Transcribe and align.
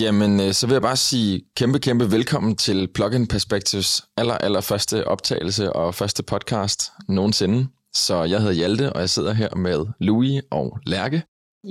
Jamen, 0.00 0.40
øh, 0.40 0.52
så 0.52 0.66
vil 0.66 0.74
jeg 0.74 0.82
bare 0.82 0.96
sige 0.96 1.42
kæmpe, 1.56 1.78
kæmpe 1.78 2.10
velkommen 2.10 2.56
til 2.56 2.88
Plugin 2.94 3.26
Perspectives 3.26 4.04
aller, 4.16 4.34
aller 4.34 4.60
første 4.60 5.08
optagelse 5.08 5.72
og 5.72 5.94
første 5.94 6.22
podcast 6.22 6.92
nogensinde. 7.08 7.68
Så 7.94 8.24
jeg 8.24 8.38
hedder 8.40 8.52
Hjalte, 8.52 8.92
og 8.92 9.00
jeg 9.00 9.10
sidder 9.10 9.32
her 9.32 9.54
med 9.54 9.86
Louis 10.00 10.42
og 10.50 10.78
Lærke. 10.86 11.22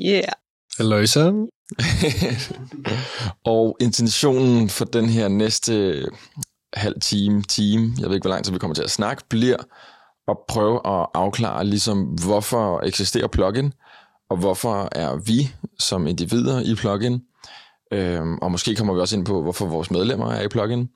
Yeah. 0.06 0.24
Halløjsa. 0.78 1.32
og 3.56 3.78
intentionen 3.80 4.70
for 4.70 4.86
den 4.86 5.10
her 5.10 5.28
næste 5.28 6.06
halv 6.74 7.02
time, 7.02 7.42
time, 7.42 7.94
jeg 8.00 8.08
ved 8.08 8.16
ikke, 8.16 8.24
hvor 8.24 8.34
lang 8.34 8.46
tid 8.46 8.54
vi 8.54 8.60
kommer 8.60 8.76
til 8.76 8.84
at 8.84 8.92
snakke, 8.92 9.24
bliver 9.30 9.58
at 10.28 10.38
prøve 10.48 10.76
at 10.76 11.08
afklare, 11.14 11.66
ligesom, 11.66 12.04
hvorfor 12.04 12.82
eksisterer 12.86 13.28
plugin, 13.28 13.74
og 14.30 14.38
hvorfor 14.38 14.90
er 14.92 15.16
vi 15.16 15.52
som 15.80 16.08
individer 16.08 16.62
i 16.62 16.76
plugin, 16.76 17.22
øhm, 17.92 18.38
og 18.38 18.52
måske 18.52 18.76
kommer 18.76 18.94
vi 18.94 19.00
også 19.00 19.18
ind 19.18 19.26
på, 19.26 19.42
hvorfor 19.42 19.66
vores 19.66 19.92
medlemmer 19.92 20.32
er 20.32 20.42
i 20.42 20.48
plugin. 20.48 20.90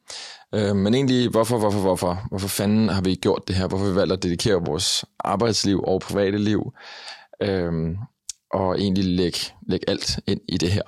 Øhm, 0.55 0.77
men 0.77 0.93
egentlig, 0.93 1.30
hvorfor, 1.30 1.57
hvorfor, 1.59 1.80
hvorfor? 1.80 2.23
Hvorfor 2.30 2.47
fanden 2.47 2.89
har 2.89 3.02
vi 3.02 3.16
gjort 3.16 3.47
det 3.47 3.55
her? 3.55 3.67
Hvorfor 3.67 3.85
har 3.85 3.91
vi 3.91 3.99
valgt 3.99 4.13
at 4.13 4.23
dedikere 4.23 4.66
vores 4.66 5.05
arbejdsliv 5.20 5.83
og 5.83 6.02
private 6.02 6.38
liv? 6.38 6.73
Øhm, 7.41 7.97
og 8.53 8.80
egentlig 8.80 9.05
lægge, 9.05 9.39
lægge 9.67 9.89
alt 9.89 10.20
ind 10.27 10.41
i 10.49 10.57
det 10.57 10.71
her. 10.71 10.81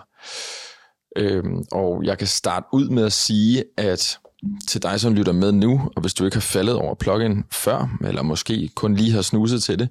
Øhm, 1.17 1.63
og 1.71 2.03
jeg 2.03 2.17
kan 2.17 2.27
starte 2.27 2.65
ud 2.73 2.89
med 2.89 3.05
at 3.05 3.13
sige, 3.13 3.63
at 3.77 4.19
til 4.67 4.83
dig, 4.83 4.99
som 4.99 5.13
lytter 5.13 5.31
med 5.33 5.51
nu, 5.51 5.89
og 5.95 6.01
hvis 6.01 6.13
du 6.13 6.25
ikke 6.25 6.35
har 6.35 6.41
faldet 6.41 6.75
over 6.75 6.95
plugin 6.95 7.43
før, 7.51 7.97
eller 8.05 8.21
måske 8.21 8.69
kun 8.75 8.95
lige 8.95 9.11
har 9.11 9.21
snuset 9.21 9.63
til 9.63 9.79
det, 9.79 9.89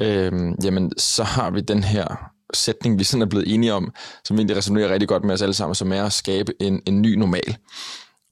øhm, 0.00 0.54
jamen 0.64 0.92
så 0.98 1.24
har 1.24 1.50
vi 1.50 1.60
den 1.60 1.84
her 1.84 2.33
sætning, 2.54 2.98
vi 2.98 3.04
sådan 3.04 3.22
er 3.22 3.26
blevet 3.26 3.54
enige 3.54 3.72
om, 3.74 3.92
som 4.24 4.36
egentlig 4.36 4.56
resonerer 4.56 4.92
rigtig 4.92 5.08
godt 5.08 5.24
med 5.24 5.34
os 5.34 5.42
alle 5.42 5.54
sammen, 5.54 5.74
som 5.74 5.92
er 5.92 6.04
at 6.04 6.12
skabe 6.12 6.52
en, 6.60 6.82
en 6.86 7.02
ny 7.02 7.14
normal. 7.14 7.56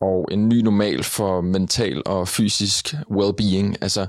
Og 0.00 0.28
en 0.30 0.48
ny 0.48 0.60
normal 0.60 1.04
for 1.04 1.40
mental 1.40 2.02
og 2.06 2.28
fysisk 2.28 2.94
well-being. 3.10 3.76
Altså, 3.80 4.06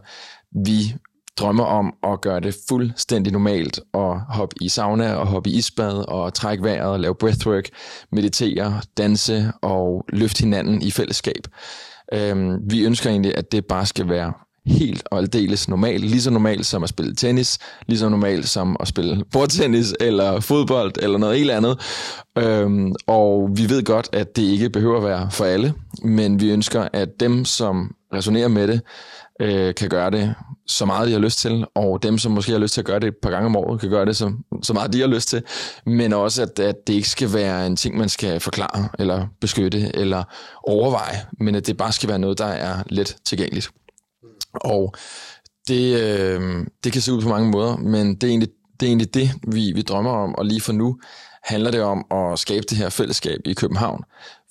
vi 0.66 0.96
drømmer 1.38 1.64
om 1.64 1.94
at 2.04 2.22
gøre 2.22 2.40
det 2.40 2.56
fuldstændig 2.70 3.34
normalt 3.34 3.80
at 3.94 4.20
hoppe 4.20 4.56
i 4.62 4.70
sauna 4.70 5.14
og 5.14 5.28
hoppe 5.28 5.50
i 5.50 5.58
isbad 5.58 6.10
og 6.10 6.34
trække 6.34 6.64
vejret, 6.64 7.00
lave 7.00 7.16
breathwork, 7.16 7.70
meditere, 8.12 8.82
danse 8.98 9.52
og 9.62 10.06
løfte 10.10 10.40
hinanden 10.40 10.82
i 10.82 10.92
fællesskab. 10.92 11.48
Øhm, 12.14 12.58
vi 12.70 12.86
ønsker 12.86 13.10
egentlig, 13.10 13.38
at 13.38 13.52
det 13.52 13.66
bare 13.66 13.86
skal 13.86 14.10
være 14.10 14.34
helt 14.66 15.04
og 15.12 15.18
aldeles 15.18 15.70
normalt. 15.70 16.06
Lige 16.06 16.22
så 16.22 16.32
normalt 16.32 16.66
som 16.66 16.84
at 16.84 16.90
spille 16.90 17.16
tennis, 17.16 17.60
lige 17.88 18.00
så 18.00 18.10
normalt 18.10 18.50
som 18.50 18.78
at 18.80 18.88
spille 18.88 19.24
bordtennis 19.32 19.94
eller 20.00 20.40
fodbold 20.40 20.92
eller 21.02 21.18
noget 21.18 21.38
helt 21.38 21.52
andet. 21.52 21.80
Øhm, 22.38 22.96
og 23.08 23.50
vi 23.56 23.70
ved 23.70 23.84
godt, 23.84 24.10
at 24.14 24.36
det 24.36 24.44
ikke 24.44 24.70
behøver 24.70 24.98
at 24.98 25.04
være 25.04 25.32
for 25.32 25.46
alle, 25.46 25.74
men 26.04 26.40
vi 26.40 26.52
ønsker, 26.52 26.88
at 26.94 27.20
dem, 27.20 27.46
som 27.46 27.96
resonerer 28.14 28.48
med 28.48 28.68
det, 28.68 28.82
øh, 29.40 29.76
kan 29.76 29.90
gøre 29.90 30.12
det 30.12 30.36
så 30.68 30.86
meget, 30.86 31.08
de 31.08 31.14
har 31.14 31.20
lyst 31.20 31.40
til, 31.40 31.66
og 31.76 32.04
dem, 32.04 32.18
som 32.18 32.32
måske 32.32 32.52
har 32.52 32.60
lyst 32.60 32.74
til 32.74 32.82
at 32.82 32.86
gøre 32.86 33.00
det 33.00 33.08
et 33.08 33.16
par 33.24 33.30
gange 33.30 33.46
om 33.46 33.56
året, 33.56 33.80
kan 33.80 33.90
gøre 33.90 34.06
det 34.06 34.18
så, 34.18 34.32
så 34.64 34.74
meget, 34.74 34.94
de 34.94 35.02
har 35.02 35.08
lyst 35.08 35.30
til, 35.30 35.42
men 35.86 36.14
også, 36.14 36.42
at, 36.42 36.60
at 36.60 36.88
det 36.88 36.94
ikke 36.94 37.10
skal 37.10 37.34
være 37.34 37.68
en 37.68 37.76
ting, 37.76 37.98
man 37.98 38.10
skal 38.10 38.40
forklare, 38.40 38.90
eller 39.00 39.28
beskytte, 39.42 39.92
eller 39.96 40.24
overveje, 40.64 41.22
men 41.40 41.56
at 41.56 41.68
det 41.68 41.78
bare 41.78 41.92
skal 41.92 42.10
være 42.10 42.20
noget, 42.20 42.38
der 42.38 42.46
er 42.46 42.84
let 42.90 43.18
tilgængeligt. 43.26 43.70
Og 44.54 44.94
det, 45.68 46.02
øh, 46.02 46.66
det 46.84 46.92
kan 46.92 47.02
se 47.02 47.14
ud 47.14 47.22
på 47.22 47.30
mange 47.30 47.52
måder, 47.52 47.78
men 47.78 48.16
det 48.16 48.24
er 48.24 48.28
egentlig 48.28 48.50
det, 48.80 48.86
er 48.86 48.90
egentlig 48.90 49.14
det 49.14 49.30
vi, 49.48 49.72
vi 49.72 49.82
drømmer 49.82 50.12
om, 50.12 50.36
og 50.36 50.46
lige 50.46 50.62
for 50.62 50.74
nu 50.74 51.00
handler 51.44 51.72
det 51.72 51.82
om 51.82 52.06
at 52.12 52.40
skabe 52.40 52.66
det 52.70 52.78
her 52.78 52.90
fællesskab 52.90 53.40
i 53.46 53.54
København. 53.54 54.04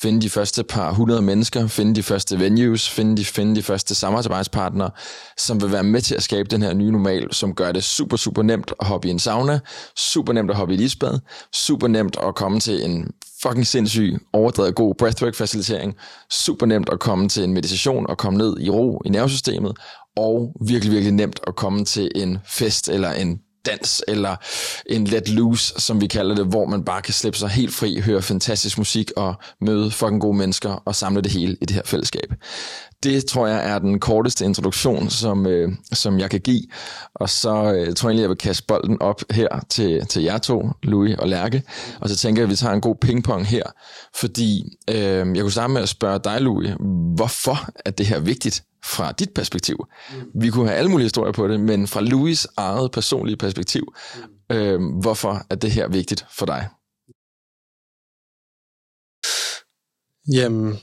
Finde 0.02 0.20
de 0.20 0.30
første 0.30 0.64
par 0.64 0.92
hundrede 0.92 1.22
mennesker, 1.22 1.66
finde 1.66 1.94
de 1.94 2.02
første 2.02 2.38
venues, 2.38 2.90
finde 2.90 3.16
de, 3.16 3.24
finde 3.24 3.56
de 3.56 3.62
første 3.62 3.94
samarbejdspartnere, 3.94 4.90
som 5.36 5.62
vil 5.62 5.72
være 5.72 5.82
med 5.82 6.00
til 6.00 6.14
at 6.14 6.22
skabe 6.22 6.48
den 6.48 6.62
her 6.62 6.74
nye 6.74 6.90
normal, 6.90 7.32
som 7.32 7.54
gør 7.54 7.72
det 7.72 7.84
super, 7.84 8.16
super 8.16 8.42
nemt 8.42 8.72
at 8.80 8.86
hoppe 8.86 9.08
i 9.08 9.10
en 9.10 9.18
sauna, 9.18 9.60
super 9.96 10.32
nemt 10.32 10.50
at 10.50 10.56
hoppe 10.56 10.74
i 10.74 10.76
et 10.76 10.80
isbad, 10.80 11.18
super 11.52 11.88
nemt 11.88 12.16
at 12.26 12.34
komme 12.34 12.60
til 12.60 12.84
en 12.84 13.10
fucking 13.42 13.66
sindssyg, 13.66 14.18
overdrevet 14.32 14.74
god 14.74 14.94
breathwork-facilitering, 15.02 15.94
super 16.30 16.66
nemt 16.66 16.88
at 16.92 17.00
komme 17.00 17.28
til 17.28 17.44
en 17.44 17.52
meditation 17.52 18.06
og 18.06 18.18
komme 18.18 18.38
ned 18.38 18.56
i 18.60 18.70
ro 18.70 19.02
i 19.04 19.08
nervesystemet, 19.08 19.76
og 20.16 20.52
virkelig, 20.66 20.92
virkelig 20.92 21.12
nemt 21.12 21.40
at 21.46 21.56
komme 21.56 21.84
til 21.84 22.10
en 22.14 22.38
fest 22.44 22.88
eller 22.88 23.12
en 23.12 23.40
dans 23.66 24.02
eller 24.08 24.36
en 24.86 25.04
let 25.04 25.28
loose, 25.28 25.74
som 25.78 26.00
vi 26.00 26.06
kalder 26.06 26.34
det, 26.34 26.46
hvor 26.46 26.66
man 26.66 26.84
bare 26.84 27.02
kan 27.02 27.14
slippe 27.14 27.38
sig 27.38 27.48
helt 27.48 27.74
fri, 27.74 28.00
høre 28.00 28.22
fantastisk 28.22 28.78
musik 28.78 29.10
og 29.16 29.34
møde 29.60 29.90
fucking 29.90 30.20
gode 30.20 30.36
mennesker 30.36 30.70
og 30.84 30.94
samle 30.94 31.22
det 31.22 31.32
hele 31.32 31.56
i 31.60 31.64
det 31.64 31.74
her 31.74 31.82
fællesskab. 31.84 32.34
Det 33.02 33.26
tror 33.26 33.46
jeg 33.46 33.70
er 33.70 33.78
den 33.78 34.00
korteste 34.00 34.44
introduktion, 34.44 35.10
som, 35.10 35.46
øh, 35.46 35.72
som 35.92 36.18
jeg 36.18 36.30
kan 36.30 36.40
give. 36.40 36.62
Og 37.14 37.28
så 37.28 37.48
øh, 37.48 37.94
tror 37.94 38.08
jeg 38.08 38.12
egentlig, 38.12 38.22
jeg 38.22 38.28
vil 38.28 38.36
kaste 38.36 38.64
bolden 38.68 39.02
op 39.02 39.22
her 39.30 39.48
til, 39.68 40.06
til 40.06 40.22
jer 40.22 40.38
to, 40.38 40.70
Louis 40.82 41.16
og 41.18 41.28
Lærke. 41.28 41.62
Og 42.00 42.08
så 42.08 42.16
tænker 42.16 42.42
jeg, 42.42 42.46
at 42.46 42.50
vi 42.50 42.56
tager 42.56 42.74
en 42.74 42.80
god 42.80 42.96
pingpong 42.96 43.46
her. 43.46 43.64
Fordi 44.14 44.78
øh, 44.90 44.96
jeg 44.96 45.40
kunne 45.40 45.52
starte 45.52 45.72
med 45.72 45.82
at 45.82 45.88
spørge 45.88 46.20
dig, 46.24 46.40
Louis, 46.40 46.70
hvorfor 47.16 47.68
er 47.84 47.90
det 47.90 48.06
her 48.06 48.20
vigtigt 48.20 48.64
fra 48.84 49.12
dit 49.12 49.30
perspektiv. 49.30 49.76
Vi 50.34 50.50
kunne 50.50 50.68
have 50.68 50.78
alle 50.78 50.90
mulige 50.90 51.04
historier 51.04 51.32
på 51.32 51.48
det, 51.48 51.60
men 51.60 51.86
fra 51.86 52.00
Louis 52.00 52.46
eget 52.56 52.92
personlige 52.92 53.36
perspektiv, 53.36 53.94
øh, 54.52 54.80
hvorfor 55.00 55.46
er 55.50 55.54
det 55.54 55.70
her 55.70 55.88
vigtigt 55.88 56.26
for 56.38 56.46
dig? 56.46 56.68
Jamen, 60.34 60.78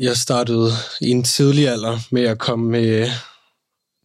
jeg 0.00 0.16
startede 0.16 0.70
i 1.00 1.08
en 1.10 1.24
tidlig 1.24 1.68
alder 1.68 1.98
med 2.10 2.22
at 2.22 2.38
komme 2.38 2.70
med 2.70 3.10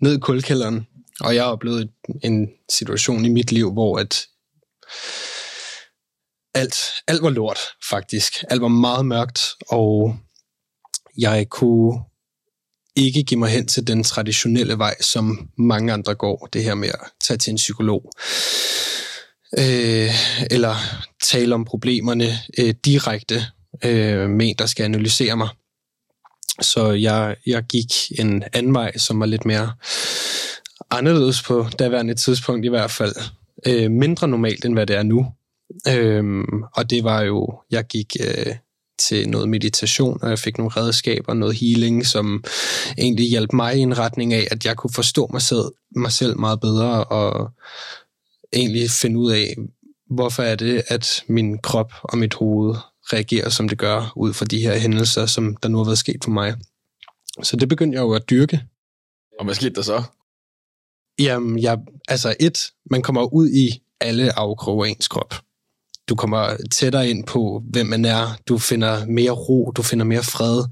ned 0.02 0.18
i 0.18 0.20
kulkælderen, 0.20 0.88
og 1.22 1.36
jeg 1.36 1.44
oplevede 1.44 1.90
en 2.24 2.48
situation 2.70 3.26
i 3.26 3.30
mit 3.30 3.52
liv, 3.52 3.74
hvor 3.74 4.00
at 4.00 4.28
alt, 6.54 6.76
alt 7.08 7.22
var 7.22 7.30
lort, 7.30 7.60
faktisk. 7.90 8.44
Alt 8.50 8.62
var 8.62 8.68
meget 8.68 9.06
mørkt, 9.06 9.42
og 9.70 10.18
jeg 11.18 11.50
kunne 11.50 12.00
ikke 12.96 13.24
give 13.24 13.40
mig 13.40 13.50
hen 13.50 13.68
til 13.68 13.88
den 13.88 14.04
traditionelle 14.04 14.78
vej, 14.78 14.96
som 15.02 15.50
mange 15.58 15.94
andre 15.94 16.16
går, 16.16 16.50
det 16.54 16.64
her 16.64 16.76
med 16.76 16.90
at 16.90 17.00
tage 17.28 17.38
til 17.38 17.52
en 17.52 17.58
psykolog. 17.58 18.12
Øh, 19.58 20.12
eller 20.52 20.76
tale 21.24 21.56
om 21.56 21.66
problemerne 21.66 22.38
øh, 22.58 22.74
direkte 22.86 23.46
øh, 23.84 24.30
med 24.30 24.50
en, 24.50 24.56
der 24.60 24.66
skal 24.66 24.84
analysere 24.84 25.38
mig. 25.38 25.50
Så 26.62 26.92
jeg, 26.92 27.36
jeg 27.46 27.64
gik 27.64 27.94
en 28.20 28.44
anden 28.54 28.74
vej, 28.74 28.98
som 28.98 29.20
var 29.20 29.26
lidt 29.26 29.46
mere 29.46 29.72
anderledes 30.92 31.44
på 31.44 31.66
daværende 31.80 32.14
tidspunkt 32.14 32.66
i 32.66 32.70
hvert 32.70 32.92
fald. 32.92 33.16
Øh, 33.68 33.92
mindre 33.92 34.28
normalt, 34.28 34.66
end 34.66 34.74
hvad 34.74 34.86
det 34.86 34.96
er 34.96 35.04
nu. 35.04 35.28
Øh, 35.88 36.44
og 36.76 36.90
det 36.90 37.04
var 37.04 37.22
jo, 37.22 37.60
jeg 37.72 37.88
gik 37.88 38.16
øh, 38.20 38.56
til 39.00 39.30
noget 39.30 39.50
meditation, 39.50 40.20
og 40.22 40.30
jeg 40.30 40.40
fik 40.40 40.58
nogle 40.58 40.72
redskaber, 40.78 41.34
noget 41.34 41.56
healing, 41.56 42.06
som 42.06 42.44
egentlig 42.98 43.26
hjalp 43.26 43.54
mig 43.54 43.76
i 43.76 43.80
en 43.80 43.98
retning 43.98 44.34
af, 44.34 44.48
at 44.52 44.66
jeg 44.66 44.76
kunne 44.78 44.94
forstå 44.94 45.30
mig 45.34 45.42
selv, 45.42 45.66
mig 45.96 46.12
selv 46.12 46.40
meget 46.40 46.60
bedre, 46.60 47.04
og 47.04 47.52
egentlig 48.54 48.92
finde 48.92 49.20
ud 49.20 49.32
af, 49.32 49.56
hvorfor 50.10 50.44
er 50.44 50.56
det, 50.56 50.84
at 50.88 51.24
min 51.28 51.58
krop 51.58 51.92
og 52.04 52.18
mit 52.18 52.34
hoved 52.34 52.76
reagerer, 53.14 53.50
som 53.50 53.70
det 53.70 53.78
gør, 53.78 54.14
ud 54.16 54.34
fra 54.34 54.46
de 54.46 54.60
her 54.60 54.78
hændelser, 54.78 55.26
som 55.26 55.56
der 55.56 55.70
nu 55.70 55.78
har 55.78 55.86
været 55.86 55.98
sket 55.98 56.24
for 56.24 56.32
mig. 56.32 56.56
Så 57.44 57.56
det 57.56 57.70
begyndte 57.70 57.96
jeg 57.96 58.02
jo 58.02 58.14
at 58.14 58.30
dyrke. 58.30 58.62
Og 59.40 59.46
hvad 59.46 59.56
skete 59.56 59.76
der 59.76 59.82
så? 59.82 60.04
Jamen, 61.20 61.60
jeg, 61.60 61.80
altså 62.08 62.36
et, 62.40 62.72
man 62.92 63.02
kommer 63.02 63.34
ud 63.34 63.50
i 63.50 63.82
alle 64.02 64.40
afkroge 64.40 64.88
af 64.88 64.92
ens 64.92 65.08
krop 65.08 65.34
du 66.10 66.16
kommer 66.16 66.58
tættere 66.72 67.10
ind 67.10 67.24
på, 67.26 67.64
hvem 67.70 67.86
man 67.86 68.06
er. 68.06 68.38
Du 68.48 68.58
finder 68.58 69.06
mere 69.06 69.32
ro, 69.32 69.72
du 69.76 69.82
finder 69.82 70.06
mere 70.06 70.24
fred. 70.24 70.64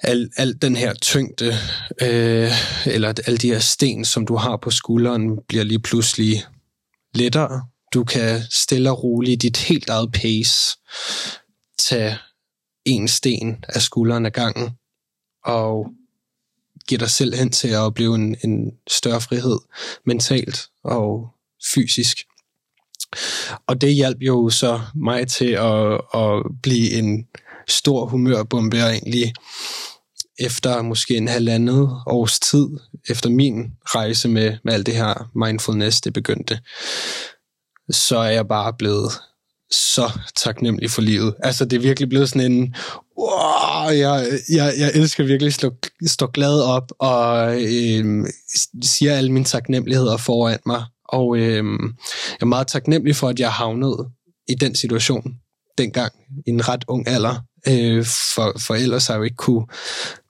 Al, 0.00 0.30
al 0.36 0.62
den 0.62 0.76
her 0.76 0.94
tyngde, 0.94 1.54
øh, 2.02 2.50
eller 2.86 3.12
alle 3.26 3.38
de 3.38 3.48
her 3.48 3.58
sten, 3.58 4.04
som 4.04 4.26
du 4.26 4.36
har 4.36 4.56
på 4.56 4.70
skulderen, 4.70 5.38
bliver 5.48 5.64
lige 5.64 5.78
pludselig 5.78 6.44
lettere. 7.14 7.62
Du 7.94 8.04
kan 8.04 8.40
stille 8.50 8.90
og 8.90 9.04
roligt 9.04 9.42
dit 9.42 9.56
helt 9.56 9.88
eget 9.88 10.12
pace 10.12 10.78
tage 11.88 12.18
en 12.84 13.08
sten 13.08 13.64
af 13.68 13.82
skulderen 13.82 14.26
af 14.26 14.32
gangen, 14.32 14.70
og 15.44 15.86
give 16.88 16.98
dig 16.98 17.10
selv 17.10 17.34
hen 17.34 17.50
til 17.50 17.68
at 17.68 17.78
opleve 17.78 18.14
en, 18.14 18.36
en 18.44 18.72
større 18.88 19.20
frihed 19.20 19.58
mentalt 20.04 20.68
og 20.84 21.28
fysisk. 21.74 22.18
Og 23.66 23.80
det 23.80 23.94
hjalp 23.94 24.18
jo 24.20 24.50
så 24.50 24.80
mig 24.94 25.28
til 25.28 25.50
at, 25.50 26.00
at 26.14 26.42
blive 26.62 26.90
en 26.90 27.28
stor 27.68 28.06
humørbombe, 28.06 28.84
og 28.84 28.90
egentlig 28.90 29.32
efter 30.38 30.82
måske 30.82 31.16
en 31.16 31.28
halvandet 31.28 31.90
års 32.06 32.40
tid, 32.40 32.68
efter 33.08 33.30
min 33.30 33.72
rejse 33.84 34.28
med, 34.28 34.56
med 34.64 34.72
alt 34.72 34.86
det 34.86 34.94
her 34.94 35.30
mindfulness, 35.34 36.00
det 36.00 36.12
begyndte, 36.12 36.60
så 37.90 38.18
er 38.18 38.30
jeg 38.30 38.48
bare 38.48 38.72
blevet 38.72 39.12
så 39.70 40.10
taknemmelig 40.36 40.90
for 40.90 41.02
livet. 41.02 41.34
Altså, 41.42 41.64
det 41.64 41.76
er 41.76 41.80
virkelig 41.80 42.08
blevet 42.08 42.28
sådan 42.28 42.52
en, 42.52 42.74
wow, 43.18 43.90
jeg, 43.90 44.26
jeg, 44.48 44.74
jeg 44.78 44.90
elsker 44.94 45.24
virkelig 45.24 45.46
at 45.46 45.54
stå, 45.54 45.70
stå 46.06 46.26
glad 46.26 46.60
op 46.60 46.92
og 46.98 47.54
øh, 47.62 48.26
siger 48.82 49.16
alle 49.16 49.32
mine 49.32 49.44
taknemmeligheder 49.44 50.16
foran 50.16 50.58
mig. 50.66 50.84
Og 51.08 51.36
øh, 51.36 51.64
jeg 52.30 52.40
er 52.40 52.44
meget 52.44 52.66
taknemmelig 52.66 53.16
for, 53.16 53.28
at 53.28 53.40
jeg 53.40 53.52
havnede 53.52 54.10
i 54.48 54.54
den 54.54 54.74
situation 54.74 55.34
dengang 55.78 56.12
i 56.46 56.50
en 56.50 56.68
ret 56.68 56.84
ung 56.88 57.08
alder. 57.08 57.44
Øh, 57.68 58.04
for, 58.04 58.58
for 58.58 58.74
ellers 58.74 59.06
har 59.06 59.14
jeg 59.14 59.18
jo 59.18 59.24
ikke 59.24 59.36
kunne, 59.36 59.66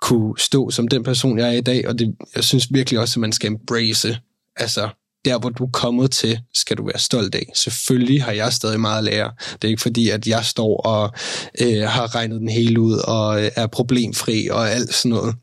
kunne 0.00 0.38
stå 0.38 0.71
som 0.71 0.88
den 0.88 1.03
person, 1.03 1.38
jeg 1.38 1.49
er 1.49 1.53
i 1.53 1.61
dag. 1.61 1.88
Og 1.88 1.99
det, 1.99 2.17
jeg 2.35 2.44
synes 2.44 2.73
virkelig 2.73 3.00
også, 3.00 3.19
at 3.19 3.21
man 3.21 3.33
skal 3.33 3.50
embrace 3.50 4.19
altså 4.56 4.88
der, 5.26 5.38
hvor 5.38 5.49
du 5.49 5.64
er 5.64 5.70
kommet 5.70 6.11
til, 6.11 6.40
skal 6.55 6.76
du 6.76 6.87
være 6.87 6.99
stolt 6.99 7.34
af. 7.34 7.52
Selvfølgelig 7.55 8.23
har 8.23 8.32
jeg 8.32 8.52
stadig 8.52 8.81
meget 8.81 8.99
at 8.99 9.05
lære. 9.05 9.32
Det 9.52 9.64
er 9.64 9.69
ikke 9.69 9.82
fordi, 9.82 10.11
at 10.11 10.26
jeg 10.26 10.44
står 10.44 10.81
og 10.81 11.12
øh, 11.61 11.82
har 11.82 12.14
regnet 12.14 12.40
den 12.40 12.49
hele 12.49 12.81
ud 12.81 12.99
og 12.99 13.44
øh, 13.44 13.50
er 13.56 13.67
problemfri 13.67 14.49
og 14.49 14.70
alt 14.70 14.94
sådan 14.94 15.11
noget. 15.11 15.34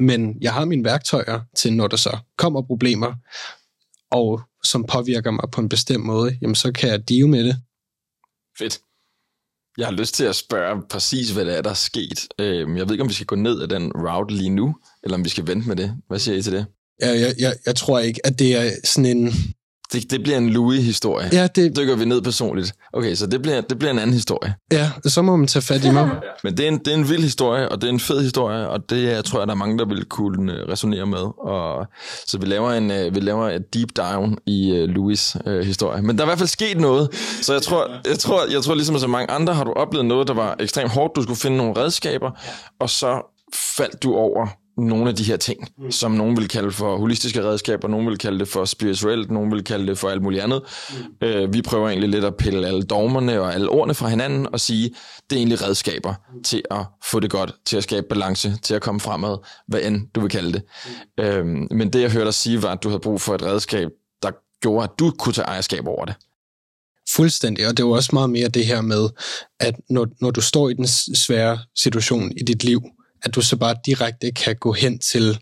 Men 0.00 0.36
jeg 0.40 0.52
har 0.52 0.64
mine 0.64 0.84
værktøjer 0.84 1.40
til, 1.56 1.72
når 1.72 1.86
der 1.86 1.96
så 1.96 2.18
kommer 2.36 2.62
problemer, 2.62 3.14
og 4.10 4.40
som 4.64 4.84
påvirker 4.84 5.30
mig 5.30 5.44
på 5.52 5.60
en 5.60 5.68
bestemt 5.68 6.04
måde, 6.04 6.38
jamen 6.42 6.54
så 6.54 6.72
kan 6.72 6.90
jeg 6.90 7.08
deal 7.08 7.28
med 7.28 7.44
det. 7.44 7.56
Fedt. 8.58 8.80
Jeg 9.78 9.86
har 9.86 9.92
lyst 9.92 10.14
til 10.14 10.24
at 10.24 10.36
spørge 10.36 10.82
præcis, 10.90 11.30
hvad 11.30 11.44
der 11.44 11.52
er, 11.52 11.62
der 11.62 11.70
er 11.70 11.74
sket. 11.74 12.28
Øhm, 12.38 12.76
jeg 12.76 12.86
ved 12.86 12.92
ikke, 12.92 13.02
om 13.02 13.08
vi 13.08 13.14
skal 13.14 13.26
gå 13.26 13.36
ned 13.36 13.62
ad 13.62 13.68
den 13.68 13.92
route 13.92 14.34
lige 14.34 14.50
nu, 14.50 14.76
eller 15.02 15.16
om 15.16 15.24
vi 15.24 15.28
skal 15.28 15.46
vente 15.46 15.68
med 15.68 15.76
det. 15.76 15.96
Hvad 16.08 16.18
siger 16.18 16.38
I 16.38 16.42
til 16.42 16.52
det? 16.52 16.66
Jeg, 17.00 17.20
jeg, 17.20 17.34
jeg, 17.38 17.54
jeg 17.66 17.76
tror 17.76 17.98
ikke, 17.98 18.26
at 18.26 18.38
det 18.38 18.56
er 18.56 18.70
sådan 18.84 19.16
en... 19.16 19.32
Det, 19.92 20.10
det 20.10 20.22
bliver 20.22 20.38
en 20.38 20.50
Louis-historie. 20.50 21.28
Ja, 21.32 21.46
det... 21.46 21.76
Dykker 21.76 21.96
vi 21.96 22.04
ned 22.04 22.22
personligt. 22.22 22.72
Okay, 22.92 23.14
så 23.14 23.26
det 23.26 23.42
bliver, 23.42 23.60
det 23.60 23.78
bliver 23.78 23.90
en 23.90 23.98
anden 23.98 24.14
historie. 24.14 24.54
Ja, 24.72 24.90
så 25.04 25.22
må 25.22 25.36
man 25.36 25.46
tage 25.46 25.62
fat 25.62 25.84
i 25.84 25.90
mig. 25.90 26.10
Men 26.44 26.56
det 26.56 26.64
er, 26.64 26.68
en, 26.68 26.78
det 26.78 26.88
er 26.88 26.94
en 26.94 27.08
vild 27.08 27.22
historie, 27.22 27.68
og 27.68 27.80
det 27.80 27.88
er 27.88 27.92
en 27.92 28.00
fed 28.00 28.22
historie, 28.22 28.68
og 28.68 28.90
det 28.90 29.02
jeg 29.02 29.24
tror 29.24 29.38
jeg, 29.38 29.46
der 29.46 29.54
er 29.54 29.58
mange, 29.58 29.78
der 29.78 29.84
vil 29.84 30.04
kunne 30.04 30.52
øh, 30.52 30.68
resonere 30.68 31.06
med. 31.06 31.48
Og, 31.48 31.86
så 32.26 32.38
vi 32.38 32.46
laver, 32.46 32.72
en, 32.72 32.90
øh, 32.90 33.14
vi 33.14 33.20
laver 33.20 33.48
et 33.50 33.74
deep 33.74 33.88
down 33.96 34.38
i 34.46 34.72
uh, 34.72 34.90
Louis' 34.90 35.50
uh, 35.50 35.66
historie. 35.66 36.02
Men 36.02 36.16
der 36.16 36.22
er 36.22 36.26
i 36.26 36.28
hvert 36.28 36.38
fald 36.38 36.48
sket 36.48 36.80
noget, 36.80 37.14
så 37.42 37.52
jeg 37.52 37.62
tror, 37.62 38.08
jeg 38.08 38.18
tror, 38.18 38.46
jeg 38.52 38.62
tror 38.62 38.74
ligesom 38.74 38.98
så 38.98 39.06
mange 39.06 39.30
andre, 39.30 39.54
har 39.54 39.64
du 39.64 39.72
oplevet 39.72 40.06
noget, 40.06 40.28
der 40.28 40.34
var 40.34 40.56
ekstremt 40.60 40.90
hårdt. 40.90 41.16
Du 41.16 41.22
skulle 41.22 41.40
finde 41.40 41.56
nogle 41.56 41.76
redskaber, 41.76 42.30
og 42.80 42.90
så 42.90 43.34
faldt 43.76 44.02
du 44.02 44.14
over 44.14 44.46
nogle 44.78 45.08
af 45.08 45.16
de 45.16 45.24
her 45.24 45.36
ting, 45.36 45.68
mm. 45.78 45.90
som 45.90 46.10
nogen 46.10 46.36
vil 46.36 46.48
kalde 46.48 46.72
for 46.72 46.96
holistiske 46.96 47.44
redskaber, 47.44 47.88
nogen 47.88 48.06
vil 48.06 48.18
kalde 48.18 48.38
det 48.38 48.48
for 48.48 48.64
spirituelt, 48.64 49.30
nogen 49.30 49.50
vil 49.50 49.64
kalde 49.64 49.86
det 49.86 49.98
for 49.98 50.08
alt 50.08 50.22
muligt 50.22 50.42
andet. 50.42 50.62
Mm. 50.90 51.26
Øh, 51.26 51.54
vi 51.54 51.62
prøver 51.62 51.88
egentlig 51.88 52.08
lidt 52.10 52.24
at 52.24 52.36
pille 52.36 52.66
alle 52.66 52.82
dogmerne 52.82 53.40
og 53.40 53.54
alle 53.54 53.68
ordene 53.68 53.94
fra 53.94 54.08
hinanden 54.08 54.46
og 54.52 54.60
sige, 54.60 54.90
det 55.30 55.36
er 55.36 55.40
egentlig 55.40 55.62
redskaber 55.62 56.14
mm. 56.34 56.42
til 56.42 56.62
at 56.70 56.86
få 57.04 57.20
det 57.20 57.30
godt, 57.30 57.54
til 57.66 57.76
at 57.76 57.82
skabe 57.82 58.06
balance, 58.08 58.58
til 58.62 58.74
at 58.74 58.82
komme 58.82 59.00
fremad, 59.00 59.36
hvad 59.68 59.80
end 59.82 60.08
du 60.14 60.20
vil 60.20 60.30
kalde 60.30 60.52
det. 60.52 60.62
Mm. 61.18 61.24
Øhm, 61.24 61.68
men 61.70 61.92
det 61.92 62.02
jeg 62.02 62.10
hørte 62.10 62.24
dig 62.24 62.34
sige 62.34 62.62
var, 62.62 62.72
at 62.72 62.82
du 62.82 62.88
havde 62.88 63.00
brug 63.00 63.20
for 63.20 63.34
et 63.34 63.42
redskab, 63.42 63.88
der 64.22 64.30
gjorde, 64.62 64.84
at 64.84 64.90
du 64.98 65.12
kunne 65.18 65.32
tage 65.32 65.46
ejerskab 65.46 65.86
over 65.86 66.04
det. 66.04 66.14
Fuldstændig, 67.16 67.66
og 67.68 67.76
det 67.76 67.82
er 67.82 67.86
jo 67.86 67.90
også 67.90 68.10
meget 68.12 68.30
mere 68.30 68.48
det 68.48 68.66
her 68.66 68.80
med, 68.80 69.08
at 69.60 69.74
når, 69.90 70.06
når 70.20 70.30
du 70.30 70.40
står 70.40 70.68
i 70.68 70.74
den 70.74 70.86
svære 71.16 71.58
situation 71.76 72.32
i 72.36 72.42
dit 72.42 72.64
liv, 72.64 72.82
at 73.22 73.34
du 73.34 73.40
så 73.40 73.56
bare 73.56 73.76
direkte 73.86 74.30
kan 74.30 74.56
gå 74.56 74.72
hen 74.72 74.98
til, 74.98 75.38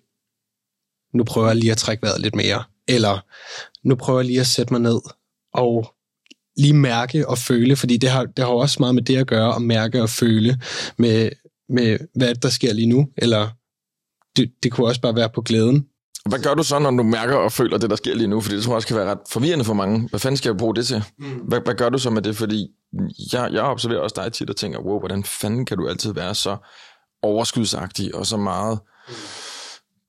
nu 1.14 1.24
prøver 1.24 1.46
jeg 1.46 1.56
lige 1.56 1.72
at 1.72 1.78
trække 1.78 2.02
vejret 2.02 2.20
lidt 2.20 2.34
mere, 2.34 2.64
eller 2.88 3.24
nu 3.88 3.94
prøver 3.94 4.20
jeg 4.20 4.26
lige 4.26 4.40
at 4.40 4.46
sætte 4.46 4.72
mig 4.72 4.80
ned 4.80 5.00
og 5.54 5.94
lige 6.56 6.74
mærke 6.74 7.28
og 7.28 7.38
føle, 7.38 7.76
fordi 7.76 7.96
det 7.96 8.10
har, 8.10 8.24
det 8.24 8.44
har 8.44 8.52
også 8.52 8.76
meget 8.80 8.94
med 8.94 9.02
det 9.02 9.16
at 9.16 9.26
gøre, 9.26 9.54
at 9.54 9.62
mærke 9.62 10.02
og 10.02 10.10
føle 10.10 10.60
med, 10.98 11.30
med 11.68 11.98
hvad 12.14 12.34
der 12.34 12.48
sker 12.48 12.72
lige 12.72 12.88
nu, 12.88 13.08
eller 13.18 13.48
det, 14.36 14.52
det 14.62 14.72
kunne 14.72 14.86
også 14.86 15.00
bare 15.00 15.16
være 15.16 15.30
på 15.34 15.42
glæden. 15.42 15.86
Hvad 16.28 16.38
gør 16.38 16.54
du 16.54 16.62
så, 16.62 16.78
når 16.78 16.90
du 16.90 17.02
mærker 17.02 17.36
og 17.36 17.52
føler 17.52 17.78
det, 17.78 17.90
der 17.90 17.96
sker 17.96 18.14
lige 18.14 18.26
nu? 18.26 18.40
Fordi 18.40 18.56
det 18.56 18.64
tror 18.64 18.72
jeg 18.72 18.76
også 18.76 18.88
kan 18.88 18.96
være 18.96 19.10
ret 19.10 19.18
forvirrende 19.30 19.64
for 19.64 19.74
mange. 19.74 20.08
Hvad 20.08 20.20
fanden 20.20 20.36
skal 20.36 20.48
jeg 20.48 20.56
bruge 20.56 20.74
det 20.74 20.86
til? 20.86 21.02
Mm. 21.18 21.26
Hvad, 21.26 21.60
hvad 21.64 21.74
gør 21.74 21.88
du 21.88 21.98
så 21.98 22.10
med 22.10 22.22
det? 22.22 22.36
Fordi 22.36 22.68
jeg, 23.32 23.50
jeg 23.52 23.62
observerer 23.62 24.00
også 24.00 24.22
dig 24.24 24.32
tit 24.32 24.50
og 24.50 24.56
tænker, 24.56 24.78
wow, 24.78 24.98
hvordan 24.98 25.24
fanden 25.24 25.66
kan 25.66 25.76
du 25.76 25.88
altid 25.88 26.12
være 26.12 26.34
så 26.34 26.56
overskudsagtig 27.26 28.14
og 28.14 28.26
så 28.26 28.36
meget 28.36 28.78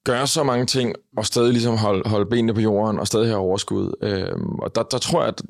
gøre 0.07 0.27
så 0.27 0.43
mange 0.43 0.65
ting, 0.65 0.95
og 1.17 1.25
stadig 1.25 1.51
ligesom 1.51 1.77
holde, 1.77 2.09
holde 2.09 2.29
benene 2.29 2.53
på 2.53 2.61
jorden, 2.61 2.99
og 2.99 3.07
stadig 3.07 3.27
have 3.27 3.39
overskud. 3.39 3.91
Øhm, 4.01 4.55
og 4.59 4.75
der, 4.75 4.83
der 4.83 4.97
tror 4.97 5.19
jeg, 5.21 5.27
at 5.27 5.41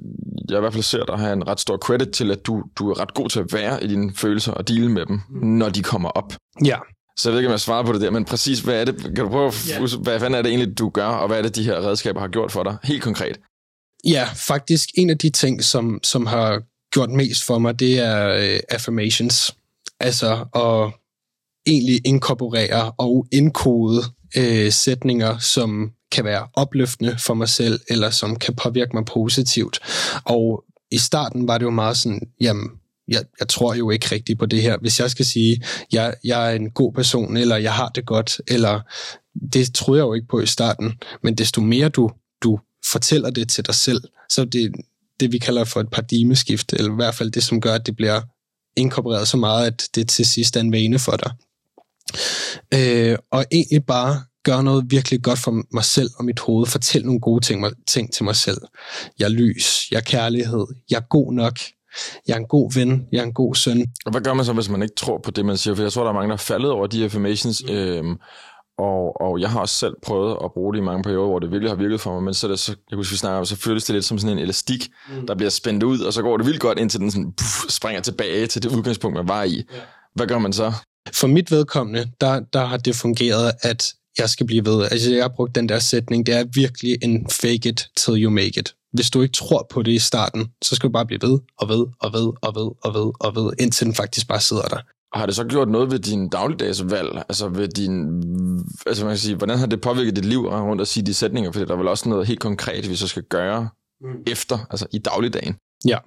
jeg 0.50 0.58
i 0.58 0.60
hvert 0.60 0.74
fald 0.74 0.84
ser 0.84 1.06
dig 1.06 1.18
have 1.18 1.34
en 1.34 1.48
ret 1.48 1.60
stor 1.60 1.78
credit 1.78 2.10
til, 2.10 2.32
at 2.32 2.46
du, 2.46 2.64
du 2.76 2.90
er 2.90 3.00
ret 3.00 3.14
god 3.14 3.30
til 3.30 3.40
at 3.40 3.54
være 3.54 3.84
i 3.84 3.88
dine 3.88 4.14
følelser 4.16 4.52
og 4.52 4.68
deale 4.68 4.92
med 4.92 5.06
dem, 5.06 5.20
når 5.30 5.70
de 5.70 5.84
kommer 5.84 6.10
op. 6.10 6.34
Ja. 6.66 6.78
Så 7.18 7.30
jeg 7.30 7.32
ved 7.32 7.40
ikke, 7.40 7.48
om 7.48 7.52
jeg 7.52 7.60
svarer 7.60 7.84
på 7.84 7.94
det 7.94 8.02
der, 8.02 8.12
men 8.12 8.26
præcis, 8.26 8.60
hvad 8.60 8.82
er 8.82 8.86
det, 8.86 9.04
kan 9.04 9.16
du 9.16 9.30
prøve 9.30 9.48
at 9.48 9.54
yeah. 9.72 10.02
hvad 10.02 10.20
fanden 10.20 10.38
er 10.38 10.42
det 10.42 10.50
egentlig, 10.50 10.78
du 10.78 10.90
gør, 10.90 11.08
og 11.08 11.28
hvad 11.28 11.38
er 11.38 11.42
det, 11.42 11.56
de 11.56 11.64
her 11.64 11.88
redskaber 11.88 12.20
har 12.20 12.28
gjort 12.28 12.52
for 12.52 12.64
dig, 12.64 12.78
helt 12.84 13.04
konkret? 13.04 13.40
Ja, 14.06 14.30
faktisk 14.36 14.90
en 14.98 15.10
af 15.10 15.18
de 15.18 15.30
ting, 15.30 15.64
som, 15.64 16.00
som 16.04 16.26
har 16.26 16.62
gjort 16.94 17.10
mest 17.10 17.46
for 17.46 17.60
mig, 17.60 17.80
det 17.80 18.00
er 18.00 18.36
uh, 18.36 18.60
affirmations. 18.70 19.56
Altså 20.00 20.46
at 20.56 20.94
egentlig 21.68 22.02
inkorporere 22.06 22.92
og 22.98 23.28
indkode 23.32 24.02
øh, 24.38 24.72
sætninger, 24.72 25.38
som 25.38 25.92
kan 26.12 26.26
være 26.26 26.48
opløftende 26.54 27.16
for 27.20 27.34
mig 27.34 27.50
selv, 27.50 27.80
eller 27.90 28.10
som 28.10 28.36
kan 28.36 28.56
påvirke 28.56 28.92
mig 28.94 29.06
positivt. 29.06 29.80
Og 30.26 30.64
i 30.92 30.98
starten 30.98 31.48
var 31.48 31.58
det 31.58 31.66
jo 31.66 31.70
meget 31.70 31.98
sådan, 31.98 32.22
jamen, 32.42 32.70
jeg, 33.08 33.24
jeg 33.40 33.48
tror 33.48 33.74
jo 33.74 33.90
ikke 33.90 34.08
rigtigt 34.12 34.40
på 34.40 34.46
det 34.46 34.62
her. 34.62 34.78
Hvis 34.78 35.00
jeg 35.00 35.12
skal 35.12 35.26
sige, 35.26 35.62
jeg, 35.92 36.14
jeg 36.24 36.52
er 36.52 36.56
en 36.56 36.72
god 36.72 36.94
person, 36.94 37.38
eller 37.38 37.58
jeg 37.58 37.74
har 37.74 37.90
det 37.90 38.06
godt, 38.06 38.42
eller 38.48 38.82
det 39.54 39.74
troede 39.74 40.00
jeg 40.00 40.06
jo 40.06 40.14
ikke 40.14 40.28
på 40.28 40.40
i 40.40 40.46
starten, 40.46 40.94
men 41.24 41.36
desto 41.36 41.62
mere 41.62 41.90
du, 41.90 42.10
du 42.44 42.60
fortæller 42.92 43.30
det 43.30 43.50
til 43.50 43.66
dig 43.66 43.76
selv, 43.76 44.02
så 44.30 44.46
det 44.46 44.72
det, 45.20 45.32
vi 45.32 45.38
kalder 45.38 45.64
for 45.64 45.80
et 45.80 45.90
paradigmeskift, 45.90 46.74
eller 46.74 46.92
i 46.92 46.96
hvert 46.96 47.16
fald 47.16 47.32
det, 47.32 47.44
som 47.44 47.62
gør, 47.62 47.74
at 47.74 47.86
det 47.86 47.96
bliver 47.96 48.22
inkorporeret 48.78 49.28
så 49.28 49.38
meget, 49.38 49.68
at 49.68 49.90
det 49.96 50.10
til 50.10 50.26
sidst 50.26 50.56
er 50.56 50.62
en 50.62 50.72
vane 50.72 51.00
for 51.00 51.16
dig. 51.16 51.32
Øh, 52.74 53.18
og 53.32 53.46
egentlig 53.52 53.86
bare 53.86 54.22
gøre 54.44 54.64
noget 54.64 54.86
virkelig 54.88 55.24
godt 55.24 55.40
for 55.40 55.64
mig 55.74 55.84
selv 55.84 56.10
og 56.18 56.26
mit 56.26 56.40
hoved. 56.40 56.66
Fortæl 56.68 57.06
nogle 57.06 57.20
gode 57.20 57.46
ting, 57.46 57.66
ting 57.88 58.14
til 58.14 58.24
mig 58.24 58.36
selv. 58.36 58.62
Jeg 59.20 59.26
er 59.26 59.30
lys, 59.30 59.92
jeg 59.92 59.98
er 59.98 60.02
kærlighed, 60.02 60.66
jeg 60.90 60.98
er 60.98 61.08
god 61.10 61.34
nok, 61.34 61.60
jeg 62.28 62.34
er 62.34 62.38
en 62.38 62.48
god 62.48 62.74
ven, 62.74 63.08
jeg 63.12 63.20
er 63.20 63.24
en 63.24 63.34
god 63.34 63.56
søn. 63.56 63.86
Og 64.06 64.12
hvad 64.12 64.22
gør 64.22 64.34
man 64.34 64.46
så, 64.46 64.54
hvis 64.54 64.70
man 64.70 64.82
ikke 64.82 64.96
tror 64.96 65.20
på 65.24 65.32
det, 65.32 65.46
man 65.46 65.58
siger? 65.58 65.76
For 65.76 65.84
jeg 65.84 65.92
tror, 65.92 66.04
der 66.04 66.10
er 66.10 66.14
mange, 66.14 66.28
der 66.28 66.34
er 66.34 66.38
faldet 66.38 66.72
over 66.72 66.88
de 66.88 67.04
affirmations, 67.04 67.64
mm. 67.64 67.74
øhm, 67.74 68.16
og, 68.80 69.22
og 69.22 69.40
jeg 69.40 69.50
har 69.50 69.60
også 69.60 69.76
selv 69.76 69.94
prøvet 70.04 70.38
at 70.44 70.52
bruge 70.54 70.74
det 70.74 70.80
i 70.80 70.84
mange 70.84 71.04
perioder, 71.04 71.28
hvor 71.28 71.40
det 71.40 71.52
virkelig 71.52 71.72
har 71.72 71.76
virket 71.76 72.02
for 72.02 72.14
mig, 72.14 72.24
men 72.24 72.34
så, 72.34 72.48
det, 72.48 72.60
så 72.60 72.76
jeg 72.90 72.96
husker, 72.96 73.14
vi 73.14 73.18
snakker 73.18 73.40
om, 73.40 73.46
så 73.46 73.56
føles 73.56 73.84
det 73.84 73.94
lidt 73.94 74.06
som 74.06 74.20
sådan 74.20 74.38
en 74.38 74.44
elastik, 74.44 74.88
mm. 75.10 75.28
der 75.28 75.36
bliver 75.36 75.50
spændt 75.50 75.84
ud, 75.84 76.00
og 76.00 76.14
så 76.14 76.22
går 76.22 76.38
det 76.38 76.46
vildt 76.46 76.60
godt, 76.60 76.80
indtil 76.80 77.00
den 77.00 77.12
sådan, 77.12 77.32
puff, 77.32 77.70
springer 77.70 78.02
tilbage 78.02 78.48
til 78.48 78.64
det 78.64 78.72
udgangspunkt, 78.72 79.18
man 79.18 79.28
var 79.28 79.44
i. 79.44 79.56
Yeah. 79.56 79.82
Hvad 80.16 80.28
gør 80.28 80.38
man 80.38 80.54
så? 80.54 80.74
For 81.14 81.28
mit 81.28 81.52
vedkommende, 81.52 82.12
der, 82.22 82.40
der 82.40 82.66
har 82.66 82.78
det 82.78 82.96
fungeret, 82.96 83.52
at 83.62 83.94
jeg 84.18 84.30
skal 84.30 84.46
blive 84.46 84.66
ved. 84.66 84.88
Altså, 84.92 85.14
jeg 85.14 85.24
har 85.24 85.34
brugt 85.36 85.56
den 85.56 85.70
der 85.70 85.80
sætning, 85.80 86.26
det 86.26 86.36
er 86.36 86.44
virkelig 86.54 86.98
en 87.02 87.30
fake 87.30 87.70
it 87.70 87.90
till 87.98 88.24
you 88.24 88.32
make 88.32 88.60
it. 88.60 88.74
Hvis 88.94 89.10
du 89.10 89.22
ikke 89.22 89.34
tror 89.34 89.68
på 89.70 89.82
det 89.82 89.92
i 89.92 90.00
starten, 90.00 90.48
så 90.64 90.76
skal 90.76 90.88
du 90.88 90.92
bare 90.92 91.06
blive 91.06 91.22
ved 91.22 91.40
og 91.58 91.70
ved 91.70 91.86
og 92.00 92.14
ved 92.14 92.32
og 92.42 92.56
ved 92.56 92.72
og 92.82 92.94
ved 92.94 93.12
og 93.20 93.36
ved, 93.36 93.54
indtil 93.60 93.86
den 93.86 93.96
faktisk 93.96 94.28
bare 94.28 94.42
sidder 94.42 94.62
der. 94.62 94.80
Har 95.14 95.26
det 95.26 95.36
så 95.36 95.44
gjort 95.44 95.70
noget 95.70 95.92
ved 95.92 96.00
din 96.00 96.30
dagligdags 96.30 96.84
valg? 96.90 97.24
Altså 97.30 97.50
ved 97.50 97.68
din, 97.68 98.24
altså 98.88 99.06
man 99.06 99.14
kan 99.14 99.18
sige, 99.18 99.36
hvordan 99.36 99.58
har 99.58 99.66
det 99.66 99.82
påvirket 99.82 100.16
dit 100.16 100.26
liv 100.26 100.48
rundt 100.48 100.82
at 100.82 100.88
sige 100.88 101.06
de 101.06 101.14
sætninger? 101.14 101.52
For 101.52 101.66
der 101.66 101.74
er 101.74 101.78
vel 101.78 101.88
også 101.88 102.10
noget 102.10 102.28
helt 102.28 102.40
konkret, 102.40 102.90
vi 102.90 102.96
så 102.96 103.08
skal 103.08 103.24
gøre 103.24 103.70
mm. 104.02 104.08
efter, 104.28 104.58
altså 104.70 104.88
i 104.92 104.98
dagligdagen. 104.98 105.56
Ja, 105.86 105.98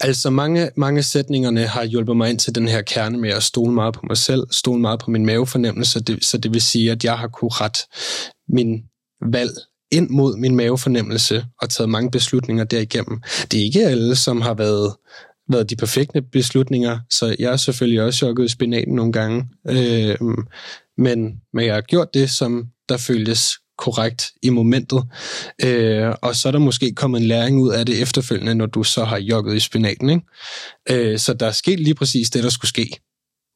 altså 0.00 0.30
mange, 0.30 0.70
mange 0.76 1.02
sætningerne 1.02 1.66
har 1.66 1.84
hjulpet 1.84 2.16
mig 2.16 2.30
ind 2.30 2.38
til 2.38 2.54
den 2.54 2.68
her 2.68 2.82
kerne 2.82 3.18
med 3.18 3.30
at 3.30 3.42
stole 3.42 3.72
meget 3.72 3.94
på 3.94 4.00
mig 4.08 4.16
selv, 4.16 4.46
stole 4.50 4.80
meget 4.80 5.00
på 5.00 5.10
min 5.10 5.26
mavefornemmelse, 5.26 6.00
det, 6.00 6.24
så 6.24 6.38
det 6.38 6.52
vil 6.52 6.62
sige, 6.62 6.90
at 6.90 7.04
jeg 7.04 7.18
har 7.18 7.28
kunne 7.28 7.50
ret 7.52 7.78
min 8.48 8.82
valg 9.32 9.50
ind 9.92 10.10
mod 10.10 10.36
min 10.36 10.56
mavefornemmelse 10.56 11.44
og 11.62 11.70
taget 11.70 11.90
mange 11.90 12.10
beslutninger 12.10 12.64
derigennem. 12.64 13.20
Det 13.50 13.60
er 13.60 13.64
ikke 13.64 13.86
alle, 13.86 14.16
som 14.16 14.40
har 14.40 14.54
været, 14.54 14.96
været 15.48 15.70
de 15.70 15.76
perfekte 15.76 16.22
beslutninger, 16.22 16.98
så 17.10 17.36
jeg 17.38 17.52
er 17.52 17.56
selvfølgelig 17.56 18.02
også 18.02 18.16
chokket 18.16 18.44
i 18.44 18.48
spinaten 18.48 18.94
nogle 18.94 19.12
gange. 19.12 19.48
Øh, 19.68 20.16
men, 20.98 21.40
men 21.52 21.66
jeg 21.66 21.74
har 21.74 21.80
gjort 21.80 22.14
det, 22.14 22.30
som 22.30 22.66
der 22.88 22.96
føltes 22.96 23.52
korrekt 23.78 24.32
i 24.42 24.50
momentet. 24.50 25.02
Øh, 25.64 26.14
og 26.22 26.36
så 26.36 26.48
er 26.48 26.52
der 26.52 26.58
måske 26.58 26.94
kommet 26.94 27.20
en 27.20 27.26
læring 27.26 27.60
ud 27.60 27.72
af 27.72 27.86
det 27.86 28.02
efterfølgende, 28.02 28.54
når 28.54 28.66
du 28.66 28.82
så 28.82 29.04
har 29.04 29.18
jogget 29.18 29.56
i 29.56 29.60
spinaten. 29.60 30.10
Ikke? 30.10 30.22
Øh, 30.90 31.18
så 31.18 31.34
der 31.34 31.46
er 31.46 31.52
sket 31.52 31.80
lige 31.80 31.94
præcis 31.94 32.30
det, 32.30 32.44
der 32.44 32.50
skulle 32.50 32.68
ske. 32.68 33.00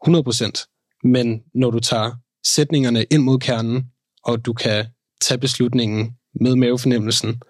100%. 0.08 1.00
Men 1.04 1.42
når 1.54 1.70
du 1.70 1.80
tager 1.80 2.10
sætningerne 2.46 3.04
ind 3.10 3.22
mod 3.22 3.38
kernen, 3.38 3.84
og 4.24 4.46
du 4.46 4.52
kan 4.52 4.86
tage 5.20 5.38
beslutningen 5.38 6.16
med 6.40 6.56
mavefornemmelsen, 6.56 7.42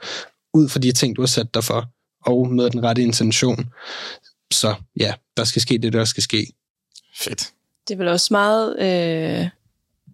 ud 0.54 0.68
fra 0.68 0.80
de 0.80 0.92
ting, 0.92 1.16
du 1.16 1.22
har 1.22 1.26
sat 1.26 1.54
dig 1.54 1.64
for, 1.64 1.84
og 2.26 2.48
med 2.48 2.70
den 2.70 2.84
rette 2.84 3.02
intention, 3.02 3.70
så 4.52 4.74
ja, 5.00 5.14
der 5.36 5.44
skal 5.44 5.62
ske 5.62 5.78
det, 5.78 5.92
der 5.92 6.04
skal 6.04 6.22
ske. 6.22 6.46
Fedt. 7.18 7.52
Det 7.88 7.94
er 7.94 7.98
vel 7.98 8.08
også 8.08 8.28
meget... 8.30 8.76
Øh, 8.80 9.48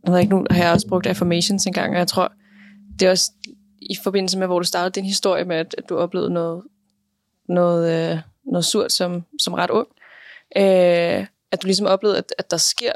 jeg 0.05 0.13
ved 0.13 0.19
ikke, 0.19 0.35
nu 0.35 0.47
har 0.51 0.63
jeg 0.63 0.73
også 0.73 0.89
brugt 0.89 1.07
affirmations 1.07 1.67
engang, 1.67 1.93
og 1.93 1.99
jeg 1.99 2.09
tror, 2.09 2.33
det 2.99 3.07
er 3.07 3.11
også 3.11 3.33
i 3.81 3.97
forbindelse 4.03 4.39
med, 4.39 4.47
hvor 4.47 4.59
du 4.59 4.65
startede 4.65 5.01
din 5.01 5.05
historie 5.05 5.45
med, 5.45 5.57
at, 5.57 5.75
at 5.79 5.89
du 5.89 5.97
oplevede 5.97 6.31
noget, 6.31 6.63
noget, 7.49 8.13
øh, 8.13 8.19
noget 8.45 8.65
surt 8.65 8.93
som, 8.93 9.25
som 9.39 9.55
ret 9.55 9.71
ung. 9.71 9.89
Øh, 10.57 11.27
at 11.53 11.63
du 11.63 11.67
ligesom 11.67 11.87
oplevede, 11.87 12.19
at, 12.19 12.35
at 12.39 12.51
der 12.51 12.57
sker, 12.57 12.93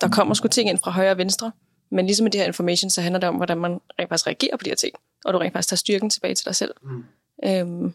der 0.00 0.08
kommer 0.08 0.34
sgu 0.34 0.48
ting 0.48 0.68
ind 0.68 0.78
fra 0.78 0.90
højre 0.90 1.10
og 1.10 1.18
venstre, 1.18 1.52
men 1.90 2.06
ligesom 2.06 2.24
med 2.24 2.30
det 2.30 2.40
her 2.40 2.46
information, 2.46 2.90
så 2.90 3.02
handler 3.02 3.20
det 3.20 3.28
om, 3.28 3.34
hvordan 3.34 3.58
man 3.58 3.80
rent 3.98 4.08
faktisk 4.08 4.26
reagerer 4.26 4.56
på 4.56 4.64
de 4.64 4.70
her 4.70 4.76
ting, 4.76 4.94
og 5.24 5.32
du 5.32 5.38
rent 5.38 5.52
faktisk 5.52 5.68
tager 5.68 5.76
styrken 5.76 6.10
tilbage 6.10 6.34
til 6.34 6.46
dig 6.46 6.54
selv. 6.54 6.74
Mm. 6.82 7.04
Øhm, 7.44 7.94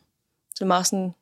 så 0.49 0.55
det 0.55 0.61
er 0.61 0.65
meget 0.65 0.85
sådan, 0.85 1.13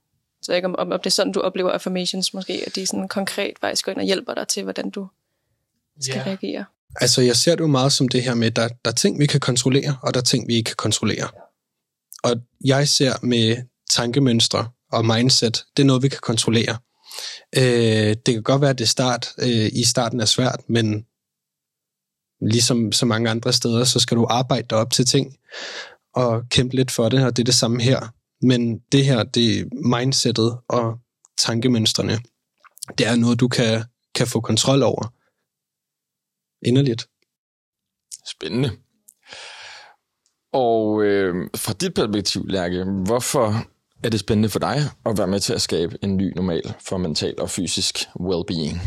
så 0.42 0.52
jeg 0.52 0.58
ikke 0.58 0.68
om, 0.68 0.76
om, 0.78 0.90
det 0.90 1.06
er 1.06 1.10
sådan, 1.10 1.34
du 1.34 1.40
oplever 1.40 1.72
affirmations 1.72 2.34
måske, 2.34 2.64
at 2.68 2.76
de 2.76 2.86
sådan 2.86 3.08
konkret 3.08 3.60
faktisk 3.62 3.86
går 3.86 3.92
ind 3.92 4.00
og 4.00 4.06
hjælper 4.06 4.34
dig 4.34 4.48
til, 4.48 4.64
hvordan 4.64 4.90
du 4.90 5.08
skal 6.02 6.16
yeah. 6.16 6.28
reagere. 6.28 6.66
Altså, 6.96 7.22
jeg 7.22 7.36
ser 7.36 7.56
det 7.56 7.62
jo 7.62 7.68
meget 7.68 7.92
som 7.92 8.08
det 8.08 8.24
her 8.24 8.36
med, 8.36 8.52
der, 8.52 8.68
der 8.68 8.92
er 8.92 8.96
ting, 8.96 9.20
vi 9.20 9.26
kan 9.26 9.40
kontrollere, 9.40 9.98
og 10.02 10.14
der 10.14 10.20
er 10.20 10.24
ting, 10.24 10.48
vi 10.48 10.54
ikke 10.54 10.68
kan 10.68 10.76
kontrollere. 10.76 11.28
Og 12.24 12.36
jeg 12.66 12.88
ser 12.88 13.26
med 13.26 13.58
tankemønstre 13.90 14.70
og 14.92 15.06
mindset, 15.06 15.66
det 15.78 15.84
er 15.84 15.88
noget, 15.88 16.04
vi 16.04 16.10
kan 16.10 16.20
kontrollere. 16.22 16.78
Øh, 17.58 18.16
det 18.26 18.34
kan 18.34 18.44
godt 18.44 18.62
være, 18.62 18.70
at 18.70 18.80
det 18.80 18.90
start, 18.90 19.30
øh, 19.38 19.70
i 19.74 19.84
starten 19.84 20.20
er 20.20 20.26
svært, 20.26 20.60
men 20.70 21.06
ligesom 22.42 22.92
så 22.92 23.06
mange 23.06 23.30
andre 23.30 23.54
steder, 23.54 23.84
så 23.84 24.00
skal 24.00 24.18
du 24.18 24.28
arbejde 24.30 24.68
dig 24.70 24.78
op 24.78 24.92
til 24.92 25.06
ting 25.06 25.36
og 26.16 26.44
kæmpe 26.50 26.76
lidt 26.76 26.92
for 26.92 27.10
det, 27.10 27.26
og 27.26 27.38
det 27.38 27.44
er 27.44 27.46
det 27.46 27.56
samme 27.56 27.82
her. 27.82 28.14
Men 28.42 28.80
det 28.92 29.06
her, 29.06 29.24
det 29.24 29.60
er 29.60 29.66
mindsetet 29.72 30.58
og 30.70 30.98
tankemønstrene, 31.40 32.20
det 32.98 33.08
er 33.08 33.16
noget, 33.16 33.40
du 33.40 33.48
kan, 33.48 33.84
kan 34.16 34.28
få 34.28 34.42
kontrol 34.42 34.84
over. 34.84 35.14
Inderligt. 36.62 37.10
Spændende. 38.26 38.72
Og 40.52 41.04
øh, 41.04 41.50
fra 41.56 41.74
dit 41.74 41.94
perspektiv, 41.94 42.46
Lærke, 42.48 42.84
hvorfor 43.06 43.54
er 44.04 44.10
det 44.10 44.20
spændende 44.20 44.50
for 44.50 44.60
dig 44.60 44.78
at 45.06 45.18
være 45.18 45.28
med 45.28 45.40
til 45.40 45.54
at 45.54 45.62
skabe 45.62 45.98
en 46.02 46.18
ny 46.18 46.34
normal 46.36 46.76
for 46.80 46.98
mental 46.98 47.42
og 47.42 47.50
fysisk 47.50 47.96
well-being? 48.20 48.82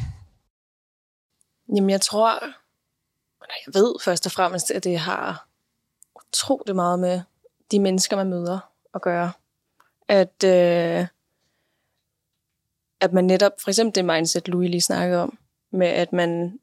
Jamen, 1.76 1.90
jeg 1.90 2.00
tror, 2.00 2.44
jeg 3.40 3.74
ved 3.74 3.94
først 4.04 4.26
og 4.26 4.32
fremmest, 4.32 4.70
at 4.70 4.84
det 4.84 4.98
har 4.98 5.48
utroligt 6.16 6.76
meget 6.76 6.98
med 6.98 7.20
de 7.70 7.80
mennesker, 7.80 8.16
man 8.16 8.30
møder 8.30 8.58
at 8.94 9.02
gøre. 9.02 9.32
At, 10.08 10.44
øh, 10.44 11.06
at 13.00 13.12
man 13.12 13.24
netop, 13.24 13.52
for 13.58 13.70
eksempel 13.70 13.94
det 13.94 14.04
mindset, 14.04 14.48
Louis 14.48 14.70
lige 14.70 14.80
snakkede 14.80 15.22
om, 15.22 15.38
med 15.72 15.86
at 15.86 16.12
man, 16.12 16.58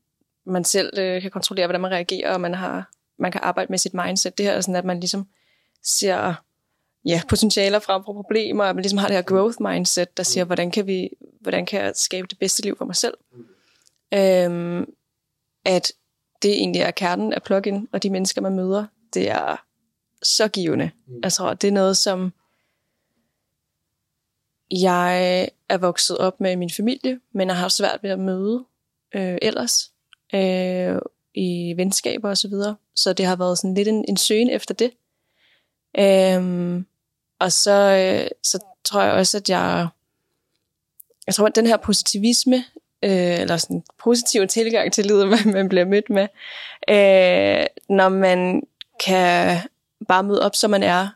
man 0.51 0.63
selv 0.63 0.99
øh, 0.99 1.21
kan 1.21 1.31
kontrollere, 1.31 1.67
hvordan 1.67 1.81
man 1.81 1.91
reagerer, 1.91 2.33
og 2.33 2.41
man, 2.41 2.53
har, 2.53 2.91
man 3.17 3.31
kan 3.31 3.41
arbejde 3.43 3.71
med 3.71 3.77
sit 3.77 3.93
mindset. 3.93 4.37
Det 4.37 4.45
her 4.45 4.53
er 4.53 4.61
sådan, 4.61 4.75
at 4.75 4.85
man 4.85 4.99
ligesom 4.99 5.27
ser 5.83 6.33
ja, 7.05 7.21
potentialer 7.29 7.79
frem 7.79 8.03
for 8.05 8.13
problemer, 8.13 8.65
og 8.65 8.75
man 8.75 8.81
ligesom 8.81 8.97
har 8.97 9.07
det 9.07 9.15
her 9.15 9.21
growth 9.21 9.61
mindset, 9.61 10.17
der 10.17 10.23
siger, 10.23 10.43
hvordan 10.43 10.71
kan, 10.71 10.87
vi, 10.87 11.09
hvordan 11.41 11.65
kan 11.65 11.81
jeg 11.81 11.91
skabe 11.95 12.27
det 12.27 12.39
bedste 12.39 12.61
liv 12.61 12.77
for 12.77 12.85
mig 12.85 12.95
selv? 12.95 13.13
Øhm, 14.13 14.85
at 15.65 15.91
det 16.41 16.51
egentlig 16.51 16.81
er 16.81 16.91
kernen 16.91 17.33
af 17.33 17.43
plugin, 17.43 17.87
og 17.91 18.03
de 18.03 18.09
mennesker, 18.09 18.41
man 18.41 18.55
møder, 18.55 18.85
det 19.13 19.29
er 19.29 19.65
så 20.23 20.47
givende. 20.47 20.91
Mm. 21.07 21.29
Tror, 21.29 21.53
det 21.53 21.67
er 21.67 21.71
noget, 21.71 21.97
som 21.97 22.33
jeg 24.71 25.49
er 25.69 25.77
vokset 25.77 26.17
op 26.17 26.41
med 26.41 26.51
i 26.51 26.55
min 26.55 26.69
familie, 26.69 27.19
men 27.31 27.47
jeg 27.47 27.57
har 27.57 27.69
svært 27.69 27.99
ved 28.03 28.09
at 28.09 28.19
møde 28.19 28.65
øh, 29.15 29.37
ellers 29.41 29.91
øh, 30.33 31.01
i 31.33 31.73
venskaber 31.77 32.29
og 32.29 32.37
så 32.37 32.47
videre. 32.47 32.75
Så 32.95 33.13
det 33.13 33.25
har 33.25 33.35
været 33.35 33.57
sådan 33.57 33.73
lidt 33.73 33.87
en, 33.87 34.05
en 34.07 34.17
søgen 34.17 34.49
efter 34.49 34.73
det. 34.73 34.91
Øhm, 35.99 36.85
og 37.39 37.51
så, 37.51 37.71
øh, 37.71 38.29
så 38.43 38.59
tror 38.83 39.01
jeg 39.01 39.13
også, 39.13 39.37
at 39.37 39.49
jeg, 39.49 39.87
jeg 41.27 41.35
tror, 41.35 41.47
at 41.47 41.55
den 41.55 41.67
her 41.67 41.77
positivisme, 41.77 42.55
øh, 43.03 43.39
eller 43.39 43.57
sådan 43.57 43.83
positiv 43.97 44.47
tilgang 44.47 44.93
til 44.93 45.05
livet, 45.05 45.27
man, 45.45 45.53
man 45.53 45.69
bliver 45.69 45.85
mødt 45.85 46.09
med, 46.09 46.27
øh, 46.89 47.65
når 47.89 48.09
man 48.09 48.63
kan 49.05 49.57
bare 50.07 50.23
møde 50.23 50.41
op, 50.41 50.55
som 50.55 50.71
man 50.71 50.83
er 50.83 51.07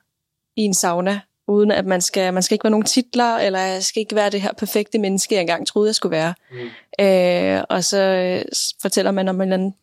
i 0.55 0.61
en 0.61 0.73
sauna, 0.73 1.21
uden 1.47 1.71
at 1.71 1.85
man 1.85 2.01
skal, 2.01 2.33
man 2.33 2.43
skal 2.43 2.55
ikke 2.55 2.63
være 2.63 2.71
nogen 2.71 2.85
titler, 2.85 3.35
eller 3.37 3.59
jeg 3.59 3.83
skal 3.83 3.99
ikke 3.99 4.15
være 4.15 4.29
det 4.29 4.41
her 4.41 4.53
perfekte 4.53 4.97
menneske, 4.99 5.35
jeg 5.35 5.41
engang 5.41 5.67
troede, 5.67 5.87
jeg 5.87 5.95
skulle 5.95 6.17
være. 6.17 6.33
Mm. 6.51 7.05
Øh, 7.05 7.63
og 7.69 7.83
så 7.83 8.43
fortæller 8.81 9.11
man 9.11 9.27
om 9.27 9.41
en, 9.41 9.53
anden, 9.53 9.75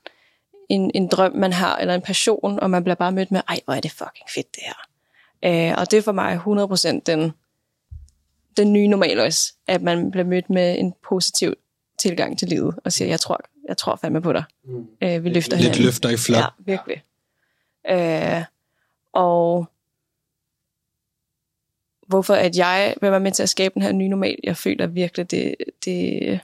en, 0.68 0.90
en 0.94 1.08
drøm, 1.08 1.32
man 1.36 1.52
har, 1.52 1.76
eller 1.76 1.94
en 1.94 2.02
passion, 2.02 2.60
og 2.60 2.70
man 2.70 2.84
bliver 2.84 2.94
bare 2.94 3.12
mødt 3.12 3.30
med, 3.32 3.40
ej, 3.48 3.60
hvor 3.64 3.74
er 3.74 3.80
det 3.80 3.90
fucking 3.90 4.28
fedt 4.34 4.54
det 4.54 4.62
her. 4.66 4.86
Øh, 5.44 5.78
og 5.78 5.90
det 5.90 5.96
er 5.96 6.02
for 6.02 6.12
mig 6.12 6.40
100% 6.46 7.00
den, 7.06 7.32
den 8.56 8.72
nye 8.72 8.88
normal 8.88 9.20
også, 9.20 9.52
at 9.66 9.82
man 9.82 10.10
bliver 10.10 10.24
mødt 10.24 10.50
med 10.50 10.78
en 10.78 10.94
positiv 11.08 11.54
tilgang 11.98 12.38
til 12.38 12.48
livet, 12.48 12.74
og 12.84 12.92
siger, 12.92 13.08
jeg 13.08 13.20
tror, 13.20 13.40
jeg 13.68 13.76
tror 13.76 13.96
fandme 13.96 14.22
på 14.22 14.32
dig. 14.32 14.44
Mm. 14.64 14.86
Øh, 15.02 15.24
vi 15.24 15.28
løfter 15.28 15.56
Lidt 15.56 15.64
hinanden. 15.64 15.84
løfter 15.84 16.08
i 16.08 16.16
flot. 16.16 16.38
Ja, 16.38 16.46
virkelig. 16.58 17.02
Øh, 17.90 18.44
og 19.12 19.66
hvorfor 22.10 22.34
at 22.34 22.56
jeg 22.56 22.94
vil 23.00 23.10
være 23.10 23.20
med 23.20 23.32
til 23.32 23.42
at 23.42 23.48
skabe 23.48 23.74
den 23.74 23.82
her 23.82 23.92
nye 23.92 24.08
normal, 24.08 24.38
jeg 24.44 24.56
føler 24.56 24.86
virkelig, 24.86 25.30
det, 25.30 25.54
det, 25.84 26.40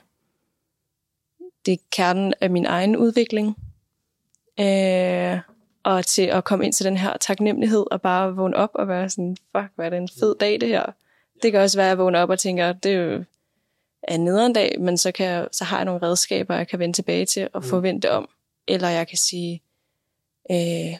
det 1.65 1.73
er 1.73 1.77
kernen 1.91 2.33
af 2.41 2.49
min 2.49 2.65
egen 2.65 2.95
udvikling. 2.95 3.57
Øh, 4.59 5.39
og 5.83 6.05
til 6.05 6.21
at 6.21 6.43
komme 6.43 6.65
ind 6.65 6.73
til 6.73 6.85
den 6.85 6.97
her 6.97 7.17
taknemmelighed, 7.17 7.85
og 7.91 8.01
bare 8.01 8.35
vågne 8.35 8.57
op 8.57 8.69
og 8.73 8.87
være 8.87 9.09
sådan, 9.09 9.37
fuck, 9.51 9.71
hvad 9.75 9.85
er 9.85 9.89
det 9.89 9.97
en 9.97 10.09
fed 10.19 10.35
dag 10.39 10.61
det 10.61 10.69
her. 10.69 10.85
Det 11.41 11.51
kan 11.51 11.61
også 11.61 11.77
være, 11.77 11.87
at 11.87 11.89
jeg 11.89 11.97
vågner 11.97 12.19
op 12.19 12.29
og 12.29 12.39
tænker, 12.39 12.73
det 12.73 12.91
er 12.91 12.95
jo 12.95 13.23
en 14.09 14.23
nederen 14.23 14.53
dag, 14.53 14.75
men 14.79 14.97
så, 14.97 15.11
kan 15.11 15.25
jeg, 15.25 15.47
så 15.51 15.63
har 15.63 15.77
jeg 15.77 15.85
nogle 15.85 16.01
redskaber, 16.01 16.55
jeg 16.55 16.67
kan 16.67 16.79
vende 16.79 16.93
tilbage 16.93 17.25
til 17.25 17.49
og 17.53 17.61
mm. 17.61 17.69
forvente 17.69 18.11
om. 18.11 18.29
Eller 18.67 18.89
jeg 18.89 19.07
kan 19.07 19.17
sige, 19.17 19.61
øh, 20.51 20.97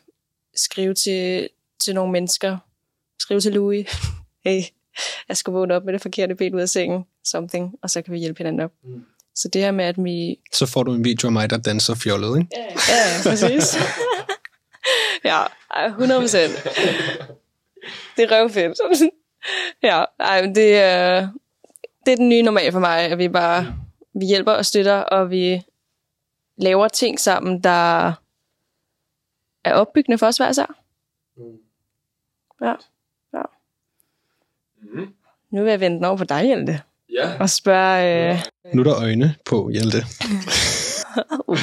skrive 0.55 0.93
til, 0.93 1.49
til 1.79 1.95
nogle 1.95 2.11
mennesker, 2.11 2.57
skrive 3.19 3.39
til 3.39 3.53
Louis, 3.53 3.87
hey, 4.47 4.63
jeg 5.27 5.37
skal 5.37 5.53
vågne 5.53 5.75
op 5.75 5.83
med 5.85 5.93
det 5.93 6.01
forkerte 6.01 6.35
ben 6.35 6.55
ud 6.55 6.61
af 6.61 6.69
sengen, 6.69 7.05
something, 7.23 7.75
og 7.81 7.89
så 7.89 8.01
kan 8.01 8.13
vi 8.13 8.19
hjælpe 8.19 8.37
hinanden 8.37 8.61
op. 8.61 8.71
Mm. 8.83 9.05
Så 9.35 9.47
det 9.47 9.61
her 9.61 9.71
med, 9.71 9.85
at 9.85 9.95
vi... 10.03 10.39
Så 10.51 10.65
får 10.65 10.83
du 10.83 10.93
en 10.93 11.03
video 11.03 11.27
af 11.27 11.31
mig, 11.31 11.49
der 11.49 11.57
danser 11.57 11.95
fjollet, 11.95 12.37
ikke? 12.37 12.49
Ja, 12.57 12.63
ja 12.89 13.29
præcis. 13.29 13.77
ja, 15.23 15.43
100 15.87 16.21
procent. 16.21 16.53
Det 18.17 18.31
er 18.31 18.41
røvfedt. 18.41 19.11
ja, 19.83 20.03
ej, 20.19 20.41
det, 20.41 20.77
er, 20.77 21.29
det 22.05 22.11
er 22.11 22.15
den 22.15 22.29
nye 22.29 22.41
normal 22.41 22.71
for 22.71 22.79
mig, 22.79 22.99
at 22.99 23.17
vi 23.17 23.29
bare 23.29 23.75
vi 24.19 24.25
hjælper 24.25 24.51
og 24.51 24.65
støtter, 24.65 24.95
og 24.95 25.29
vi 25.29 25.61
laver 26.57 26.87
ting 26.87 27.19
sammen, 27.19 27.63
der 27.63 28.13
er 29.63 29.73
opbyggende 29.73 30.17
for 30.17 30.27
os 30.27 30.37
hver 30.37 30.51
sær. 30.51 30.79
Mm. 31.37 31.57
Ja. 32.61 32.73
Nu 35.51 35.63
vil 35.63 35.69
jeg 35.69 35.79
vente 35.79 36.05
over 36.05 36.17
på 36.17 36.23
dig, 36.23 36.45
Hjelte. 36.45 36.81
Ja. 37.13 37.39
Og 37.39 37.49
spørge... 37.49 38.33
Øh... 38.33 38.39
Nu 38.73 38.81
er 38.81 38.83
der 38.83 38.95
øjne 38.95 39.35
på, 39.45 39.69
Hjelte. 39.69 39.97
uh. 41.47 41.57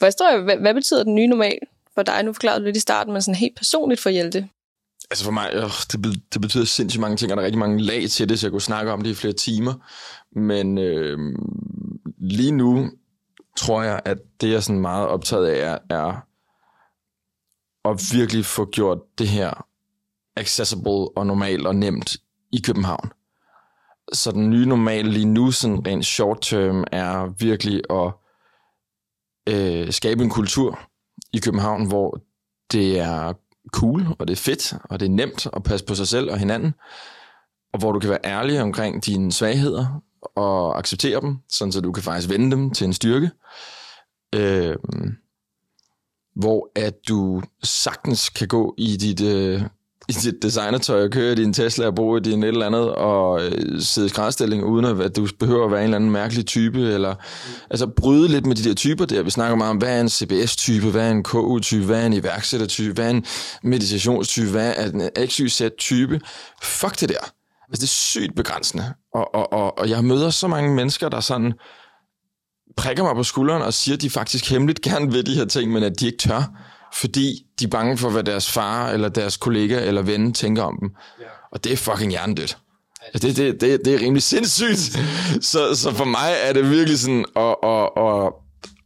Forstår 0.00 0.30
jeg, 0.30 0.40
hvad, 0.40 0.56
hvad 0.56 0.74
betyder 0.74 1.04
den 1.04 1.14
nye 1.14 1.26
normal 1.26 1.58
for 1.94 2.02
dig? 2.02 2.22
Nu 2.22 2.32
forklarede 2.32 2.60
du 2.60 2.64
lidt 2.64 2.76
i 2.76 2.80
starten, 2.80 3.12
men 3.12 3.22
sådan 3.22 3.34
helt 3.34 3.56
personligt 3.56 4.00
for 4.00 4.10
Hjelte. 4.10 4.48
Altså 5.10 5.24
for 5.24 5.32
mig, 5.32 5.50
øh, 5.52 5.62
det, 5.92 6.22
det 6.32 6.40
betyder 6.40 6.64
sindssygt 6.64 7.00
mange 7.00 7.16
ting, 7.16 7.32
og 7.32 7.36
der 7.36 7.42
er 7.42 7.46
rigtig 7.46 7.58
mange 7.58 7.82
lag 7.82 8.08
til 8.10 8.28
det, 8.28 8.38
så 8.38 8.46
jeg 8.46 8.50
kunne 8.50 8.60
snakke 8.60 8.92
om 8.92 9.02
det 9.02 9.10
i 9.10 9.14
flere 9.14 9.32
timer. 9.32 9.74
Men 10.38 10.78
øh, 10.78 11.18
lige 12.18 12.52
nu 12.52 12.90
tror 13.56 13.82
jeg, 13.82 14.00
at 14.04 14.18
det, 14.40 14.48
jeg 14.48 14.56
er 14.56 14.60
sådan 14.60 14.80
meget 14.80 15.08
optaget 15.08 15.46
af, 15.46 15.72
er, 15.72 15.78
er 15.90 16.26
at 17.90 18.00
virkelig 18.12 18.44
få 18.44 18.70
gjort 18.70 18.98
det 19.18 19.28
her 19.28 19.66
accessible 20.36 21.16
og 21.16 21.26
normalt 21.26 21.66
og 21.66 21.76
nemt 21.76 22.16
i 22.52 22.60
København. 22.60 23.12
Så 24.12 24.32
den 24.32 24.50
nye 24.50 24.66
normal 24.66 25.06
lige 25.06 25.24
nu, 25.24 25.50
sådan 25.50 25.86
rent 25.86 26.06
short 26.06 26.38
term, 26.40 26.84
er 26.92 27.34
virkelig 27.38 27.82
at 27.90 28.12
øh, 29.48 29.92
skabe 29.92 30.24
en 30.24 30.30
kultur 30.30 30.80
i 31.32 31.38
København, 31.38 31.86
hvor 31.86 32.20
det 32.72 33.00
er 33.00 33.32
cool, 33.72 34.06
og 34.18 34.28
det 34.28 34.32
er 34.32 34.42
fedt, 34.42 34.74
og 34.84 35.00
det 35.00 35.06
er 35.06 35.10
nemt 35.10 35.46
at 35.52 35.62
passe 35.62 35.86
på 35.86 35.94
sig 35.94 36.08
selv 36.08 36.30
og 36.30 36.38
hinanden, 36.38 36.74
og 37.72 37.78
hvor 37.78 37.92
du 37.92 37.98
kan 37.98 38.10
være 38.10 38.24
ærlig 38.24 38.60
omkring 38.62 39.06
dine 39.06 39.32
svagheder, 39.32 40.02
og 40.34 40.78
acceptere 40.78 41.20
dem, 41.20 41.38
sådan 41.48 41.72
så 41.72 41.80
du 41.80 41.92
kan 41.92 42.02
faktisk 42.02 42.28
vende 42.28 42.50
dem 42.56 42.70
til 42.70 42.84
en 42.84 42.92
styrke. 42.92 43.30
Øh, 44.34 44.76
hvor 46.34 46.70
at 46.76 46.94
du 47.08 47.42
sagtens 47.62 48.28
kan 48.28 48.48
gå 48.48 48.74
i 48.78 48.96
dit, 48.96 49.20
øh, 49.20 49.62
i 50.16 50.30
dit 50.30 50.42
designertøj 50.42 51.04
og 51.04 51.10
køre 51.10 51.32
i 51.32 51.34
din 51.34 51.52
Tesla 51.52 51.86
og 51.86 51.94
bo 51.94 52.16
i 52.16 52.20
din 52.20 52.42
et 52.42 52.48
eller 52.48 52.66
andet 52.66 52.94
og 52.94 53.44
øh, 53.44 53.80
sidde 53.80 54.06
i 54.06 54.08
skrædstilling, 54.08 54.64
uden 54.64 55.00
at 55.00 55.16
du 55.16 55.28
behøver 55.38 55.64
at 55.64 55.70
være 55.70 55.80
en 55.80 55.84
eller 55.84 55.96
anden 55.96 56.10
mærkelig 56.10 56.46
type, 56.46 56.80
eller 56.80 57.14
altså 57.70 57.86
bryde 57.86 58.28
lidt 58.28 58.46
med 58.46 58.56
de 58.56 58.68
der 58.68 58.74
typer 58.74 59.04
der. 59.04 59.22
Vi 59.22 59.30
snakker 59.30 59.56
meget 59.56 59.70
om, 59.70 59.76
hvad 59.76 59.96
er 59.96 60.00
en 60.00 60.08
CBS-type, 60.08 60.90
hvad 60.90 61.06
er 61.06 61.10
en 61.10 61.22
KU-type, 61.22 61.84
hvad 61.84 62.02
er 62.02 62.06
en 62.06 62.12
iværksættertype, 62.12 62.94
hvad 62.94 63.06
er 63.06 63.10
en 63.10 63.24
meditationstype, 63.62 64.50
hvad 64.50 64.74
er 64.76 64.90
en 64.90 65.28
XYZ-type. 65.28 66.20
Fuck 66.62 67.00
det 67.00 67.08
der. 67.08 67.32
Altså, 67.68 67.80
det 67.80 67.82
er 67.82 67.86
sygt 67.86 68.36
begrænsende. 68.36 68.94
Og, 69.14 69.34
og, 69.34 69.52
og, 69.52 69.78
og 69.78 69.88
jeg 69.88 70.04
møder 70.04 70.30
så 70.30 70.48
mange 70.48 70.74
mennesker, 70.74 71.08
der 71.08 71.20
sådan 71.20 71.52
prikker 72.76 73.02
mig 73.02 73.14
på 73.14 73.22
skulderen 73.22 73.62
og 73.62 73.74
siger, 73.74 73.94
at 73.94 74.02
de 74.02 74.10
faktisk 74.10 74.50
hemmeligt 74.50 74.80
gerne 74.80 75.12
vil 75.12 75.26
de 75.26 75.34
her 75.34 75.44
ting, 75.44 75.72
men 75.72 75.82
at 75.82 76.00
de 76.00 76.06
ikke 76.06 76.18
tør 76.18 76.42
fordi 76.94 77.46
de 77.60 77.64
er 77.64 77.68
bange 77.68 77.98
for, 77.98 78.10
hvad 78.10 78.24
deres 78.24 78.50
far 78.50 78.88
eller 78.88 79.08
deres 79.08 79.36
kollega 79.36 79.86
eller 79.86 80.02
ven 80.02 80.32
tænker 80.32 80.62
om 80.62 80.78
dem. 80.80 80.90
Ja. 81.20 81.24
Og 81.52 81.64
det 81.64 81.72
er 81.72 81.76
fucking 81.76 82.10
hjernedødt. 82.10 82.58
Altså, 83.14 83.28
det, 83.28 83.36
det, 83.36 83.60
det, 83.60 83.84
det 83.84 83.94
er 83.94 84.00
rimelig 84.00 84.22
sindssygt. 84.22 84.98
så, 85.50 85.74
så 85.74 85.92
for 85.94 86.04
mig 86.04 86.32
er 86.42 86.52
det 86.52 86.70
virkelig 86.70 86.98
sådan 86.98 87.24
at, 87.36 87.56
at, 87.62 87.88
at, 87.96 88.32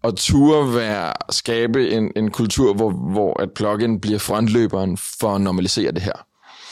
at 0.04 0.16
ture 0.16 0.74
være, 0.74 1.12
skabe 1.30 1.90
en, 1.90 2.12
en 2.16 2.30
kultur, 2.30 2.74
hvor, 2.74 2.90
hvor 2.90 3.42
at 3.42 3.52
plugin 3.52 4.00
bliver 4.00 4.18
frontløberen 4.18 4.96
for 4.96 5.34
at 5.34 5.40
normalisere 5.40 5.92
det 5.92 6.02
her. 6.02 6.26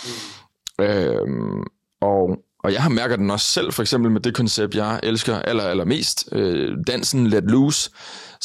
Mm. 0.05 0.85
Øhm, 0.85 1.63
og, 2.01 2.37
og 2.65 2.73
jeg 2.73 2.83
har 2.83 2.91
mærket 2.91 3.19
den 3.19 3.31
også 3.31 3.47
selv, 3.47 3.73
for 3.73 3.83
eksempel 3.83 4.11
med 4.11 4.21
det 4.21 4.35
koncept, 4.35 4.75
jeg 4.75 5.01
elsker 5.03 5.39
aller, 5.39 5.65
allermest, 5.65 6.29
øh, 6.33 6.77
dansen 6.87 7.27
Let 7.27 7.45
Loose, 7.45 7.91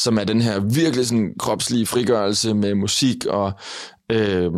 som 0.00 0.18
er 0.18 0.24
den 0.24 0.40
her 0.40 0.60
virkelig 0.60 1.06
sådan 1.06 1.32
kropslige 1.38 1.86
frigørelse 1.86 2.54
med 2.54 2.74
musik 2.74 3.26
og 3.26 3.52
øh, 4.12 4.50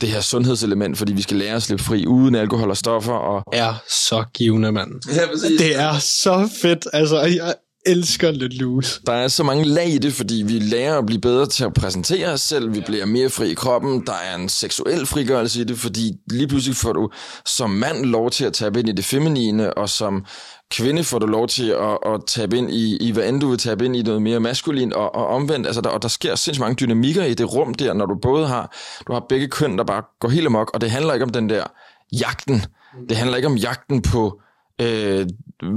det 0.00 0.08
her 0.08 0.20
sundhedselement, 0.20 0.98
fordi 0.98 1.12
vi 1.12 1.22
skal 1.22 1.36
lære 1.36 1.54
at 1.54 1.62
slippe 1.62 1.84
fri 1.84 2.06
uden 2.06 2.34
alkohol 2.34 2.70
og 2.70 2.76
stoffer. 2.76 3.12
Og... 3.12 3.42
Er 3.52 3.74
så 3.88 4.24
givende, 4.34 4.72
mand. 4.72 4.90
Ja, 5.14 5.26
præcis. 5.32 5.60
Det 5.60 5.76
er 5.76 5.98
så 5.98 6.48
fedt. 6.62 6.86
Altså, 6.92 7.20
jeg 7.20 7.54
elsker 7.86 8.30
lidt 8.30 8.54
loose. 8.54 9.00
Der 9.06 9.12
er 9.12 9.28
så 9.28 9.42
mange 9.42 9.64
lag 9.64 9.88
i 9.88 9.98
det, 9.98 10.12
fordi 10.12 10.42
vi 10.46 10.58
lærer 10.58 10.98
at 10.98 11.06
blive 11.06 11.20
bedre 11.20 11.46
til 11.46 11.64
at 11.64 11.74
præsentere 11.74 12.28
os 12.32 12.40
selv, 12.40 12.74
vi 12.74 12.80
bliver 12.86 13.06
mere 13.06 13.30
fri 13.30 13.50
i 13.50 13.54
kroppen, 13.54 14.06
der 14.06 14.12
er 14.12 14.36
en 14.36 14.48
seksuel 14.48 15.06
frigørelse 15.06 15.60
i 15.60 15.64
det, 15.64 15.78
fordi 15.78 16.12
lige 16.30 16.48
pludselig 16.48 16.76
får 16.76 16.92
du 16.92 17.10
som 17.46 17.70
mand 17.70 18.04
lov 18.04 18.30
til 18.30 18.44
at 18.44 18.52
tabe 18.52 18.80
ind 18.80 18.88
i 18.88 18.92
det 18.92 19.04
feminine, 19.04 19.74
og 19.74 19.88
som 19.88 20.24
kvinde 20.70 21.04
får 21.04 21.18
du 21.18 21.26
lov 21.26 21.48
til 21.48 21.68
at, 21.68 21.98
at 22.06 22.20
tabe 22.26 22.58
ind 22.58 22.70
i, 22.70 22.96
i, 22.96 23.10
hvad 23.10 23.28
end 23.28 23.40
du 23.40 23.48
vil 23.48 23.58
tabe 23.58 23.84
ind 23.84 23.96
i 23.96 24.02
noget 24.02 24.22
mere 24.22 24.40
maskulin 24.40 24.92
og, 24.92 25.14
og 25.14 25.26
omvendt. 25.26 25.66
Altså 25.66 25.80
der, 25.80 25.90
og 25.90 26.02
der 26.02 26.08
sker 26.08 26.34
sindssygt 26.34 26.60
mange 26.60 26.74
dynamikker 26.74 27.24
i 27.24 27.34
det 27.34 27.54
rum 27.54 27.74
der, 27.74 27.92
når 27.92 28.06
du 28.06 28.14
både 28.22 28.46
har, 28.46 28.76
du 29.06 29.12
har 29.12 29.20
begge 29.28 29.48
køn, 29.48 29.78
der 29.78 29.84
bare 29.84 30.02
går 30.20 30.28
helt 30.28 30.46
amok, 30.46 30.70
og 30.74 30.80
det 30.80 30.90
handler 30.90 31.14
ikke 31.14 31.24
om 31.24 31.32
den 31.32 31.48
der 31.48 31.64
jagten. 32.12 32.64
Det 33.08 33.16
handler 33.16 33.36
ikke 33.36 33.48
om 33.48 33.56
jagten 33.56 34.02
på, 34.02 34.40
øh, 34.80 35.26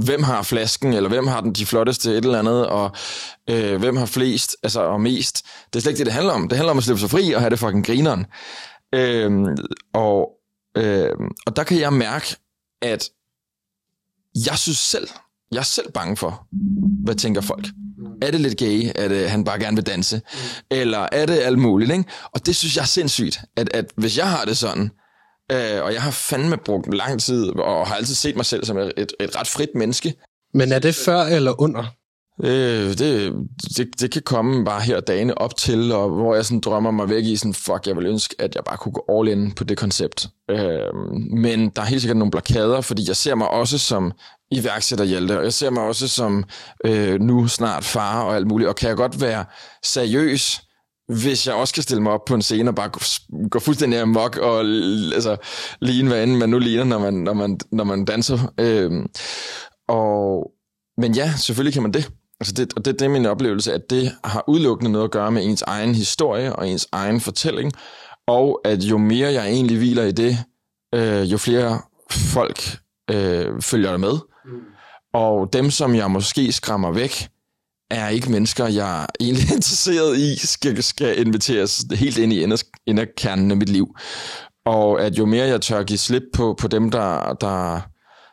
hvem 0.04 0.22
har 0.22 0.42
flasken, 0.42 0.92
eller 0.92 1.08
hvem 1.08 1.26
har 1.26 1.40
den 1.40 1.52
de 1.52 1.66
flotteste 1.66 2.10
et 2.10 2.24
eller 2.24 2.38
andet, 2.38 2.66
og 2.66 2.90
øh, 3.50 3.76
hvem 3.76 3.96
har 3.96 4.06
flest, 4.06 4.56
altså 4.62 4.80
og 4.80 5.00
mest. 5.00 5.46
Det 5.72 5.76
er 5.76 5.80
slet 5.80 5.90
ikke 5.90 5.98
det, 5.98 6.06
det 6.06 6.14
handler 6.14 6.32
om. 6.32 6.48
Det 6.48 6.56
handler 6.56 6.70
om 6.70 6.78
at 6.78 6.84
slippe 6.84 7.00
sig 7.00 7.10
fri 7.10 7.32
og 7.32 7.40
have 7.40 7.50
det 7.50 7.58
fucking 7.58 7.86
grineren. 7.86 8.26
Øh, 8.94 9.56
og, 9.92 10.30
øh, 10.76 11.10
og 11.46 11.56
der 11.56 11.64
kan 11.64 11.80
jeg 11.80 11.92
mærke, 11.92 12.36
at 12.82 13.08
jeg 14.46 14.58
synes 14.58 14.78
selv, 14.78 15.08
jeg 15.52 15.58
er 15.58 15.62
selv 15.62 15.92
bange 15.92 16.16
for, 16.16 16.46
hvad 17.04 17.14
tænker 17.14 17.40
folk. 17.40 17.66
Er 18.22 18.30
det 18.30 18.40
lidt 18.40 18.58
gay, 18.58 18.90
at 18.94 19.30
han 19.30 19.44
bare 19.44 19.58
gerne 19.58 19.76
vil 19.76 19.86
danse? 19.86 20.20
Eller 20.70 21.08
er 21.12 21.26
det 21.26 21.38
alt 21.38 21.58
muligt? 21.58 21.90
Ikke? 21.90 22.04
Og 22.34 22.46
det 22.46 22.56
synes 22.56 22.76
jeg 22.76 22.82
er 22.82 22.86
sindssygt, 22.86 23.40
at, 23.56 23.68
at 23.74 23.84
hvis 23.96 24.18
jeg 24.18 24.30
har 24.30 24.44
det 24.44 24.58
sådan, 24.58 24.90
øh, 25.52 25.82
og 25.82 25.92
jeg 25.92 26.02
har 26.02 26.10
fandme 26.10 26.56
brugt 26.56 26.94
lang 26.94 27.20
tid, 27.20 27.48
og 27.48 27.86
har 27.86 27.94
altid 27.94 28.14
set 28.14 28.36
mig 28.36 28.46
selv 28.46 28.64
som 28.64 28.78
et, 28.78 28.92
et 28.96 29.36
ret 29.36 29.46
frit 29.46 29.70
menneske. 29.74 30.14
Men 30.54 30.72
er 30.72 30.78
det 30.78 30.94
før 30.94 31.20
eller 31.22 31.60
under? 31.60 31.84
Øh, 32.40 32.98
det, 32.98 33.32
det, 33.76 34.00
det 34.00 34.10
kan 34.10 34.22
komme 34.22 34.64
bare 34.64 34.80
her 34.80 35.00
dagene 35.00 35.38
op 35.38 35.56
til, 35.56 35.92
og 35.92 36.08
hvor 36.08 36.34
jeg 36.34 36.44
sådan 36.44 36.60
drømmer 36.60 36.90
mig 36.90 37.08
væk 37.08 37.24
i 37.24 37.36
sådan, 37.36 37.54
fuck, 37.54 37.86
jeg 37.86 37.96
vil 37.96 38.06
ønske, 38.06 38.34
at 38.38 38.54
jeg 38.54 38.64
bare 38.64 38.76
kunne 38.76 38.92
gå 38.92 39.04
all 39.08 39.28
in 39.28 39.52
på 39.52 39.64
det 39.64 39.78
koncept. 39.78 40.28
Øh, 40.50 40.94
men 41.30 41.70
der 41.70 41.82
er 41.82 41.86
helt 41.86 42.02
sikkert 42.02 42.16
nogle 42.16 42.30
blokader, 42.30 42.80
fordi 42.80 43.02
jeg 43.08 43.16
ser 43.16 43.34
mig 43.34 43.48
også 43.48 43.78
som 43.78 44.12
iværksætterhjelte, 44.50 45.38
og 45.38 45.44
jeg 45.44 45.52
ser 45.52 45.70
mig 45.70 45.82
også 45.82 46.08
som 46.08 46.44
øh, 46.84 47.20
nu 47.20 47.48
snart 47.48 47.84
far 47.84 48.22
og 48.22 48.36
alt 48.36 48.46
muligt, 48.46 48.68
og 48.68 48.76
kan 48.76 48.88
jeg 48.88 48.96
godt 48.96 49.20
være 49.20 49.44
seriøs, 49.84 50.60
hvis 51.08 51.46
jeg 51.46 51.54
også 51.54 51.74
kan 51.74 51.82
stille 51.82 52.02
mig 52.02 52.12
op 52.12 52.24
på 52.24 52.34
en 52.34 52.42
scene 52.42 52.70
og 52.70 52.74
bare 52.74 52.88
gå, 52.88 53.00
gå 53.50 53.58
fuldstændig 53.58 54.00
amok 54.00 54.36
og 54.36 54.58
altså, 55.14 55.36
ligne, 55.80 56.08
hvad 56.08 56.22
end 56.22 56.36
man 56.36 56.48
nu 56.48 56.58
ligner, 56.58 56.84
når 56.84 56.98
man, 56.98 57.14
når 57.14 57.32
man, 57.32 57.58
når 57.72 57.84
man 57.84 58.04
danser. 58.04 58.52
Øh, 58.60 58.90
og, 59.88 60.50
men 60.98 61.14
ja, 61.14 61.32
selvfølgelig 61.36 61.72
kan 61.72 61.82
man 61.82 61.92
det. 61.92 62.10
Altså 62.42 62.52
det, 62.52 62.72
og 62.76 62.84
det, 62.84 62.98
det 62.98 63.04
er 63.04 63.08
min 63.08 63.26
oplevelse, 63.26 63.72
at 63.72 63.90
det 63.90 64.12
har 64.24 64.44
udelukkende 64.48 64.92
noget 64.92 65.04
at 65.04 65.10
gøre 65.10 65.30
med 65.32 65.44
ens 65.44 65.62
egen 65.62 65.94
historie 65.94 66.56
og 66.56 66.68
ens 66.68 66.88
egen 66.92 67.20
fortælling, 67.20 67.72
og 68.26 68.60
at 68.64 68.82
jo 68.82 68.98
mere 68.98 69.32
jeg 69.32 69.46
egentlig 69.46 69.76
hviler 69.76 70.02
i 70.02 70.12
det, 70.12 70.38
øh, 70.94 71.32
jo 71.32 71.38
flere 71.38 71.80
folk 72.10 72.78
øh, 73.10 73.60
følger 73.60 73.90
der 73.90 73.98
med. 73.98 74.12
Mm. 74.44 74.50
Og 75.14 75.52
dem, 75.52 75.70
som 75.70 75.94
jeg 75.94 76.10
måske 76.10 76.52
skræmmer 76.52 76.92
væk, 76.92 77.28
er 77.90 78.08
ikke 78.08 78.30
mennesker, 78.30 78.66
jeg 78.66 79.02
er 79.02 79.06
egentlig 79.20 79.52
interesseret 79.52 80.18
i, 80.18 80.46
skal, 80.46 80.82
skal 80.82 81.26
inviteres 81.26 81.84
helt 81.94 82.18
ind 82.18 82.32
i 82.32 82.46
inderkernen 82.86 83.50
af 83.50 83.56
mit 83.56 83.68
liv. 83.68 83.96
Og 84.66 85.02
at 85.02 85.18
jo 85.18 85.26
mere 85.26 85.46
jeg 85.46 85.60
tør 85.60 85.82
give 85.82 85.98
slip 85.98 86.22
på, 86.34 86.54
på 86.60 86.68
dem, 86.68 86.90
der, 86.90 87.32
der, 87.40 87.80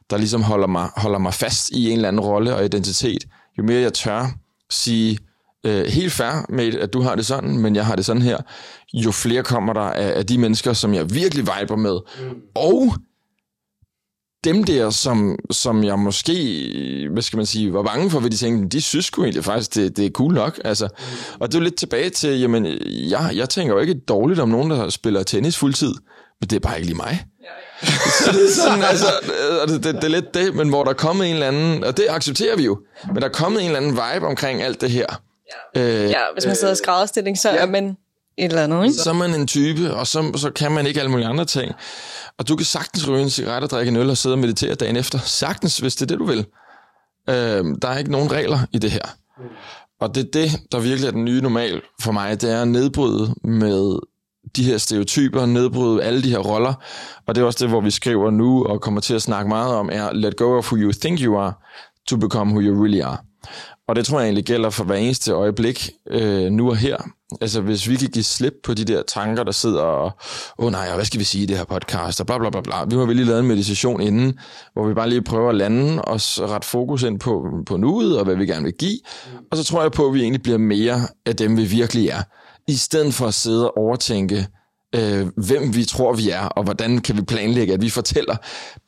der 0.10 0.18
ligesom 0.18 0.42
holder 0.42 0.68
mig, 0.68 0.90
holder 0.96 1.20
mig 1.20 1.34
fast 1.34 1.70
i 1.70 1.90
en 1.90 1.96
eller 1.96 2.08
anden 2.08 2.20
rolle 2.20 2.56
og 2.56 2.66
identitet, 2.66 3.26
jo 3.60 3.66
mere 3.66 3.82
jeg 3.82 3.94
tør 3.94 4.26
sige, 4.72 5.18
øh, 5.66 5.86
helt 5.86 6.12
fair 6.12 6.46
med, 6.50 6.74
at 6.74 6.94
du 6.94 7.02
har 7.02 7.16
det 7.16 7.26
sådan, 7.26 7.58
men 7.58 7.76
jeg 7.76 7.86
har 7.86 7.96
det 7.96 8.06
sådan 8.06 8.22
her, 8.22 8.38
jo 8.94 9.12
flere 9.12 9.44
kommer 9.44 9.74
der 9.74 9.82
af, 9.82 10.18
af 10.18 10.26
de 10.26 10.38
mennesker, 10.38 10.74
som 10.74 10.94
jeg 10.94 11.14
virkelig 11.14 11.44
viber 11.44 11.76
med. 11.76 12.00
Mm. 12.20 12.36
Og 12.56 12.94
dem 14.44 14.64
der, 14.64 14.90
som, 14.90 15.40
som 15.52 15.84
jeg 15.84 16.00
måske, 16.00 17.10
hvad 17.12 17.22
skal 17.22 17.38
man 17.38 17.46
sige, 17.46 17.74
var 17.74 17.84
bange 17.84 18.10
for, 18.10 18.20
hvad 18.20 18.30
de 18.30 18.38
tænkte, 18.38 18.78
de 18.78 18.82
synes 18.82 19.06
sgu 19.06 19.24
egentlig 19.24 19.44
faktisk, 19.44 19.76
det, 19.76 19.98
det 19.98 20.06
er 20.06 20.10
cool 20.10 20.34
nok. 20.34 20.60
Altså. 20.66 20.88
Og 21.40 21.48
det 21.48 21.56
er 21.56 21.60
jo 21.60 21.64
lidt 21.64 21.76
tilbage 21.76 22.10
til, 22.10 22.40
jamen, 22.40 22.66
jeg, 22.86 23.32
jeg 23.36 23.50
tænker 23.50 23.74
jo 23.74 23.80
ikke 23.80 24.00
dårligt 24.08 24.40
om 24.40 24.50
nogen, 24.50 24.72
der 24.72 24.90
spiller 24.90 25.24
tennis 25.24 25.58
fuldtid, 25.58 25.94
men 26.42 26.50
det 26.50 26.54
er 26.54 26.60
bare 26.60 26.76
ikke 26.76 26.88
lige 26.88 26.98
mig. 26.98 27.26
Så 27.84 28.32
det 28.32 28.46
er 28.46 28.54
sådan, 28.64 28.84
altså, 28.84 29.08
det, 29.68 29.84
det, 29.84 29.96
det 29.96 30.04
er 30.04 30.08
lidt 30.08 30.34
det, 30.34 30.56
men 30.56 30.70
hvor 30.70 30.84
der 30.84 30.90
er 30.90 30.96
kommet 30.96 31.28
en 31.28 31.34
eller 31.34 31.48
anden, 31.48 31.84
og 31.84 31.98
det 31.98 32.06
accepterer 32.10 32.56
vi 32.56 32.66
jo, 32.66 32.80
men 33.08 33.16
der 33.16 33.28
er 33.28 33.32
kommet 33.32 33.60
en 33.60 33.66
eller 33.66 33.78
anden 33.78 33.92
vibe 33.92 34.28
omkring 34.28 34.62
alt 34.62 34.82
det 34.82 34.92
her. 34.92 35.06
Ja, 35.76 35.82
øh, 35.82 36.10
ja 36.10 36.22
hvis 36.34 36.46
man 36.46 36.56
sidder 36.56 36.74
i 36.74 36.76
skrædderstilling, 36.76 37.38
så 37.38 37.50
ja. 37.50 37.56
er 37.56 37.66
man 37.66 37.98
et 38.38 38.46
eller 38.50 38.64
andet, 38.64 38.84
ikke? 38.84 38.96
Så 38.96 39.10
er 39.10 39.14
man 39.14 39.34
en 39.34 39.48
type, 39.48 39.94
og 39.94 40.08
så, 40.08 40.32
så 40.36 40.52
kan 40.52 40.72
man 40.72 40.88
ikke 40.88 41.00
alle 41.00 41.12
mulige 41.12 41.28
andre 41.28 41.46
ting. 41.46 41.72
Og 42.38 42.48
du 42.48 42.56
kan 42.56 42.66
sagtens 42.66 43.08
ryge 43.08 43.22
en 43.22 43.30
cigaret 43.30 43.64
og 43.64 43.70
drikke 43.70 43.90
en 43.90 43.96
øl 43.96 44.10
og 44.10 44.18
sidde 44.18 44.34
og 44.34 44.40
meditere 44.40 44.76
dagen 44.76 44.96
efter. 44.96 45.20
Sagtens, 45.20 45.78
hvis 45.78 45.96
det 45.96 46.02
er 46.02 46.06
det, 46.06 46.20
du 46.20 46.26
vil. 46.26 46.46
Øh, 47.30 47.66
der 47.82 47.88
er 47.88 47.98
ikke 47.98 48.12
nogen 48.12 48.32
regler 48.32 48.60
i 48.72 48.78
det 48.78 48.92
her. 48.92 49.16
Og 50.00 50.16
det 50.16 50.26
er 50.26 50.32
det, 50.34 50.52
der 50.72 50.80
virkelig 50.80 51.08
er 51.08 51.12
den 51.12 51.26
nye 51.26 51.42
normal 51.42 51.82
for 52.02 52.12
mig, 52.12 52.42
det 52.42 52.52
er 52.52 52.62
at 52.62 52.68
nedbryde 52.68 53.36
med 53.44 54.00
de 54.56 54.64
her 54.64 54.78
stereotyper, 54.78 55.46
nedbryde 55.46 56.04
alle 56.04 56.24
de 56.24 56.30
her 56.30 56.38
roller. 56.38 56.74
Og 57.28 57.36
det 57.36 57.42
er 57.42 57.46
også 57.46 57.66
det, 57.66 57.70
hvor 57.70 57.82
vi 57.82 57.92
skriver 57.92 58.32
nu 58.32 58.66
og 58.66 58.82
kommer 58.82 59.02
til 59.02 59.14
at 59.14 59.22
snakke 59.22 59.50
meget 59.50 59.74
om, 59.74 59.90
er 59.92 60.14
let 60.14 60.36
go 60.36 60.58
of 60.58 60.72
who 60.72 60.82
you 60.82 60.92
think 60.92 61.20
you 61.20 61.38
are, 61.38 61.54
to 62.08 62.18
become 62.18 62.52
who 62.52 62.62
you 62.62 62.84
really 62.84 63.02
are. 63.02 63.18
Og 63.88 63.96
det 63.96 64.06
tror 64.06 64.20
jeg 64.20 64.26
egentlig 64.26 64.46
gælder 64.46 64.70
for 64.70 64.84
hver 64.84 64.96
eneste 64.96 65.32
øjeblik, 65.32 65.90
øh, 66.10 66.52
nu 66.52 66.70
og 66.70 66.78
her. 66.78 66.98
Altså 67.42 67.62
hvis 67.62 67.90
vi 67.90 67.96
kan 67.96 68.10
give 68.10 68.24
slip 68.24 68.54
på 68.64 68.74
de 68.74 68.86
der 68.86 69.02
tanker, 69.08 69.44
der 69.44 69.52
sidder 69.52 69.82
og, 69.82 70.12
åh 70.58 70.66
oh, 70.66 70.72
nej, 70.72 70.96
hvad 70.96 71.06
skal 71.06 71.20
vi 71.20 71.24
sige 71.24 71.44
i 71.44 71.46
det 71.46 71.58
her 71.58 71.64
podcast, 71.64 72.20
og 72.20 72.26
bla 72.26 72.38
bla 72.38 72.50
bla 72.50 72.62
bla. 72.62 72.86
Vi 72.86 72.96
må 72.96 73.06
vel 73.06 73.16
lige 73.16 73.26
lave 73.26 73.40
en 73.40 73.48
meditation 73.48 74.02
inden, 74.02 74.40
hvor 74.74 74.88
vi 74.88 74.94
bare 74.94 75.10
lige 75.10 75.22
prøver 75.22 75.50
at 75.50 75.56
lande 75.56 76.02
og 76.02 76.20
ret 76.40 76.66
fokus 76.66 77.04
ind 77.04 77.20
på, 77.20 77.48
på 77.66 77.78
nuet 77.78 78.18
og 78.20 78.26
hvad 78.26 78.36
vi 78.36 78.46
gerne 78.46 78.64
vil 78.64 78.74
give. 78.80 79.00
Og 79.52 79.58
så 79.58 79.64
tror 79.64 79.82
jeg 79.82 79.92
på, 79.92 80.08
at 80.08 80.14
vi 80.14 80.22
egentlig 80.22 80.42
bliver 80.42 80.58
mere 80.58 81.02
af 81.26 81.36
dem, 81.36 81.58
vi 81.58 81.64
virkelig 81.64 82.08
er 82.08 82.22
i 82.70 82.76
stedet 82.76 83.14
for 83.14 83.28
at 83.28 83.34
sidde 83.34 83.72
og 83.72 83.78
overtænke, 83.78 84.48
øh, 84.96 85.28
hvem 85.38 85.76
vi 85.76 85.86
tror, 85.86 86.14
vi 86.14 86.30
er, 86.30 86.46
og 86.46 86.64
hvordan 86.64 86.98
kan 87.02 87.18
vi 87.18 87.22
planlægge, 87.22 87.74
at 87.74 87.82
vi 87.82 87.90
fortæller. 87.90 88.36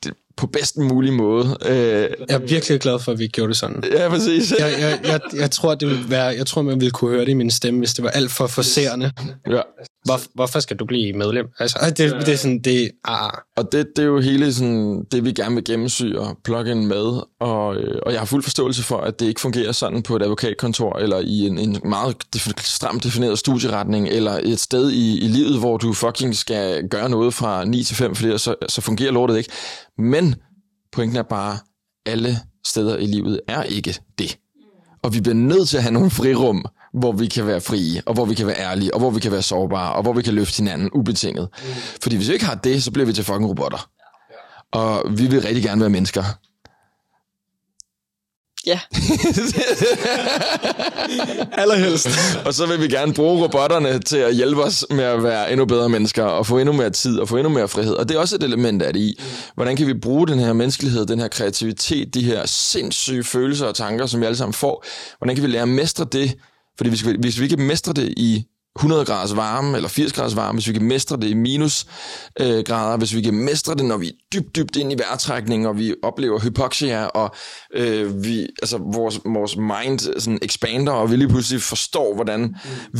Det, 0.04 0.12
på 0.36 0.46
bedst 0.46 0.76
mulig 0.78 1.12
måde. 1.12 1.56
Øh, 1.66 1.74
Jeg 1.74 2.08
er 2.28 2.38
virkelig 2.38 2.80
glad 2.80 2.98
for, 2.98 3.12
at 3.12 3.18
vi 3.18 3.26
gjorde 3.26 3.48
det 3.48 3.56
sådan. 3.56 3.84
ja, 3.92 4.08
præcis. 4.08 4.52
Jeg, 4.58 4.72
jeg, 4.80 5.00
jeg, 5.04 5.20
jeg 5.34 5.50
tror, 5.50 5.74
det 5.74 5.88
ville 5.88 6.10
være, 6.10 6.24
jeg 6.26 6.46
tror, 6.46 6.62
man 6.62 6.80
ville 6.80 6.90
kunne 6.90 7.10
høre 7.10 7.20
det 7.24 7.28
i 7.28 7.34
min 7.34 7.50
stemme, 7.50 7.78
hvis 7.80 7.94
det 7.94 8.04
var 8.04 8.10
alt 8.10 8.30
for 8.30 8.46
forserende. 8.46 9.12
Ja. 9.50 9.60
Hvor, 10.04 10.20
hvorfor 10.34 10.60
skal 10.60 10.76
du 10.76 10.84
blive 10.84 11.12
medlem? 11.12 11.46
Altså, 11.58 11.78
det, 11.96 12.26
det 12.26 12.28
er 12.28 12.36
sådan, 12.36 12.58
det 12.58 12.90
ah, 13.04 13.30
Og 13.56 13.72
det, 13.72 13.86
det 13.96 14.02
er 14.02 14.06
jo 14.06 14.20
hele 14.20 14.54
sådan, 14.54 15.04
det, 15.12 15.24
vi 15.24 15.32
gerne 15.32 15.54
vil 15.54 15.64
gennemsyre 15.64 16.34
plugin 16.44 16.86
med, 16.86 17.20
og, 17.40 17.76
øh, 17.76 17.98
og 18.06 18.12
jeg 18.12 18.20
har 18.20 18.26
fuld 18.26 18.42
forståelse 18.42 18.82
for, 18.82 18.96
at 18.98 19.20
det 19.20 19.26
ikke 19.26 19.40
fungerer 19.40 19.72
sådan 19.72 20.02
på 20.02 20.16
et 20.16 20.22
advokatkontor, 20.22 20.98
eller 20.98 21.18
i 21.18 21.46
en, 21.46 21.58
en 21.58 21.76
meget 21.84 22.16
stramt 22.60 23.04
defineret 23.04 23.38
studieretning, 23.38 24.08
eller 24.08 24.32
et 24.42 24.60
sted 24.60 24.90
i, 24.90 25.18
i 25.24 25.28
livet, 25.28 25.58
hvor 25.58 25.76
du 25.76 25.92
fucking 25.92 26.36
skal 26.36 26.88
gøre 26.88 27.08
noget 27.10 27.34
fra 27.34 27.64
9 27.64 27.82
til 27.84 27.96
5, 27.96 28.14
fordi 28.14 28.38
så, 28.38 28.54
så 28.68 28.80
fungerer 28.80 29.12
lortet 29.12 29.36
ikke. 29.38 29.50
Men 29.98 30.34
pointen 30.92 31.16
er 31.16 31.22
bare, 31.22 31.58
alle 32.06 32.38
steder 32.66 32.96
i 32.96 33.06
livet 33.06 33.40
er 33.48 33.62
ikke 33.62 33.98
det. 34.18 34.38
Og 35.02 35.14
vi 35.14 35.20
bliver 35.20 35.34
nødt 35.34 35.68
til 35.68 35.76
at 35.76 35.82
have 35.82 35.92
nogle 35.92 36.10
frirum, 36.10 36.64
hvor 36.92 37.12
vi 37.12 37.26
kan 37.26 37.46
være 37.46 37.60
frie, 37.60 38.02
og 38.06 38.14
hvor 38.14 38.24
vi 38.24 38.34
kan 38.34 38.46
være 38.46 38.58
ærlige, 38.58 38.94
og 38.94 39.00
hvor 39.00 39.10
vi 39.10 39.20
kan 39.20 39.32
være 39.32 39.42
sårbare, 39.42 39.92
og 39.92 40.02
hvor 40.02 40.12
vi 40.12 40.22
kan 40.22 40.34
løfte 40.34 40.56
hinanden 40.56 40.90
ubetinget. 40.92 41.48
Fordi 42.02 42.16
hvis 42.16 42.28
vi 42.28 42.32
ikke 42.32 42.44
har 42.44 42.54
det, 42.54 42.82
så 42.82 42.90
bliver 42.90 43.06
vi 43.06 43.12
til 43.12 43.24
fucking 43.24 43.48
robotter. 43.48 43.90
Og 44.72 45.04
vi 45.18 45.26
vil 45.26 45.42
rigtig 45.42 45.62
gerne 45.62 45.80
være 45.80 45.90
mennesker. 45.90 46.22
Ja, 48.66 48.80
allerhelst. 51.62 52.08
og 52.44 52.54
så 52.54 52.66
vil 52.66 52.80
vi 52.80 52.88
gerne 52.88 53.14
bruge 53.14 53.44
robotterne 53.44 54.00
til 54.00 54.16
at 54.16 54.34
hjælpe 54.34 54.62
os 54.62 54.86
med 54.90 55.04
at 55.04 55.22
være 55.22 55.50
endnu 55.52 55.66
bedre 55.66 55.88
mennesker, 55.88 56.24
og 56.24 56.46
få 56.46 56.58
endnu 56.58 56.72
mere 56.72 56.90
tid, 56.90 57.18
og 57.18 57.28
få 57.28 57.36
endnu 57.36 57.52
mere 57.52 57.68
frihed. 57.68 57.94
Og 57.94 58.08
det 58.08 58.14
er 58.14 58.18
også 58.20 58.36
et 58.36 58.42
element 58.42 58.82
af 58.82 58.92
det 58.92 59.00
i. 59.00 59.20
Hvordan 59.54 59.76
kan 59.76 59.86
vi 59.86 59.94
bruge 59.94 60.28
den 60.28 60.38
her 60.38 60.52
menneskelighed, 60.52 61.06
den 61.06 61.20
her 61.20 61.28
kreativitet, 61.28 62.14
de 62.14 62.24
her 62.24 62.46
sindssyge 62.46 63.24
følelser 63.24 63.66
og 63.66 63.74
tanker, 63.74 64.06
som 64.06 64.20
vi 64.20 64.26
alle 64.26 64.36
sammen 64.36 64.54
får? 64.54 64.84
Hvordan 65.18 65.36
kan 65.36 65.42
vi 65.42 65.48
lære 65.48 65.62
at 65.62 65.68
mestre 65.68 66.06
det? 66.12 66.34
Fordi 66.76 66.90
hvis 66.90 67.06
vi, 67.06 67.16
hvis 67.20 67.40
vi 67.40 67.48
kan 67.48 67.60
mestre 67.60 67.92
det 67.92 68.14
i 68.16 68.44
100 68.76 69.04
graders 69.04 69.36
varme, 69.36 69.76
eller 69.76 69.88
80 69.88 70.12
graders 70.12 70.36
varme, 70.36 70.56
hvis 70.56 70.68
vi 70.68 70.72
kan 70.72 70.82
mestre 70.82 71.16
det 71.16 71.28
i 71.28 71.34
minus 71.34 71.86
øh, 72.40 72.64
grader, 72.64 72.96
hvis 72.96 73.14
vi 73.14 73.22
kan 73.22 73.34
mestre 73.34 73.74
det, 73.74 73.84
når 73.84 73.96
vi 73.96 74.08
er 74.08 74.12
dybt, 74.32 74.56
dybt 74.56 74.76
ind 74.76 74.92
i 74.92 74.98
vejrtrækningen, 74.98 75.66
og 75.66 75.78
vi 75.78 75.94
oplever 76.02 76.40
hypoxia, 76.40 77.06
og 77.06 77.34
øh, 77.74 78.24
vi, 78.24 78.40
altså, 78.62 78.78
vores, 78.78 79.20
vores 79.24 79.56
mind 79.56 79.98
sådan 79.98 80.38
expander, 80.42 80.92
og 80.92 81.10
vi 81.10 81.16
lige 81.16 81.28
pludselig 81.28 81.62
forstår, 81.62 82.14
hvordan 82.14 82.40
mm. 82.40 82.54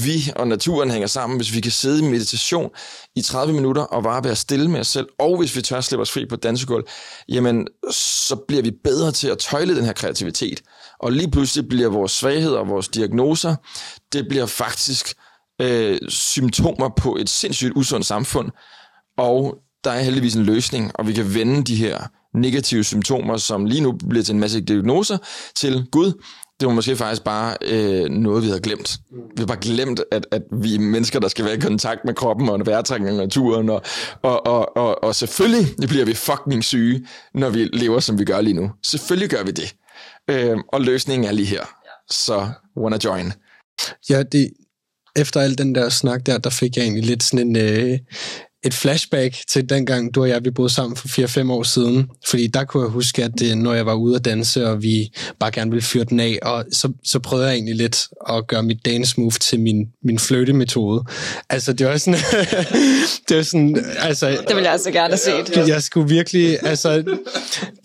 vi 0.04 0.32
og 0.36 0.48
naturen 0.48 0.90
hænger 0.90 1.08
sammen, 1.08 1.36
hvis 1.36 1.54
vi 1.54 1.60
kan 1.60 1.72
sidde 1.72 1.98
i 2.06 2.10
meditation 2.10 2.70
i 3.16 3.22
30 3.22 3.54
minutter 3.54 3.82
og 3.82 4.02
bare 4.02 4.24
være 4.24 4.36
stille 4.36 4.70
med 4.70 4.80
os 4.80 4.88
selv, 4.88 5.06
og 5.18 5.38
hvis 5.38 5.56
vi 5.56 5.62
tør 5.62 5.80
slippe 5.80 6.02
os 6.02 6.10
fri 6.10 6.26
på 6.26 6.36
dansegulv, 6.36 6.84
jamen, 7.28 7.66
så 7.90 8.36
bliver 8.48 8.62
vi 8.62 8.70
bedre 8.84 9.12
til 9.12 9.28
at 9.28 9.38
tøjle 9.38 9.76
den 9.76 9.84
her 9.84 9.92
kreativitet. 9.92 10.62
Og 11.00 11.12
lige 11.12 11.30
pludselig 11.30 11.68
bliver 11.68 11.88
vores 11.88 12.12
svagheder 12.12 12.58
og 12.58 12.68
vores 12.68 12.88
diagnoser, 12.88 13.54
det 14.12 14.28
bliver 14.28 14.46
faktisk 14.46 15.14
øh, 15.62 15.98
symptomer 16.08 16.88
på 16.96 17.16
et 17.16 17.28
sindssygt 17.28 17.72
usundt 17.76 18.06
samfund, 18.06 18.50
og 19.18 19.58
der 19.84 19.90
er 19.90 20.00
heldigvis 20.02 20.34
en 20.34 20.42
løsning, 20.42 20.90
og 20.94 21.06
vi 21.06 21.12
kan 21.12 21.34
vende 21.34 21.64
de 21.64 21.76
her 21.76 21.98
negative 22.34 22.84
symptomer, 22.84 23.36
som 23.36 23.64
lige 23.64 23.80
nu 23.80 23.92
bliver 24.08 24.24
til 24.24 24.34
en 24.34 24.40
masse 24.40 24.60
diagnoser, 24.60 25.18
til 25.56 25.86
Gud. 25.92 26.12
Det 26.60 26.68
var 26.68 26.74
måske 26.74 26.96
faktisk 26.96 27.24
bare 27.24 27.56
øh, 27.62 28.10
noget, 28.10 28.42
vi 28.42 28.48
havde 28.48 28.60
glemt. 28.60 28.98
Vi 29.10 29.38
har 29.38 29.46
bare 29.46 29.60
glemt, 29.60 30.00
at, 30.10 30.26
at 30.30 30.42
vi 30.52 30.74
er 30.74 30.78
mennesker, 30.78 31.20
der 31.20 31.28
skal 31.28 31.44
være 31.44 31.54
i 31.54 31.60
kontakt 31.60 32.00
med 32.04 32.14
kroppen 32.14 32.48
og 32.48 32.66
vejrtrækningen 32.66 33.20
og 33.20 33.26
naturen, 33.26 33.70
og, 33.70 33.82
og, 34.22 34.46
og, 34.46 34.76
og, 34.76 35.04
og 35.04 35.14
selvfølgelig 35.14 35.88
bliver 35.88 36.04
vi 36.04 36.14
fucking 36.14 36.64
syge, 36.64 37.06
når 37.34 37.50
vi 37.50 37.64
lever, 37.64 38.00
som 38.00 38.18
vi 38.18 38.24
gør 38.24 38.40
lige 38.40 38.54
nu. 38.54 38.70
Selvfølgelig 38.82 39.30
gør 39.30 39.42
vi 39.42 39.50
det. 39.50 39.74
Øh, 40.30 40.58
og 40.68 40.80
løsningen 40.80 41.28
er 41.28 41.32
lige 41.32 41.46
her. 41.46 41.64
Så 42.10 42.48
wanna 42.76 42.98
join. 43.04 43.32
Ja, 44.10 44.22
det, 44.22 44.50
efter 45.16 45.40
al 45.40 45.58
den 45.58 45.74
der 45.74 45.88
snak 45.88 46.26
der, 46.26 46.38
der 46.38 46.50
fik 46.50 46.76
jeg 46.76 46.82
egentlig 46.82 47.04
lidt 47.04 47.22
sådan 47.22 47.46
en, 47.48 47.56
øh, 47.56 47.98
et 48.64 48.74
flashback 48.74 49.36
til 49.48 49.68
dengang, 49.68 50.14
du 50.14 50.22
og 50.22 50.28
jeg, 50.28 50.44
vi 50.44 50.50
boede 50.50 50.70
sammen 50.70 50.96
for 50.96 51.08
4-5 51.08 51.52
år 51.52 51.62
siden. 51.62 52.08
Fordi 52.28 52.46
der 52.46 52.64
kunne 52.64 52.82
jeg 52.82 52.90
huske, 52.90 53.24
at 53.24 53.30
det, 53.38 53.58
når 53.58 53.74
jeg 53.74 53.86
var 53.86 53.94
ude 53.94 54.16
at 54.16 54.24
danse, 54.24 54.66
og 54.66 54.82
vi 54.82 55.12
bare 55.38 55.50
gerne 55.50 55.70
ville 55.70 55.82
fyre 55.82 56.04
den 56.04 56.20
af, 56.20 56.38
og 56.42 56.64
så, 56.72 56.92
så 57.04 57.18
prøvede 57.18 57.46
jeg 57.46 57.54
egentlig 57.54 57.76
lidt 57.76 58.08
at 58.28 58.46
gøre 58.46 58.62
mit 58.62 58.84
dance 58.84 59.20
move 59.20 59.30
til 59.30 59.60
min, 59.60 59.86
min 60.04 60.18
fløte-metode. 60.18 61.04
Altså, 61.50 61.72
det 61.72 61.86
var 61.86 61.96
sådan... 61.96 62.20
det 63.28 63.36
var 63.36 63.42
sådan 63.42 63.84
altså, 63.98 64.30
det 64.48 64.56
vil 64.56 64.62
jeg 64.62 64.72
altså 64.72 64.90
gerne 64.90 65.16
have 65.24 65.46
set. 65.54 65.68
jeg 65.68 65.82
skulle 65.82 66.08
virkelig... 66.08 66.58
Altså, 66.62 67.16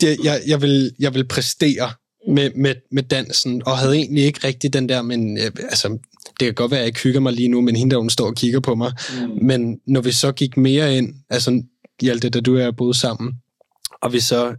det, 0.01 0.17
jeg, 0.23 0.41
jeg, 0.47 0.61
vil, 0.61 0.91
jeg 0.99 1.13
vil 1.13 1.27
præstere 1.27 1.91
med, 2.27 2.51
med, 2.55 2.75
med 2.91 3.03
dansen, 3.03 3.61
og 3.65 3.77
havde 3.77 3.95
egentlig 3.95 4.23
ikke 4.23 4.47
rigtig 4.47 4.73
den 4.73 4.89
der, 4.89 5.01
men 5.01 5.37
øh, 5.37 5.51
altså, 5.69 5.97
det 6.39 6.45
kan 6.45 6.53
godt 6.53 6.71
være, 6.71 6.79
at 6.79 6.81
jeg 6.81 6.87
ikke 6.87 6.99
hygger 6.99 7.19
mig 7.19 7.33
lige 7.33 7.47
nu, 7.47 7.61
men 7.61 7.75
hende 7.75 7.91
der, 7.91 8.01
hun 8.01 8.09
står 8.09 8.27
og 8.27 8.35
kigger 8.35 8.59
på 8.59 8.75
mig. 8.75 8.91
Mm. 9.21 9.45
Men 9.45 9.79
når 9.87 10.01
vi 10.01 10.11
så 10.11 10.31
gik 10.31 10.57
mere 10.57 10.97
ind, 10.97 11.15
altså 11.29 11.63
i 12.01 12.09
alt 12.09 12.21
det, 12.21 12.33
da 12.33 12.39
du 12.39 12.55
og 12.55 12.61
jeg 12.61 12.75
boede 12.75 12.99
sammen, 12.99 13.33
og 14.01 14.13
vi 14.13 14.19
så 14.19 14.55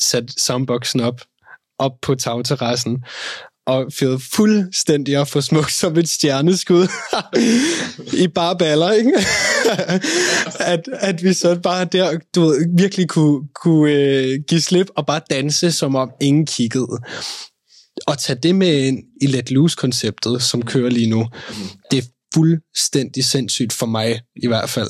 satte 0.00 0.34
soundboxen 0.38 1.00
op, 1.00 1.20
op 1.78 1.92
på 2.02 2.14
tagterrassen, 2.14 3.04
og 3.66 3.92
fyret 3.92 4.22
fuldstændig 4.22 5.18
op 5.18 5.28
for 5.28 5.40
smuk 5.40 5.70
som 5.70 5.98
et 5.98 6.08
stjerneskud 6.08 6.86
i 8.24 8.28
bare 8.28 8.58
baller, 8.58 8.90
ikke? 8.90 9.12
at, 10.72 10.88
at 10.92 11.22
vi 11.22 11.32
så 11.32 11.60
bare 11.62 11.84
der, 11.84 12.18
du 12.34 12.40
ved, 12.40 12.66
virkelig 12.78 13.08
kunne, 13.08 13.48
kunne 13.54 13.92
øh, 13.92 14.40
give 14.48 14.60
slip 14.60 14.90
og 14.96 15.06
bare 15.06 15.20
danse, 15.30 15.72
som 15.72 15.96
om 15.96 16.10
ingen 16.20 16.46
kiggede. 16.46 16.98
Og 18.06 18.18
tage 18.18 18.38
det 18.42 18.54
med 18.54 18.78
ind 18.78 18.98
i 19.20 19.26
Let 19.26 19.50
Loose-konceptet, 19.50 20.42
som 20.42 20.62
kører 20.62 20.90
lige 20.90 21.10
nu, 21.10 21.28
det 21.90 21.98
er 21.98 22.02
fuldstændig 22.34 23.24
sindssygt 23.24 23.72
for 23.72 23.86
mig 23.86 24.20
i 24.42 24.46
hvert 24.46 24.70
fald. 24.70 24.88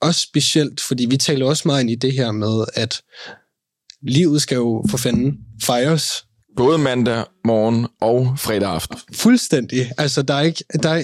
Også 0.00 0.20
specielt, 0.20 0.80
fordi 0.80 1.06
vi 1.06 1.16
taler 1.16 1.46
også 1.46 1.62
meget 1.66 1.80
ind 1.80 1.90
i 1.90 1.94
det 1.94 2.12
her 2.12 2.32
med, 2.32 2.64
at 2.74 3.02
livet 4.02 4.42
skal 4.42 4.56
jo 4.56 4.84
for 4.90 4.96
fanden 4.96 5.38
fejres 5.62 6.24
Både 6.56 6.78
mandag 6.78 7.24
morgen 7.44 7.86
og 8.00 8.34
fredag 8.38 8.68
aften. 8.68 8.98
Fuldstændig. 9.12 9.90
Altså, 9.98 10.22
der 10.22 10.34
er 10.34 10.40
ikke... 10.40 10.64
Der 10.82 10.90
er, 10.90 11.02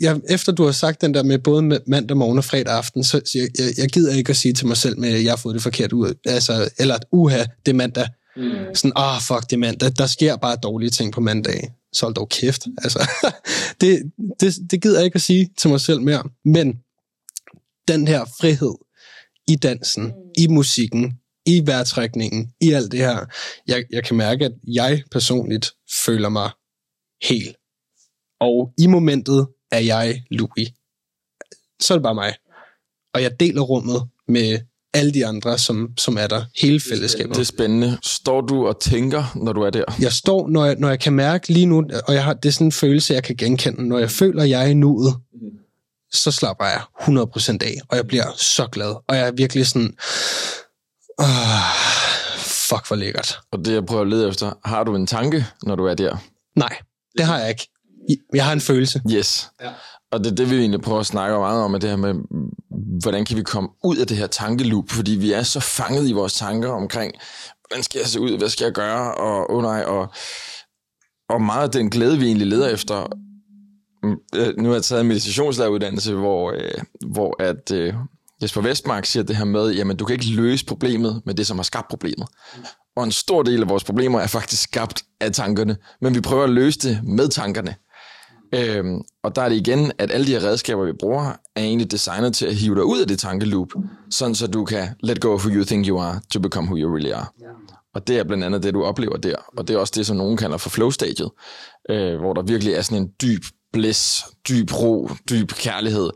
jeg, 0.00 0.20
efter 0.28 0.52
du 0.52 0.64
har 0.64 0.72
sagt 0.72 1.00
den 1.00 1.14
der 1.14 1.22
med 1.22 1.38
både 1.38 1.80
mandag 1.86 2.16
morgen 2.16 2.38
og 2.38 2.44
fredag 2.44 2.74
aften, 2.74 3.04
så 3.04 3.20
jeg, 3.34 3.48
jeg, 3.58 3.78
jeg 3.78 3.88
gider 3.88 4.14
ikke 4.14 4.30
at 4.30 4.36
sige 4.36 4.54
til 4.54 4.66
mig 4.66 4.76
selv 4.76 4.98
med, 4.98 5.08
at 5.08 5.24
jeg 5.24 5.32
har 5.32 5.36
fået 5.36 5.54
det 5.54 5.62
forkert 5.62 5.92
ud. 5.92 6.14
Altså, 6.24 6.68
eller 6.78 6.94
at 6.94 7.04
uha, 7.12 7.44
det 7.66 7.72
er 7.72 7.76
mandag. 7.76 8.08
Mm. 8.36 8.74
Sådan, 8.74 8.92
ah, 8.96 9.16
oh, 9.16 9.22
fuck, 9.22 9.50
det 9.50 9.52
er 9.52 9.60
mandag. 9.60 9.92
Der 9.98 10.06
sker 10.06 10.36
bare 10.36 10.56
dårlige 10.56 10.90
ting 10.90 11.12
på 11.12 11.20
mandag. 11.20 11.70
Så 11.92 12.06
hold 12.06 12.14
dog 12.14 12.28
kæft. 12.28 12.66
Altså, 12.82 13.08
det, 13.80 14.02
det, 14.40 14.54
det 14.70 14.82
gider 14.82 14.98
jeg 14.98 15.04
ikke 15.04 15.16
at 15.16 15.22
sige 15.22 15.50
til 15.58 15.70
mig 15.70 15.80
selv 15.80 16.00
mere. 16.00 16.22
Men 16.44 16.74
den 17.88 18.08
her 18.08 18.24
frihed 18.40 18.74
i 19.48 19.56
dansen, 19.56 20.12
i 20.38 20.46
musikken, 20.46 21.12
i 21.46 21.66
vejrtrækningen, 21.66 22.52
i 22.60 22.72
alt 22.72 22.92
det 22.92 23.00
her. 23.00 23.24
Jeg, 23.66 23.84
jeg 23.90 24.04
kan 24.04 24.16
mærke, 24.16 24.44
at 24.44 24.52
jeg 24.66 25.02
personligt 25.10 25.70
føler 26.04 26.28
mig 26.28 26.50
helt. 27.22 27.56
Og 28.40 28.72
i 28.78 28.86
momentet 28.86 29.46
er 29.70 29.78
jeg 29.78 30.22
Louis. 30.30 30.68
Så 31.80 31.94
er 31.94 31.98
det 31.98 32.02
bare 32.02 32.14
mig. 32.14 32.34
Og 33.14 33.22
jeg 33.22 33.40
deler 33.40 33.62
rummet 33.62 34.02
med 34.28 34.58
alle 34.94 35.14
de 35.14 35.26
andre, 35.26 35.58
som, 35.58 35.88
som 35.98 36.16
er 36.16 36.26
der. 36.26 36.44
Hele 36.60 36.80
fællesskabet. 36.80 37.34
Det 37.34 37.40
er 37.40 37.44
spændende. 37.44 37.98
Står 38.02 38.40
du 38.40 38.66
og 38.66 38.80
tænker, 38.80 39.24
når 39.36 39.52
du 39.52 39.62
er 39.62 39.70
der? 39.70 39.84
Jeg 40.00 40.12
står, 40.12 40.48
når 40.48 40.64
jeg, 40.64 40.76
når 40.78 40.88
jeg 40.88 41.00
kan 41.00 41.12
mærke 41.12 41.52
lige 41.52 41.66
nu, 41.66 41.84
og 42.08 42.14
jeg 42.14 42.24
har, 42.24 42.34
det 42.34 42.48
er 42.48 42.52
sådan 42.52 42.66
en 42.66 42.72
følelse, 42.72 43.14
jeg 43.14 43.22
kan 43.22 43.36
genkende. 43.36 43.88
Når 43.88 43.98
jeg 43.98 44.10
føler, 44.10 44.42
at 44.42 44.50
jeg 44.50 44.62
er 44.62 44.66
i 44.66 44.74
nuet, 44.74 45.14
så 46.12 46.30
slapper 46.30 46.64
jeg 46.64 46.80
100% 47.00 47.58
af, 47.60 47.74
og 47.88 47.96
jeg 47.96 48.06
bliver 48.06 48.26
så 48.36 48.66
glad. 48.72 48.94
Og 49.08 49.16
jeg 49.16 49.26
er 49.26 49.32
virkelig 49.32 49.66
sådan, 49.66 49.96
Oh, 51.18 51.26
fuck, 52.38 52.86
hvor 52.86 52.96
lækkert. 52.96 53.40
Og 53.52 53.64
det, 53.64 53.74
jeg 53.74 53.86
prøver 53.86 54.02
at 54.02 54.08
lede 54.08 54.28
efter, 54.28 54.52
har 54.64 54.84
du 54.84 54.94
en 54.94 55.06
tanke, 55.06 55.46
når 55.62 55.76
du 55.76 55.84
er 55.84 55.94
der? 55.94 56.16
Nej, 56.56 56.78
det 57.18 57.26
har 57.26 57.38
jeg 57.38 57.48
ikke. 57.48 57.68
Jeg 58.34 58.44
har 58.44 58.52
en 58.52 58.60
følelse. 58.60 59.02
Yes. 59.10 59.50
Ja. 59.62 59.70
Og 60.10 60.24
det 60.24 60.30
er 60.30 60.34
det, 60.34 60.50
vi 60.50 60.56
egentlig 60.56 60.80
prøver 60.80 61.00
at 61.00 61.06
snakke 61.06 61.38
meget 61.38 61.62
om, 61.62 61.74
at 61.74 61.82
det 61.82 61.90
her 61.90 61.96
med, 61.96 62.14
hvordan 63.02 63.24
kan 63.24 63.36
vi 63.36 63.42
komme 63.42 63.68
ud 63.84 63.96
af 63.96 64.06
det 64.06 64.16
her 64.16 64.26
tankeloop, 64.26 64.90
fordi 64.90 65.10
vi 65.10 65.32
er 65.32 65.42
så 65.42 65.60
fanget 65.60 66.08
i 66.08 66.12
vores 66.12 66.34
tanker 66.34 66.68
omkring, 66.68 67.12
hvordan 67.68 67.82
skal 67.82 67.98
jeg 67.98 68.08
se 68.08 68.20
ud, 68.20 68.38
hvad 68.38 68.48
skal 68.48 68.64
jeg 68.64 68.72
gøre, 68.72 69.14
og 69.14 69.50
oh 69.50 69.62
nej, 69.62 69.82
og, 69.82 70.12
og 71.28 71.42
meget 71.42 71.62
af 71.62 71.70
den 71.70 71.90
glæde, 71.90 72.18
vi 72.18 72.26
egentlig 72.26 72.46
leder 72.46 72.68
efter, 72.68 73.06
øh, 74.34 74.56
nu 74.58 74.68
har 74.68 74.74
jeg 74.74 74.82
taget 74.82 75.00
en 75.00 75.08
meditationslæreruddannelse, 75.08 76.14
hvor, 76.14 76.52
øh, 76.52 76.82
hvor 77.06 77.42
at, 77.42 77.70
øh, 77.72 77.94
Jesper 78.42 78.60
Vestmark 78.60 79.06
siger 79.06 79.22
det 79.22 79.36
her 79.36 79.44
med, 79.44 79.72
jamen 79.72 79.96
du 79.96 80.04
kan 80.04 80.14
ikke 80.14 80.26
løse 80.26 80.66
problemet 80.66 81.22
med 81.26 81.34
det, 81.34 81.46
som 81.46 81.58
har 81.58 81.62
skabt 81.62 81.88
problemet. 81.88 82.28
Og 82.96 83.04
en 83.04 83.12
stor 83.12 83.42
del 83.42 83.62
af 83.62 83.68
vores 83.68 83.84
problemer 83.84 84.20
er 84.20 84.26
faktisk 84.26 84.62
skabt 84.62 85.02
af 85.20 85.32
tankerne, 85.32 85.76
men 86.00 86.14
vi 86.14 86.20
prøver 86.20 86.44
at 86.44 86.50
løse 86.50 86.78
det 86.78 87.00
med 87.04 87.28
tankerne. 87.28 87.74
Øhm, 88.54 89.00
og 89.22 89.36
der 89.36 89.42
er 89.42 89.48
det 89.48 89.56
igen, 89.56 89.92
at 89.98 90.10
alle 90.10 90.26
de 90.26 90.32
her 90.32 90.44
redskaber, 90.44 90.84
vi 90.84 90.92
bruger, 90.92 91.32
er 91.56 91.62
egentlig 91.62 91.90
designet 91.90 92.34
til 92.34 92.46
at 92.46 92.54
hive 92.54 92.74
dig 92.74 92.84
ud 92.84 93.00
af 93.00 93.08
det 93.08 93.18
tankeloop, 93.18 93.68
sådan 94.10 94.34
så 94.34 94.46
du 94.46 94.64
kan 94.64 94.88
let 95.02 95.20
go 95.20 95.34
of 95.34 95.46
who 95.46 95.54
you 95.56 95.64
think 95.64 95.86
you 95.86 96.00
are, 96.00 96.20
to 96.32 96.40
become 96.40 96.66
who 96.66 96.76
you 96.76 96.94
really 96.94 97.10
are. 97.10 97.26
Og 97.94 98.06
det 98.06 98.18
er 98.18 98.24
blandt 98.24 98.44
andet 98.44 98.62
det, 98.62 98.74
du 98.74 98.84
oplever 98.84 99.16
der. 99.16 99.36
Og 99.56 99.68
det 99.68 99.74
er 99.76 99.78
også 99.78 99.92
det, 99.96 100.06
som 100.06 100.16
nogen 100.16 100.36
kalder 100.36 100.56
for 100.56 100.70
flow-stadiet, 100.70 101.30
øh, 101.90 102.16
hvor 102.16 102.32
der 102.32 102.42
virkelig 102.42 102.74
er 102.74 102.82
sådan 102.82 103.02
en 103.02 103.10
dyb 103.22 103.44
bliss, 103.72 104.24
dyb 104.48 104.72
ro, 104.72 105.10
dyb 105.30 105.48
kærlighed, 105.52 106.10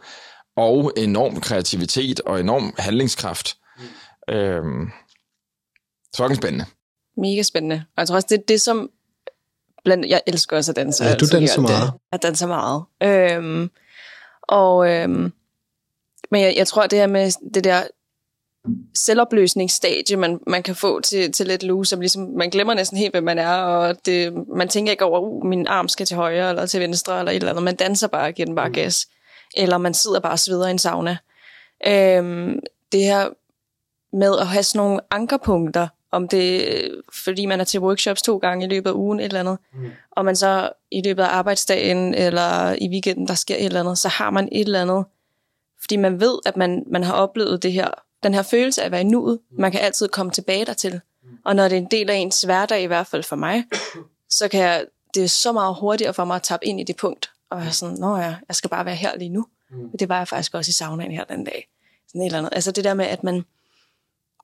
og 0.58 0.92
enorm 0.96 1.40
kreativitet 1.40 2.20
og 2.20 2.40
enorm 2.40 2.74
handlingskraft. 2.78 3.56
Mm. 4.28 4.34
Øhm, 4.34 4.90
fucking 6.16 6.36
spændende. 6.36 6.64
Mega 7.16 7.42
spændende. 7.42 7.84
Og 7.96 8.00
jeg 8.00 8.08
tror 8.08 8.16
også, 8.16 8.26
det 8.30 8.38
er 8.38 8.42
det, 8.48 8.60
som... 8.60 8.90
Blandt, 9.84 10.06
jeg 10.06 10.20
elsker 10.26 10.56
også 10.56 10.72
at 10.72 10.76
danse. 10.76 11.04
Ja, 11.04 11.14
du 11.14 11.26
danser 11.32 11.60
meget. 11.60 11.92
Det. 11.92 12.00
Jeg 12.12 12.22
danser 12.22 12.46
meget. 12.46 12.84
Øhm, 13.02 13.70
og, 14.42 14.90
øhm, 14.90 15.32
men 16.30 16.42
jeg, 16.42 16.54
jeg 16.56 16.66
tror, 16.66 16.86
det 16.86 16.98
her 16.98 17.06
med 17.06 17.32
det 17.54 17.64
der 17.64 17.82
selvopløsningsstadie, 18.94 20.16
man, 20.16 20.38
man 20.46 20.62
kan 20.62 20.74
få 20.74 21.00
til, 21.00 21.32
til 21.32 21.46
lidt 21.46 21.62
loose, 21.62 21.90
som 21.90 22.00
ligesom, 22.00 22.22
man 22.22 22.50
glemmer 22.50 22.74
næsten 22.74 22.98
helt, 22.98 23.12
hvem 23.12 23.24
man 23.24 23.38
er, 23.38 23.54
og 23.54 24.06
det, 24.06 24.32
man 24.56 24.68
tænker 24.68 24.90
ikke 24.90 25.04
over, 25.04 25.20
uh, 25.20 25.46
min 25.46 25.66
arm 25.66 25.88
skal 25.88 26.06
til 26.06 26.16
højre 26.16 26.48
eller 26.48 26.66
til 26.66 26.80
venstre, 26.80 27.18
eller 27.18 27.32
et 27.32 27.36
eller 27.36 27.50
andet. 27.50 27.64
Man 27.64 27.76
danser 27.76 28.06
bare 28.06 28.28
og 28.28 28.34
giver 28.34 28.46
den 28.46 28.54
bare 28.54 28.68
mm. 28.68 28.74
gas. 28.74 29.06
Eller 29.56 29.78
man 29.78 29.94
sidder 29.94 30.20
bare 30.20 30.32
og 30.32 30.38
sveder 30.38 30.66
i 30.66 30.70
en 30.70 30.78
sauna. 30.78 31.16
Øhm, 31.86 32.60
det 32.92 33.02
her 33.02 33.28
med 34.12 34.38
at 34.38 34.46
have 34.46 34.62
sådan 34.62 34.78
nogle 34.78 35.00
ankerpunkter, 35.10 35.88
om 36.10 36.28
det 36.28 37.02
fordi 37.24 37.46
man 37.46 37.60
er 37.60 37.64
til 37.64 37.80
workshops 37.80 38.22
to 38.22 38.38
gange 38.38 38.66
i 38.66 38.68
løbet 38.68 38.90
af 38.90 38.94
ugen, 38.94 39.20
et 39.20 39.24
eller 39.24 39.40
andet, 39.40 39.58
mm. 39.74 39.90
og 40.10 40.24
man 40.24 40.36
så 40.36 40.70
i 40.90 41.02
løbet 41.04 41.22
af 41.22 41.26
arbejdsdagen 41.26 42.14
eller 42.14 42.76
i 42.80 42.88
weekenden, 42.88 43.28
der 43.28 43.34
sker 43.34 43.56
et 43.56 43.64
eller 43.64 43.80
andet, 43.80 43.98
så 43.98 44.08
har 44.08 44.30
man 44.30 44.48
et 44.52 44.60
eller 44.60 44.82
andet, 44.82 45.04
fordi 45.80 45.96
man 45.96 46.20
ved, 46.20 46.38
at 46.46 46.56
man, 46.56 46.84
man 46.86 47.04
har 47.04 47.12
oplevet 47.12 47.62
det 47.62 47.72
her, 47.72 47.88
den 48.22 48.34
her 48.34 48.42
følelse 48.42 48.82
af 48.82 48.86
at 48.86 48.92
være 48.92 49.00
i 49.00 49.04
nuet, 49.04 49.38
man 49.58 49.72
kan 49.72 49.80
altid 49.80 50.08
komme 50.08 50.32
tilbage 50.32 50.64
dertil. 50.64 51.00
Mm. 51.22 51.28
Og 51.44 51.56
når 51.56 51.68
det 51.68 51.76
er 51.76 51.80
en 51.80 51.88
del 51.90 52.10
af 52.10 52.14
ens 52.14 52.42
hverdag, 52.42 52.82
i 52.82 52.86
hvert 52.86 53.06
fald 53.06 53.22
for 53.22 53.36
mig, 53.36 53.64
så 54.30 54.48
kan 54.48 54.60
jeg, 54.60 54.84
det 55.14 55.24
er 55.24 55.28
så 55.28 55.52
meget 55.52 55.76
hurtigere 55.80 56.14
for 56.14 56.24
mig 56.24 56.36
at 56.36 56.42
tappe 56.42 56.66
ind 56.66 56.80
i 56.80 56.84
det 56.84 56.96
punkt, 56.96 57.30
og 57.50 57.60
være 57.60 57.72
sådan, 57.72 57.96
nå 57.98 58.16
ja, 58.16 58.36
jeg 58.48 58.56
skal 58.56 58.70
bare 58.70 58.84
være 58.84 58.94
her 58.94 59.18
lige 59.18 59.28
nu. 59.28 59.46
Mm. 59.70 59.98
Det 59.98 60.08
var 60.08 60.18
jeg 60.18 60.28
faktisk 60.28 60.54
også 60.54 60.68
i 60.68 60.72
saunaen 60.72 61.12
her 61.12 61.24
den 61.24 61.44
dag. 61.44 61.68
Sådan 62.08 62.20
et 62.20 62.26
eller 62.26 62.38
andet. 62.38 62.50
Altså 62.52 62.72
det 62.72 62.84
der 62.84 62.94
med, 62.94 63.04
at 63.04 63.24
man, 63.24 63.44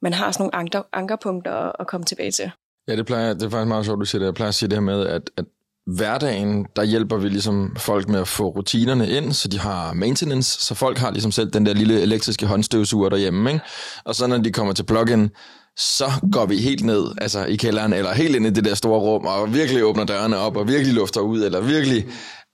man 0.02 0.12
har 0.12 0.32
sådan 0.32 0.42
nogle 0.42 0.54
anker, 0.54 0.82
ankerpunkter 0.92 1.52
at, 1.52 1.72
at 1.80 1.86
komme 1.86 2.04
tilbage 2.04 2.30
til. 2.30 2.50
Ja, 2.88 2.96
det, 2.96 3.06
plejer, 3.06 3.34
det 3.34 3.42
er 3.42 3.50
faktisk 3.50 3.68
meget 3.68 3.84
sjovt, 3.84 4.00
du 4.00 4.04
siger 4.04 4.18
det. 4.18 4.26
Jeg 4.26 4.34
plejer 4.34 4.48
at 4.48 4.54
sige 4.54 4.68
det 4.68 4.76
her 4.76 4.82
med, 4.82 5.06
at, 5.06 5.30
at 5.36 5.44
hverdagen, 5.86 6.66
der 6.76 6.82
hjælper 6.82 7.16
vi 7.16 7.28
ligesom 7.28 7.76
folk 7.78 8.08
med 8.08 8.20
at 8.20 8.28
få 8.28 8.44
rutinerne 8.44 9.08
ind, 9.08 9.32
så 9.32 9.48
de 9.48 9.58
har 9.58 9.92
maintenance, 9.92 10.60
så 10.60 10.74
folk 10.74 10.98
har 10.98 11.10
ligesom 11.10 11.32
selv 11.32 11.50
den 11.50 11.66
der 11.66 11.74
lille 11.74 12.00
elektriske 12.00 12.46
håndstøvsuger 12.46 13.08
derhjemme, 13.08 13.52
ikke? 13.52 13.64
Og 14.04 14.14
så 14.14 14.26
når 14.26 14.38
de 14.38 14.52
kommer 14.52 14.72
til 14.72 14.84
plug-in, 14.84 15.30
så 15.76 16.12
går 16.32 16.46
vi 16.46 16.56
helt 16.56 16.84
ned 16.84 17.04
altså 17.18 17.44
i 17.44 17.56
kælderen, 17.56 17.92
eller 17.92 18.12
helt 18.14 18.36
ind 18.36 18.46
i 18.46 18.50
det 18.50 18.64
der 18.64 18.74
store 18.74 19.00
rum, 19.00 19.26
og 19.26 19.54
virkelig 19.54 19.84
åbner 19.84 20.04
dørene 20.04 20.36
op, 20.36 20.56
og 20.56 20.68
virkelig 20.68 20.94
lufter 20.94 21.20
ud, 21.20 21.44
eller 21.44 21.60
virkelig 21.60 22.06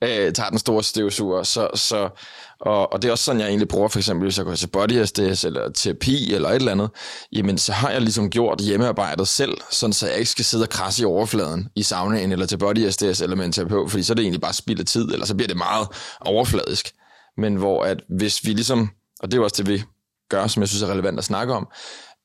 øh, 0.03 0.33
tager 0.33 0.49
den 0.49 0.59
store 0.59 0.83
støvsuger. 0.83 1.43
Så, 1.43 1.69
så, 1.75 2.09
og, 2.61 2.93
og 2.93 3.01
det 3.01 3.07
er 3.07 3.11
også 3.11 3.23
sådan, 3.23 3.41
jeg 3.41 3.47
egentlig 3.47 3.67
bruger, 3.67 3.87
for 3.87 3.99
eksempel, 3.99 4.25
hvis 4.25 4.37
jeg 4.37 4.45
går 4.45 4.55
til 4.55 4.67
body 4.67 5.05
SDS, 5.05 5.43
eller 5.43 5.71
terapi, 5.71 6.33
eller 6.33 6.49
et 6.49 6.55
eller 6.55 6.71
andet, 6.71 6.89
jamen 7.31 7.57
så 7.57 7.71
har 7.71 7.89
jeg 7.89 8.01
ligesom 8.01 8.29
gjort 8.29 8.61
hjemmearbejdet 8.61 9.27
selv, 9.27 9.57
sådan 9.71 9.93
så 9.93 10.07
jeg 10.07 10.17
ikke 10.17 10.31
skal 10.31 10.45
sidde 10.45 10.63
og 10.63 10.69
krasse 10.69 11.01
i 11.01 11.05
overfladen 11.05 11.67
i 11.75 11.83
saunaen, 11.83 12.31
eller 12.31 12.45
til 12.45 12.57
body 12.57 12.89
SDS, 12.89 13.21
eller 13.21 13.35
med 13.35 13.45
en 13.45 13.51
terapeut, 13.51 13.91
fordi 13.91 14.03
så 14.03 14.13
er 14.13 14.15
det 14.15 14.23
egentlig 14.23 14.41
bare 14.41 14.53
spild 14.53 14.79
af 14.79 14.85
tid, 14.85 15.13
eller 15.13 15.25
så 15.25 15.35
bliver 15.35 15.47
det 15.47 15.57
meget 15.57 15.87
overfladisk. 16.21 16.91
Men 17.37 17.55
hvor 17.55 17.83
at 17.83 17.97
hvis 18.17 18.45
vi 18.45 18.53
ligesom, 18.53 18.89
og 19.19 19.31
det 19.31 19.37
er 19.37 19.43
også 19.43 19.63
det, 19.63 19.69
vi 19.69 19.83
gør, 20.29 20.47
som 20.47 20.61
jeg 20.61 20.69
synes 20.69 20.81
er 20.81 20.87
relevant 20.91 21.17
at 21.17 21.23
snakke 21.25 21.53
om, 21.53 21.67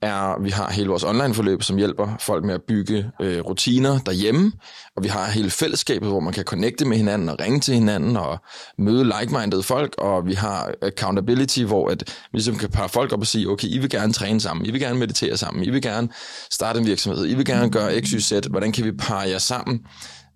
er, 0.03 0.43
vi 0.43 0.51
har 0.51 0.71
hele 0.71 0.89
vores 0.89 1.05
online-forløb, 1.05 1.63
som 1.63 1.77
hjælper 1.77 2.17
folk 2.21 2.45
med 2.45 2.55
at 2.55 2.63
bygge 2.63 3.11
øh, 3.21 3.41
rutiner 3.41 3.99
derhjemme, 3.99 4.53
og 4.97 5.03
vi 5.03 5.09
har 5.09 5.31
hele 5.31 5.51
fællesskabet, 5.51 6.09
hvor 6.09 6.21
man 6.21 6.33
kan 6.33 6.45
connecte 6.45 6.85
med 6.85 6.97
hinanden 6.97 7.29
og 7.29 7.41
ringe 7.41 7.61
til 7.61 7.75
hinanden 7.75 8.17
og 8.17 8.39
møde 8.79 9.05
like-minded 9.05 9.63
folk, 9.63 9.95
og 9.99 10.27
vi 10.27 10.35
har 10.35 10.71
accountability, 10.83 11.61
hvor 11.61 11.89
at 11.89 12.03
vi 12.33 12.39
ligesom 12.39 12.57
kan 12.57 12.71
pare 12.71 12.89
folk 12.89 13.13
op 13.13 13.21
og 13.21 13.27
sige, 13.27 13.49
okay, 13.49 13.69
I 13.69 13.79
vil 13.79 13.91
gerne 13.91 14.13
træne 14.13 14.41
sammen, 14.41 14.67
I 14.67 14.71
vil 14.71 14.81
gerne 14.81 14.99
meditere 14.99 15.37
sammen, 15.37 15.65
I 15.65 15.71
vil 15.71 15.83
gerne 15.83 16.09
starte 16.51 16.81
en 16.81 16.87
virksomhed, 16.87 17.27
I 17.27 17.35
vil 17.35 17.45
gerne 17.45 17.71
gøre 17.71 18.01
x, 18.01 18.09
y, 18.09 18.21
z, 18.21 18.33
hvordan 18.51 18.73
kan 18.73 18.85
vi 18.85 18.93
parre 18.93 19.29
jer 19.29 19.39
sammen? 19.39 19.81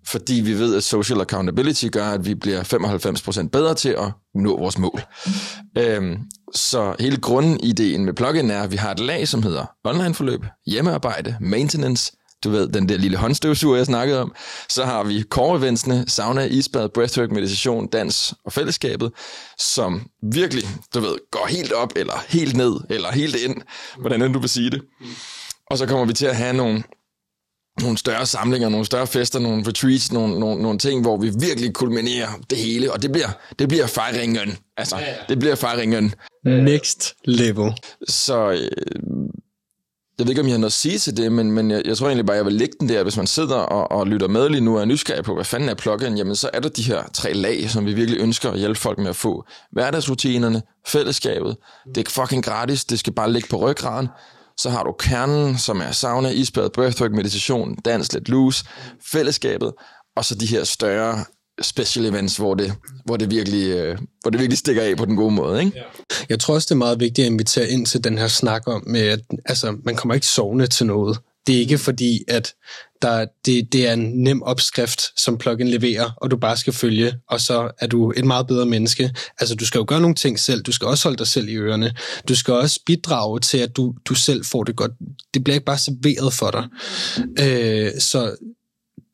Fordi 0.05 0.33
vi 0.33 0.53
ved, 0.53 0.75
at 0.75 0.83
social 0.83 1.21
accountability 1.21 1.85
gør, 1.91 2.05
at 2.05 2.25
vi 2.25 2.35
bliver 2.35 2.63
95% 3.43 3.49
bedre 3.49 3.75
til 3.75 3.89
at 3.89 4.11
nå 4.35 4.57
vores 4.57 4.77
mål. 4.77 5.01
Øhm, 5.77 6.17
så 6.55 6.95
hele 6.99 7.17
grundideen 7.17 8.05
med 8.05 8.13
plugin 8.13 8.51
er, 8.51 8.61
at 8.61 8.71
vi 8.71 8.77
har 8.77 8.91
et 8.91 8.99
lag, 8.99 9.27
som 9.27 9.43
hedder 9.43 9.65
online-forløb, 9.83 10.45
hjemmearbejde, 10.65 11.37
maintenance, 11.39 12.11
du 12.43 12.49
ved, 12.49 12.67
den 12.67 12.89
der 12.89 12.97
lille 12.97 13.17
håndstøvsuger, 13.17 13.77
jeg 13.77 13.85
snakkede 13.85 14.21
om. 14.21 14.33
Så 14.69 14.85
har 14.85 15.03
vi 15.03 15.23
core-eventsene, 15.29 16.05
sauna, 16.07 16.45
isbad, 16.45 16.89
breathwork, 16.89 17.31
meditation, 17.31 17.87
dans 17.87 18.33
og 18.45 18.53
fællesskabet, 18.53 19.11
som 19.59 20.01
virkelig, 20.33 20.63
du 20.93 20.99
ved, 20.99 21.15
går 21.31 21.47
helt 21.49 21.71
op, 21.71 21.93
eller 21.95 22.23
helt 22.29 22.55
ned, 22.55 22.75
eller 22.89 23.11
helt 23.11 23.35
ind, 23.35 23.55
hvordan 23.99 24.21
end 24.21 24.33
du 24.33 24.39
vil 24.39 24.49
sige 24.49 24.69
det. 24.69 24.81
Og 25.69 25.77
så 25.77 25.85
kommer 25.85 26.05
vi 26.05 26.13
til 26.13 26.25
at 26.25 26.35
have 26.35 26.53
nogle 26.53 26.83
nogle 27.79 27.97
større 27.97 28.25
samlinger, 28.25 28.69
nogle 28.69 28.85
større 28.85 29.07
fester, 29.07 29.39
nogle 29.39 29.63
retreats, 29.67 30.11
nogle, 30.11 30.39
nogle, 30.39 30.61
nogle 30.61 30.79
ting, 30.79 31.01
hvor 31.01 31.17
vi 31.17 31.31
virkelig 31.39 31.73
kulminerer 31.73 32.27
det 32.49 32.57
hele, 32.57 32.93
og 32.93 33.01
det 33.01 33.11
bliver, 33.11 33.29
det 33.59 33.67
bliver 33.67 33.87
fejringen. 33.87 34.57
Altså, 34.77 34.97
ja. 34.97 35.13
det 35.29 35.39
bliver 35.39 35.55
fejringen. 35.55 36.13
Next 36.45 37.15
level. 37.25 37.73
Så 38.07 38.51
øh, 38.51 38.69
jeg 40.19 40.27
ved 40.27 40.31
ikke, 40.31 40.41
om 40.41 40.47
jeg 40.47 40.53
har 40.53 40.59
noget 40.59 40.69
at 40.69 40.73
sige 40.73 40.97
til 40.97 41.17
det, 41.17 41.31
men, 41.31 41.51
men 41.51 41.71
jeg, 41.71 41.81
jeg 41.85 41.97
tror 41.97 42.07
egentlig 42.07 42.25
bare, 42.25 42.37
jeg 42.37 42.45
vil 42.45 42.53
lægge 42.53 42.75
den 42.79 42.89
der, 42.89 43.03
hvis 43.03 43.17
man 43.17 43.27
sidder 43.27 43.55
og, 43.55 43.91
og 43.91 44.07
lytter 44.07 44.27
med 44.27 44.49
lige 44.49 44.61
nu 44.61 44.75
og 44.75 44.81
er 44.81 44.85
nysgerrig 44.85 45.23
på, 45.23 45.35
hvad 45.35 45.45
fanden 45.45 45.69
er 45.69 45.73
plugin, 45.73 46.17
jamen 46.17 46.35
så 46.35 46.49
er 46.53 46.59
der 46.59 46.69
de 46.69 46.81
her 46.83 47.03
tre 47.13 47.33
lag, 47.33 47.69
som 47.69 47.85
vi 47.85 47.93
virkelig 47.93 48.19
ønsker 48.19 48.51
at 48.51 48.59
hjælpe 48.59 48.79
folk 48.79 48.97
med 48.97 49.09
at 49.09 49.15
få. 49.15 49.45
Hverdagsrutinerne, 49.71 50.61
fællesskabet, 50.87 51.57
det 51.95 52.07
er 52.07 52.11
fucking 52.11 52.45
gratis, 52.45 52.85
det 52.85 52.99
skal 52.99 53.13
bare 53.13 53.31
ligge 53.31 53.47
på 53.49 53.57
ryggraden. 53.57 54.07
Så 54.57 54.69
har 54.69 54.83
du 54.83 54.91
kernen, 54.99 55.57
som 55.57 55.81
er 55.81 55.91
sauna, 55.91 56.29
isbad, 56.29 56.69
breathwork, 56.69 57.11
meditation, 57.11 57.75
dans, 57.75 58.13
let 58.13 58.29
loose, 58.29 58.65
fællesskabet, 59.11 59.73
og 60.15 60.25
så 60.25 60.35
de 60.35 60.45
her 60.45 60.63
større 60.63 61.25
special 61.61 62.05
events, 62.05 62.37
hvor 62.37 62.55
det, 62.55 62.73
hvor 63.05 63.17
det, 63.17 63.31
virkelig, 63.31 63.67
øh, 63.71 63.97
hvor 64.21 64.31
det 64.31 64.39
virkelig 64.39 64.57
stikker 64.57 64.81
af 64.81 64.97
på 64.97 65.05
den 65.05 65.15
gode 65.15 65.31
måde. 65.31 65.63
Ikke? 65.63 65.83
Jeg 66.29 66.39
tror 66.39 66.53
også, 66.53 66.65
det 66.65 66.71
er 66.71 66.77
meget 66.77 66.99
vigtigt 66.99 67.25
at 67.25 67.31
invitere 67.31 67.69
ind 67.69 67.85
til 67.85 68.03
den 68.03 68.17
her 68.17 68.27
snak 68.27 68.67
om, 68.67 68.95
at 68.95 69.19
altså, 69.45 69.77
man 69.83 69.95
kommer 69.95 70.15
ikke 70.15 70.27
sovende 70.27 70.67
til 70.67 70.85
noget. 70.85 71.17
Det 71.47 71.55
er 71.55 71.59
ikke 71.59 71.77
fordi, 71.77 72.23
at 72.27 72.53
der, 73.01 73.25
det, 73.45 73.73
det 73.73 73.87
er 73.87 73.93
en 73.93 74.23
nem 74.23 74.41
opskrift, 74.41 75.21
som 75.21 75.37
plugin 75.37 75.67
leverer, 75.67 76.11
og 76.17 76.31
du 76.31 76.37
bare 76.37 76.57
skal 76.57 76.73
følge, 76.73 77.13
og 77.29 77.41
så 77.41 77.71
er 77.79 77.87
du 77.87 78.13
et 78.17 78.25
meget 78.25 78.47
bedre 78.47 78.65
menneske. 78.65 79.15
Altså, 79.39 79.55
du 79.55 79.65
skal 79.65 79.79
jo 79.79 79.85
gøre 79.87 80.01
nogle 80.01 80.15
ting 80.15 80.39
selv. 80.39 80.61
Du 80.61 80.71
skal 80.71 80.87
også 80.87 81.07
holde 81.07 81.17
dig 81.17 81.27
selv 81.27 81.49
i 81.49 81.55
ørerne. 81.55 81.95
Du 82.27 82.35
skal 82.35 82.53
også 82.53 82.79
bidrage 82.85 83.39
til, 83.39 83.57
at 83.57 83.75
du, 83.75 83.93
du 84.05 84.15
selv 84.15 84.45
får 84.45 84.63
det 84.63 84.75
godt. 84.75 84.91
Det 85.33 85.43
bliver 85.43 85.55
ikke 85.55 85.65
bare 85.65 85.77
serveret 85.77 86.33
for 86.33 86.51
dig. 86.51 86.67
Øh, 87.39 87.91
så 87.99 88.35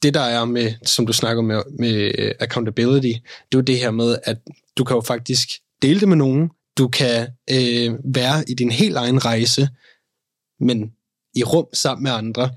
det, 0.02 0.14
der 0.14 0.22
er 0.22 0.46
med, 0.46 0.74
som 0.86 1.06
du 1.06 1.14
snakker 1.14 1.44
med, 1.44 1.62
med 1.80 2.12
accountability, 2.40 3.08
det 3.08 3.54
er 3.54 3.58
jo 3.58 3.62
det 3.62 3.78
her 3.78 3.92
med, 3.92 4.18
at 4.24 4.38
du 4.78 4.84
kan 4.84 4.96
jo 4.96 5.02
faktisk 5.02 5.48
dele 5.82 6.00
det 6.00 6.08
med 6.08 6.18
nogen. 6.18 6.50
Du 6.78 6.88
kan 6.88 7.28
øh, 7.52 7.94
være 8.14 8.44
i 8.48 8.54
din 8.54 8.72
helt 8.72 8.96
egen 8.96 9.26
rejse, 9.26 9.70
men 10.60 10.92
i 11.38 11.44
rum 11.44 11.66
sammen 11.74 12.04
med 12.04 12.12
andre, 12.12 12.50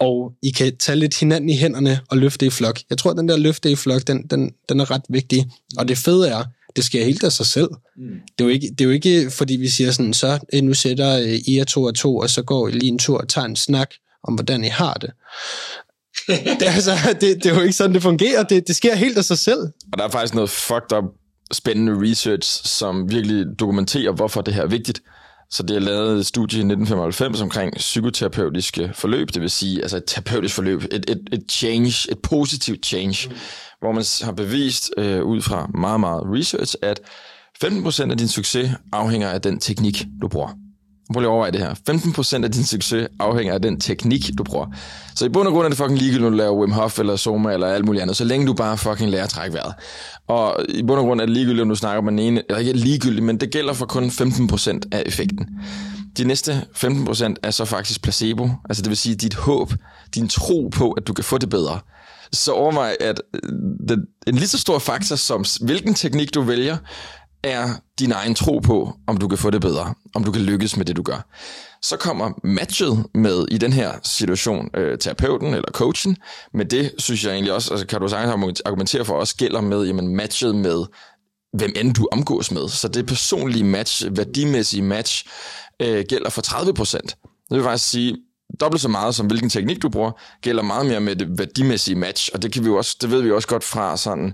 og 0.00 0.32
I 0.42 0.50
kan 0.50 0.76
tage 0.76 0.96
lidt 0.96 1.18
hinanden 1.18 1.50
i 1.50 1.56
hænderne 1.56 2.00
og 2.10 2.18
løfte 2.18 2.46
i 2.46 2.50
flok. 2.50 2.80
Jeg 2.90 2.98
tror, 2.98 3.10
at 3.10 3.16
den 3.16 3.28
der 3.28 3.36
løfte 3.36 3.70
i 3.70 3.76
flok, 3.76 4.06
den, 4.06 4.26
den, 4.26 4.52
den 4.68 4.80
er 4.80 4.90
ret 4.90 5.02
vigtig. 5.08 5.50
Og 5.78 5.88
det 5.88 5.98
fede 5.98 6.28
er, 6.28 6.44
det 6.76 6.84
sker 6.84 7.04
helt 7.04 7.24
af 7.24 7.32
sig 7.32 7.46
selv. 7.46 7.68
Mm. 7.96 8.02
Det, 8.38 8.44
er 8.44 8.48
jo 8.48 8.48
ikke, 8.48 8.68
det 8.70 8.80
er 8.80 8.84
jo 8.84 8.90
ikke, 8.90 9.30
fordi 9.30 9.56
vi 9.56 9.68
siger 9.68 9.90
sådan, 9.90 10.14
så 10.14 10.38
eh, 10.52 10.62
nu 10.62 10.74
sætter 10.74 11.16
eh, 11.16 11.48
I 11.48 11.56
jer 11.56 11.64
to 11.64 11.82
og 11.82 11.94
to, 11.94 12.16
og 12.16 12.30
så 12.30 12.42
går 12.42 12.68
I 12.68 12.70
lige 12.70 12.88
en 12.88 12.98
tur 12.98 13.18
og 13.18 13.28
tager 13.28 13.44
en 13.44 13.56
snak 13.56 13.90
om, 14.24 14.34
hvordan 14.34 14.64
I 14.64 14.68
har 14.68 14.94
det. 14.94 15.10
det, 16.60 16.68
er 16.68 16.72
altså, 16.72 16.92
det, 17.20 17.44
det 17.44 17.46
er 17.46 17.54
jo 17.54 17.60
ikke 17.60 17.72
sådan, 17.72 17.94
det 17.94 18.02
fungerer. 18.02 18.42
Det, 18.42 18.68
det 18.68 18.76
sker 18.76 18.94
helt 18.94 19.18
af 19.18 19.24
sig 19.24 19.38
selv. 19.38 19.60
Og 19.92 19.98
der 19.98 20.04
er 20.04 20.10
faktisk 20.10 20.34
noget 20.34 20.50
fucked 20.50 20.92
up 20.98 21.04
spændende 21.52 22.10
research, 22.10 22.66
som 22.66 23.10
virkelig 23.10 23.46
dokumenterer, 23.58 24.12
hvorfor 24.12 24.40
det 24.40 24.54
her 24.54 24.62
er 24.62 24.66
vigtigt. 24.66 25.02
Så 25.50 25.62
det 25.62 25.76
er 25.76 25.80
lavet 25.80 26.18
et 26.18 26.26
studie 26.26 26.58
i 26.58 26.62
1995 26.62 27.40
omkring 27.40 27.74
psykoterapeutiske 27.76 28.90
forløb, 28.94 29.28
det 29.34 29.42
vil 29.42 29.50
sige 29.50 29.82
altså 29.82 29.96
et 29.96 30.04
terapeutisk 30.06 30.54
forløb, 30.54 30.82
et, 30.82 31.10
et, 31.10 31.28
et 31.32 31.44
change, 31.50 32.12
et 32.12 32.18
positivt 32.22 32.86
change, 32.86 33.28
mm. 33.28 33.36
hvor 33.80 33.92
man 33.92 34.04
har 34.22 34.32
bevist 34.32 34.90
øh, 34.96 35.24
ud 35.24 35.42
fra 35.42 35.70
meget, 35.74 36.00
meget 36.00 36.22
research, 36.24 36.74
at 36.82 37.00
15% 37.64 38.10
af 38.10 38.18
din 38.18 38.28
succes 38.28 38.70
afhænger 38.92 39.28
af 39.28 39.40
den 39.40 39.60
teknik, 39.60 40.04
du 40.22 40.28
bruger. 40.28 40.67
Prøv 41.12 41.20
lige 41.20 41.28
at 41.28 41.32
overveje 41.32 41.52
det 41.52 41.60
her. 41.60 41.74
15% 42.40 42.44
af 42.44 42.50
din 42.50 42.64
succes 42.64 43.08
afhænger 43.20 43.54
af 43.54 43.62
den 43.62 43.80
teknik, 43.80 44.30
du 44.38 44.44
bruger. 44.44 44.66
Så 45.14 45.26
i 45.26 45.28
bund 45.28 45.48
og 45.48 45.54
grund 45.54 45.64
er 45.64 45.68
det 45.68 45.78
fucking 45.78 45.98
ligegyldigt, 45.98 46.22
når 46.22 46.30
du 46.30 46.36
laver 46.36 46.60
Wim 46.60 46.72
Hof 46.72 46.98
eller 46.98 47.16
Soma 47.16 47.52
eller 47.52 47.66
alt 47.66 47.84
muligt 47.84 48.02
andet, 48.02 48.16
så 48.16 48.24
længe 48.24 48.46
du 48.46 48.52
bare 48.52 48.78
fucking 48.78 49.10
lærer 49.10 49.24
at 49.24 49.30
trække 49.30 49.54
vejret. 49.54 49.74
Og 50.26 50.56
i 50.68 50.82
bund 50.82 51.00
og 51.00 51.06
grund 51.06 51.20
er 51.20 51.26
det 51.26 51.34
ligegyldigt, 51.34 51.62
om 51.62 51.68
du 51.68 51.74
snakker 51.74 52.02
med 52.02 52.12
den 52.12 52.18
ene, 52.18 52.42
eller 52.48 52.58
ikke 52.58 52.72
ligegyldigt, 52.72 53.24
men 53.24 53.40
det 53.40 53.50
gælder 53.50 53.72
for 53.72 53.86
kun 53.86 54.04
15% 54.04 54.80
af 54.92 55.02
effekten. 55.06 55.46
De 56.18 56.24
næste 56.24 56.66
15% 56.76 57.34
er 57.42 57.50
så 57.50 57.64
faktisk 57.64 58.02
placebo, 58.02 58.50
altså 58.68 58.82
det 58.82 58.88
vil 58.88 58.96
sige 58.96 59.14
dit 59.14 59.34
håb, 59.34 59.72
din 60.14 60.28
tro 60.28 60.68
på, 60.68 60.92
at 60.92 61.06
du 61.06 61.12
kan 61.12 61.24
få 61.24 61.38
det 61.38 61.50
bedre. 61.50 61.80
Så 62.32 62.52
overvej, 62.52 62.96
at 63.00 63.22
øh, 63.34 63.52
den, 63.88 64.06
en 64.26 64.34
lige 64.34 64.48
så 64.48 64.58
stor 64.58 64.78
faktor 64.78 65.16
som 65.16 65.44
hvilken 65.60 65.94
teknik 65.94 66.34
du 66.34 66.42
vælger, 66.42 66.76
er 67.42 67.68
din 67.98 68.12
egen 68.12 68.34
tro 68.34 68.58
på, 68.58 68.92
om 69.06 69.16
du 69.16 69.28
kan 69.28 69.38
få 69.38 69.50
det 69.50 69.60
bedre, 69.60 69.94
om 70.14 70.24
du 70.24 70.32
kan 70.32 70.42
lykkes 70.42 70.76
med 70.76 70.84
det, 70.84 70.96
du 70.96 71.02
gør. 71.02 71.28
Så 71.82 71.96
kommer 71.96 72.40
matchet 72.44 73.06
med, 73.14 73.46
i 73.50 73.58
den 73.58 73.72
her 73.72 73.92
situation, 74.02 74.70
øh, 74.74 74.98
terapeuten 74.98 75.54
eller 75.54 75.70
coachen, 75.70 76.16
men 76.54 76.70
det 76.70 76.92
synes 76.98 77.24
jeg 77.24 77.32
egentlig 77.32 77.52
også, 77.52 77.70
altså 77.70 77.86
kan 77.86 78.00
du 78.00 78.08
sagtens 78.08 78.60
argumentere 78.64 79.04
for, 79.04 79.14
også 79.14 79.36
gælder 79.36 79.60
med, 79.60 79.84
jamen 79.84 80.16
matchet 80.16 80.54
med, 80.54 80.84
hvem 81.52 81.72
end 81.76 81.94
du 81.94 82.08
omgås 82.12 82.50
med. 82.50 82.68
Så 82.68 82.88
det 82.88 83.06
personlige 83.06 83.64
match, 83.64 84.06
værdimæssige 84.10 84.82
match, 84.82 85.26
øh, 85.80 86.04
gælder 86.08 86.30
for 86.30 86.42
30 86.42 86.74
procent. 86.74 87.16
Det 87.48 87.56
vil 87.56 87.62
faktisk 87.62 87.90
sige, 87.90 88.16
dobbelt 88.60 88.82
så 88.82 88.88
meget 88.88 89.14
som 89.14 89.26
hvilken 89.26 89.50
teknik 89.50 89.82
du 89.82 89.88
bruger, 89.88 90.10
gælder 90.42 90.62
meget 90.62 90.86
mere 90.86 91.00
med 91.00 91.16
det 91.16 91.38
værdimæssige 91.38 91.94
match, 91.94 92.30
og 92.34 92.42
det, 92.42 92.52
kan 92.52 92.62
vi 92.64 92.68
jo 92.68 92.76
også, 92.76 92.96
det 93.00 93.10
ved 93.10 93.22
vi 93.22 93.30
også 93.30 93.48
godt 93.48 93.64
fra 93.64 93.96
sådan, 93.96 94.32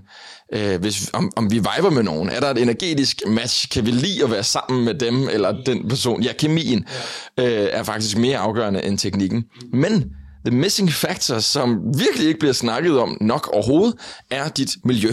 øh, 0.53 0.79
hvis, 0.79 1.09
om, 1.13 1.31
om 1.35 1.51
vi 1.51 1.55
viber 1.55 1.89
med 1.89 2.03
nogen. 2.03 2.29
Er 2.29 2.39
der 2.39 2.49
et 2.49 2.57
energetisk 2.57 3.21
match? 3.27 3.69
Kan 3.69 3.85
vi 3.85 3.91
lide 3.91 4.23
at 4.23 4.31
være 4.31 4.43
sammen 4.43 4.85
med 4.85 4.93
dem 4.93 5.29
eller 5.29 5.63
den 5.65 5.89
person? 5.89 6.23
Ja, 6.23 6.33
kemien 6.33 6.85
øh, 7.39 7.45
er 7.47 7.83
faktisk 7.83 8.17
mere 8.17 8.37
afgørende 8.37 8.83
end 8.83 8.97
teknikken. 8.97 9.43
Men 9.73 10.05
the 10.45 10.55
missing 10.55 10.91
factor, 10.93 11.39
som 11.39 11.79
virkelig 11.97 12.27
ikke 12.27 12.39
bliver 12.39 12.53
snakket 12.53 12.99
om 12.99 13.17
nok 13.21 13.49
overhovedet, 13.53 13.95
er 14.29 14.49
dit 14.49 14.69
miljø. 14.83 15.09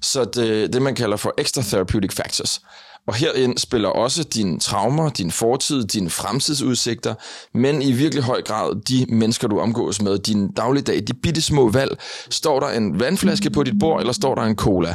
Så 0.00 0.24
det, 0.24 0.72
det 0.72 0.82
man 0.82 0.94
kalder 0.94 1.16
for 1.16 1.34
extra 1.38 1.62
therapeutic 1.62 2.12
factors. 2.12 2.60
Og 3.06 3.14
herind 3.14 3.58
spiller 3.58 3.88
også 3.88 4.24
dine 4.24 4.60
traumer, 4.60 5.08
din 5.08 5.30
fortid, 5.30 5.84
dine 5.84 6.10
fremtidsudsigter, 6.10 7.14
men 7.54 7.82
i 7.82 7.92
virkelig 7.92 8.24
høj 8.24 8.42
grad 8.42 8.80
de 8.88 9.06
mennesker, 9.08 9.48
du 9.48 9.58
omgås 9.58 10.02
med, 10.02 10.18
din 10.18 10.52
dagligdag, 10.52 11.02
de 11.08 11.14
bitte 11.14 11.42
små 11.42 11.68
valg. 11.68 11.98
Står 12.30 12.60
der 12.60 12.68
en 12.68 13.00
vandflaske 13.00 13.50
på 13.50 13.62
dit 13.62 13.78
bord, 13.80 14.00
eller 14.00 14.12
står 14.12 14.34
der 14.34 14.42
en 14.42 14.56
cola? 14.56 14.94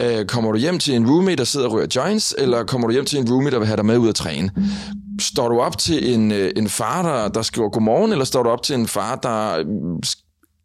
Øh, 0.00 0.26
kommer 0.26 0.52
du 0.52 0.58
hjem 0.58 0.78
til 0.78 0.94
en 0.94 1.10
roommate, 1.10 1.36
der 1.36 1.44
sidder 1.44 1.66
og 1.66 1.72
ryger 1.72 1.86
joints, 1.96 2.34
eller 2.38 2.64
kommer 2.64 2.86
du 2.86 2.92
hjem 2.92 3.04
til 3.04 3.18
en 3.18 3.30
roommate, 3.30 3.52
der 3.52 3.58
vil 3.58 3.66
have 3.66 3.76
dig 3.76 3.86
med 3.86 3.98
ud 3.98 4.08
at 4.08 4.14
træne? 4.14 4.50
Står 5.20 5.48
du 5.48 5.60
op 5.60 5.78
til 5.78 6.14
en, 6.14 6.32
øh, 6.32 6.52
en 6.56 6.68
far, 6.68 7.02
der, 7.02 7.28
der 7.28 7.42
skriver 7.42 7.68
godmorgen, 7.68 8.12
eller 8.12 8.24
står 8.24 8.42
du 8.42 8.50
op 8.50 8.62
til 8.62 8.74
en 8.74 8.88
far, 8.88 9.16
der 9.16 9.58
øh, 9.58 9.64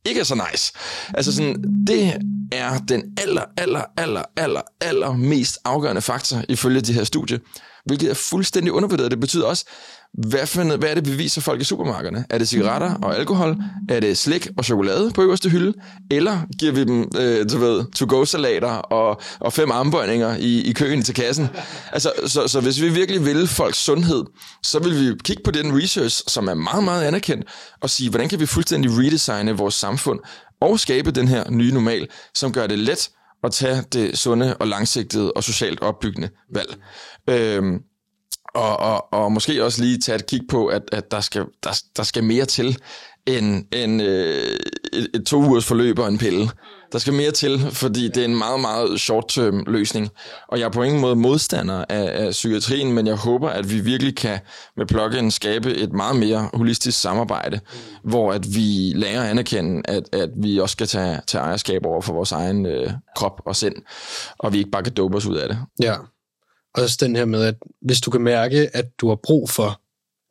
ikke 0.06 0.20
er 0.20 0.24
så 0.24 0.36
nice. 0.52 0.74
Altså 1.14 1.36
sådan, 1.36 1.64
det 1.88 2.14
er 2.52 2.78
den 2.78 3.04
aller, 3.18 3.44
aller, 3.58 3.82
aller, 3.98 4.24
aller, 4.38 4.62
aller 4.82 5.14
mest 5.14 5.60
afgørende 5.66 6.02
faktor 6.02 6.42
ifølge 6.50 6.82
det 6.82 6.96
her 6.96 7.04
studie, 7.04 7.40
hvilket 7.86 8.10
er 8.10 8.14
fuldstændig 8.14 8.72
undervurderet. 8.72 9.12
Det 9.12 9.20
betyder 9.20 9.46
også, 9.46 9.66
hvad, 10.14 10.48
for, 10.48 10.78
hvad 10.78 10.90
er 10.90 10.94
det, 10.94 11.12
vi 11.12 11.16
viser 11.16 11.42
folk 11.42 11.62
i 11.62 11.64
supermarkederne? 11.64 12.26
Er 12.30 12.38
det 12.38 12.48
cigaretter 12.48 12.94
og 12.94 13.18
alkohol? 13.18 13.56
Er 13.90 14.00
det 14.00 14.18
slik 14.18 14.48
og 14.58 14.66
chokolade 14.66 15.12
på 15.12 15.22
øverste 15.22 15.50
hylde? 15.50 15.74
Eller 16.12 16.40
giver 16.60 16.72
vi 16.72 16.84
dem, 16.84 17.12
øh, 17.18 17.50
du 17.50 17.58
ved, 17.58 17.86
to-go-salater 17.96 18.68
og, 18.70 19.22
og 19.40 19.54
fem 19.54 19.72
armbøjninger 19.72 20.36
i, 20.36 20.62
i 20.62 20.74
køen 20.74 21.04
til 21.04 21.16
kassen? 21.16 21.48
Altså, 21.92 22.12
så, 22.26 22.48
så 22.48 22.62
hvis 22.62 22.82
vi 22.82 22.90
virkelig 22.90 23.26
vil 23.26 23.48
folks 23.48 23.78
sundhed, 23.78 24.24
så 24.64 24.80
vil 24.80 25.00
vi 25.00 25.16
kigge 25.24 25.44
på 25.46 25.52
den 25.52 25.84
research, 25.84 26.24
som 26.28 26.48
er 26.48 26.54
meget, 26.54 26.84
meget 26.84 27.04
anerkendt, 27.04 27.46
og 27.82 27.90
sige, 27.90 28.10
hvordan 28.10 28.30
kan 28.30 28.40
vi 28.40 28.46
fuldstændig 28.46 28.92
redesigne 28.92 29.58
vores 29.58 29.76
samfund 29.76 30.20
og 30.62 30.80
skabe 30.80 31.12
den 31.12 31.28
her 31.28 31.50
nye 31.50 31.74
normal, 31.74 32.08
som 32.34 32.54
gør 32.54 32.68
det 32.68 32.80
let 32.80 33.10
at 33.44 33.52
tage 33.52 33.84
det 33.94 34.18
sunde 34.18 34.58
og 34.58 34.68
langsigtede 34.68 35.32
og 35.32 35.44
socialt 35.44 35.82
opbyggende 35.82 36.30
valg. 36.54 36.78
Øhm, 37.30 37.80
og, 38.56 38.78
og, 38.78 39.14
og 39.14 39.32
måske 39.32 39.64
også 39.64 39.82
lige 39.82 39.98
tage 39.98 40.16
et 40.16 40.26
kig 40.26 40.42
på, 40.50 40.68
at, 40.68 40.82
at 40.92 41.12
der, 41.12 41.22
skal, 41.22 41.46
der, 41.64 41.82
der 41.98 42.04
skal 42.04 42.24
mere 42.24 42.46
til 42.46 42.78
end, 43.28 43.66
end 43.72 44.02
øh, 44.02 44.58
et, 44.94 45.08
et 45.14 45.26
to 45.26 45.38
ugers 45.38 45.66
forløb 45.66 46.00
og 46.00 46.08
en 46.08 46.18
pille. 46.18 46.50
Der 46.92 47.00
skal 47.00 47.14
mere 47.14 47.32
til, 47.32 47.60
fordi 47.72 48.08
det 48.08 48.18
er 48.18 48.26
en 48.26 48.36
meget, 48.36 48.60
meget 48.60 49.00
short-term 49.02 49.64
løsning. 49.68 50.10
Og 50.48 50.60
jeg 50.60 50.66
er 50.66 50.70
på 50.70 50.84
ingen 50.84 51.02
måde 51.02 51.16
modstander 51.16 51.86
af, 51.90 52.26
af 52.26 52.32
psykiatrien, 52.32 52.94
men 52.94 53.08
jeg 53.08 53.16
håber, 53.16 53.50
at 53.50 53.72
vi 53.72 53.80
virkelig 53.80 54.16
kan 54.16 54.40
med 54.78 54.86
plugin 54.86 55.32
skabe 55.32 55.76
et 55.76 55.94
meget 55.94 56.16
mere 56.16 56.50
holistisk 56.54 57.02
samarbejde, 57.02 57.60
mm. 57.74 58.10
hvor 58.10 58.32
at 58.32 58.56
vi 58.56 58.94
lærer 58.96 59.24
at 59.24 59.30
anerkende, 59.30 59.82
at, 59.86 60.04
at 60.14 60.30
vi 60.38 60.60
også 60.60 60.74
skal 60.74 60.88
tage, 60.88 61.20
tage 61.28 61.42
ejerskab 61.42 61.86
over 61.86 62.02
for 62.02 62.14
vores 62.14 62.32
egen 62.32 62.66
øh, 62.66 62.92
krop 63.16 63.42
og 63.46 63.56
sind, 63.56 63.76
og 64.40 64.54
vi 64.54 64.58
ikke 64.58 64.72
bare 64.72 64.84
kan 64.84 64.94
dope 64.94 65.18
os 65.18 65.26
ud 65.26 65.36
af 65.36 65.50
det. 65.50 65.58
Ja, 65.82 65.96
også 66.78 66.98
den 67.00 67.16
her 67.16 67.26
med, 67.26 67.44
at 67.44 67.56
hvis 67.82 68.02
du 68.02 68.12
kan 68.12 68.22
mærke, 68.22 68.76
at 68.76 68.86
du 69.02 69.08
har 69.08 69.16
brug 69.24 69.50
for, 69.50 69.82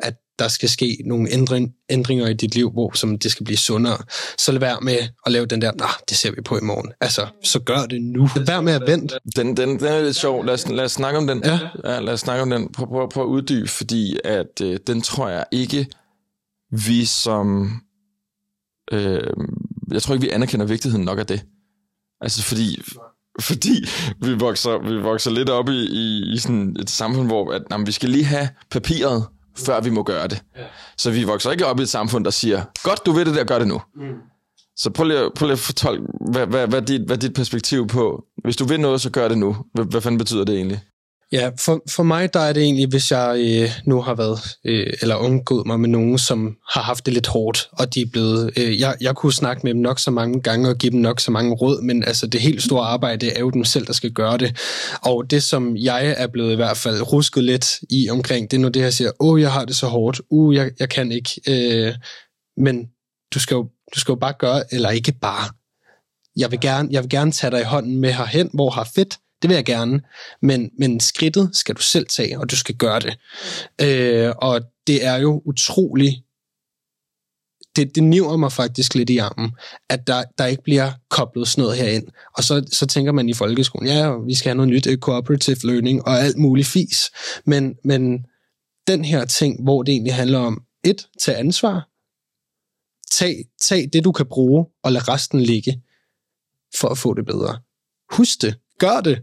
at 0.01 0.15
der 0.39 0.49
skal 0.49 0.69
ske 0.69 0.99
nogle 1.05 1.33
ændring, 1.33 1.75
ændringer 1.91 2.27
i 2.29 2.35
dit 2.35 2.55
liv, 2.55 2.71
hvor 2.71 2.93
som 2.97 3.19
det 3.19 3.31
skal 3.31 3.45
blive 3.45 3.57
sundere, 3.57 3.99
så 4.39 4.53
lad 4.53 4.61
være 4.61 4.79
med 4.83 4.99
at 5.27 5.33
lave 5.33 5.47
den 5.47 5.63
der, 5.63 5.73
nah, 5.73 5.89
det 6.09 6.17
ser 6.17 6.31
vi 6.31 6.41
på 6.41 6.59
i 6.59 6.61
morgen. 6.61 6.93
Altså, 7.01 7.27
så 7.43 7.61
gør 7.61 7.87
det 7.91 8.03
nu. 8.03 8.29
Lad 8.37 8.47
være 8.47 8.63
med 8.63 8.73
at 8.73 8.83
vente. 8.87 9.19
Den, 9.37 9.57
den, 9.57 9.79
den 9.79 9.87
er 9.87 10.03
lidt 10.03 10.17
sjov. 10.17 10.45
Lad 10.45 10.55
os, 10.55 10.69
lad 10.69 10.85
os 10.85 10.93
snakke 10.93 11.19
om 11.19 11.27
den. 11.27 11.43
Ja. 11.45 11.59
ja 11.85 12.01
lad 12.01 12.13
os 12.13 12.21
snakke 12.21 12.43
om 12.43 12.51
den. 12.51 12.73
Prøv, 12.73 12.87
prøv, 12.87 13.11
prøv 13.11 13.25
at 13.25 13.29
uddybe, 13.29 13.69
fordi 13.69 14.19
at 14.25 14.61
øh, 14.63 14.79
den 14.87 15.03
tror 15.03 15.29
jeg 15.29 15.45
ikke, 15.53 15.87
vi 16.71 17.05
som... 17.05 17.71
Øh, 18.93 19.31
jeg 19.93 20.03
tror 20.03 20.15
ikke, 20.15 20.27
vi 20.27 20.31
anerkender 20.31 20.67
vigtigheden 20.67 21.05
nok 21.05 21.19
af 21.19 21.27
det. 21.27 21.45
Altså, 22.21 22.43
fordi 22.43 22.83
fordi 23.41 23.85
vi 24.21 24.35
vokser, 24.35 24.89
vi 24.89 25.01
vokser 25.01 25.31
lidt 25.31 25.51
op 25.51 25.69
i, 25.69 25.87
i, 25.93 26.33
i 26.35 26.39
sådan 26.39 26.77
et 26.81 26.91
samfund, 26.91 27.27
hvor 27.27 27.53
at, 27.53 27.63
jamen, 27.71 27.87
vi 27.87 27.93
skal 27.93 28.09
lige 28.09 28.25
have 28.25 28.49
papiret, 28.71 29.27
før 29.57 29.81
vi 29.81 29.91
må 29.91 30.03
gøre 30.03 30.29
det. 30.29 30.43
Ja. 30.57 30.63
Så 30.99 31.11
vi 31.11 31.25
vokser 31.25 31.51
ikke 31.51 31.67
op 31.67 31.81
i 31.81 31.83
et 31.83 31.89
samfund, 31.89 32.25
der 32.25 32.31
siger, 32.31 32.63
godt, 32.83 33.07
du 33.07 33.13
ved 33.13 33.25
det 33.25 33.35
der, 33.35 33.45
gør 33.45 33.59
det 33.59 33.69
nu. 33.69 33.81
Mm. 33.97 34.15
Så 34.77 34.91
prøv 34.91 35.07
lige, 35.07 35.31
prøv 35.37 35.47
lige 35.47 35.53
at 35.53 35.59
fortolke, 35.59 36.03
hvad, 36.33 36.47
hvad, 36.47 36.67
hvad, 36.67 36.83
dit, 36.83 37.01
hvad 37.01 37.17
dit 37.19 37.35
perspektiv 37.35 37.87
på, 37.87 38.25
hvis 38.45 38.57
du 38.57 38.65
vil 38.65 38.81
noget, 38.81 39.01
så 39.01 39.11
gør 39.11 39.29
det 39.29 39.39
nu. 39.39 39.57
Hvad, 39.75 39.85
hvad 39.85 40.01
fanden 40.01 40.19
betyder 40.19 40.45
det 40.45 40.55
egentlig? 40.55 40.81
Ja, 41.35 41.51
for, 41.59 41.83
for 41.91 42.03
mig 42.03 42.35
der 42.35 42.41
er 42.41 42.53
det 42.53 42.63
egentlig, 42.63 42.89
hvis 42.89 43.11
jeg 43.11 43.37
øh, 43.39 43.71
nu 43.85 44.03
har 44.03 44.15
været, 44.15 44.39
øh, 44.65 44.93
eller 45.03 45.17
undgået 45.17 45.67
mig 45.67 45.81
med 45.81 45.89
nogen, 45.89 46.19
som 46.19 46.57
har 46.73 46.83
haft 46.83 47.07
det 47.07 47.15
lidt 47.15 47.27
hårdt, 47.27 47.69
og 47.73 47.95
de 47.95 48.01
er 48.01 48.07
blevet, 48.13 48.59
øh, 48.59 48.81
jeg, 48.81 48.97
jeg 49.01 49.15
kunne 49.15 49.33
snakke 49.33 49.61
med 49.65 49.75
dem 49.75 49.81
nok 49.81 49.99
så 49.99 50.11
mange 50.11 50.41
gange 50.41 50.69
og 50.69 50.79
give 50.79 50.93
dem 50.93 51.01
nok 51.01 51.21
så 51.21 51.31
mange 51.31 51.55
råd, 51.55 51.83
men 51.83 52.05
altså 52.05 52.27
det 52.27 52.41
helt 52.41 52.63
store 52.63 52.87
arbejde 52.87 53.31
er 53.31 53.41
jo 53.41 53.51
dem 53.51 53.65
selv, 53.65 53.87
der 53.87 53.93
skal 53.93 54.11
gøre 54.11 54.39
det. 54.39 54.57
Og 55.03 55.31
det, 55.31 55.43
som 55.43 55.77
jeg 55.77 56.15
er 56.19 56.27
blevet 56.27 56.53
i 56.53 56.57
hvert 56.57 56.77
fald 56.77 57.13
rusket 57.13 57.45
lidt 57.45 57.81
i 57.91 58.11
omkring, 58.11 58.51
det 58.51 58.57
er 58.57 58.61
nu 58.61 58.69
det, 58.69 58.81
jeg 58.81 58.93
siger, 58.93 59.11
åh, 59.21 59.41
jeg 59.41 59.53
har 59.53 59.65
det 59.65 59.77
så 59.77 59.87
hårdt, 59.87 60.21
uh, 60.31 60.55
jeg, 60.55 60.71
jeg 60.81 60.89
kan 60.89 61.13
ikke, 61.13 61.41
øh, 61.49 61.95
men 62.57 62.87
du 63.35 63.39
skal, 63.39 63.55
jo, 63.55 63.63
du 63.95 64.01
skal 64.01 64.13
jo 64.13 64.17
bare 64.17 64.35
gøre, 64.39 64.75
eller 64.75 64.91
ikke 64.91 65.13
bare, 65.13 65.51
jeg 66.37 66.51
vil 66.51 66.61
gerne, 66.61 66.89
jeg 66.93 67.03
vil 67.03 67.11
gerne 67.11 67.33
tage 67.33 67.51
dig 67.51 67.61
i 67.61 67.65
hånden 67.65 68.01
med 68.01 68.13
herhen, 68.13 68.51
hvor 68.53 68.71
har 68.71 68.89
fedt, 68.95 69.19
det 69.45 69.49
vil 69.49 69.55
jeg 69.55 69.65
gerne, 69.65 70.01
men, 70.43 70.71
men 70.79 71.01
skridtet 71.01 71.51
skal 71.53 71.75
du 71.75 71.83
selv 71.83 72.07
tage, 72.07 72.39
og 72.39 72.51
du 72.51 72.57
skal 72.57 72.75
gøre 72.75 73.01
det. 73.01 73.19
Øh, 73.81 74.33
og 74.39 74.61
det 74.87 75.05
er 75.05 75.17
jo 75.17 75.43
utrolig 75.45 76.25
det, 77.77 77.95
det 77.95 78.03
niver 78.03 78.37
mig 78.37 78.53
faktisk 78.53 78.95
lidt 78.95 79.11
i 79.11 79.19
armen, 79.19 79.51
at 79.89 80.07
der, 80.07 80.25
der 80.39 80.47
ikke 80.47 80.63
bliver 80.63 80.93
koblet 81.11 81.49
sådan 81.49 81.63
noget 81.63 81.77
herind. 81.77 82.07
Og 82.37 82.45
så, 82.45 82.67
så 82.73 82.87
tænker 82.87 83.13
man 83.13 83.29
i 83.29 83.33
folkeskolen, 83.33 83.89
ja, 83.89 84.17
vi 84.17 84.35
skal 84.35 84.49
have 84.49 84.57
noget 84.57 84.69
nyt, 84.69 84.87
øh, 84.87 84.99
cooperative 84.99 85.57
learning 85.65 86.05
og 86.05 86.21
alt 86.21 86.39
muligt 86.39 86.69
fis. 86.69 87.11
Men, 87.45 87.75
men 87.85 88.27
den 88.87 89.05
her 89.05 89.25
ting, 89.25 89.63
hvor 89.63 89.83
det 89.83 89.93
egentlig 89.93 90.15
handler 90.15 90.39
om, 90.39 90.63
et, 90.85 91.09
tage 91.21 91.37
ansvar, 91.37 91.89
tag, 93.19 93.45
tag 93.61 93.89
det, 93.93 94.05
du 94.05 94.13
kan 94.13 94.27
bruge, 94.27 94.67
og 94.83 94.93
lad 94.93 95.09
resten 95.09 95.41
ligge, 95.41 95.83
for 96.81 96.89
at 96.89 96.99
få 96.99 97.15
det 97.15 97.27
bedre. 97.27 97.59
Husk 98.11 98.43
det. 98.43 98.55
Gør 98.79 99.01
det 99.01 99.23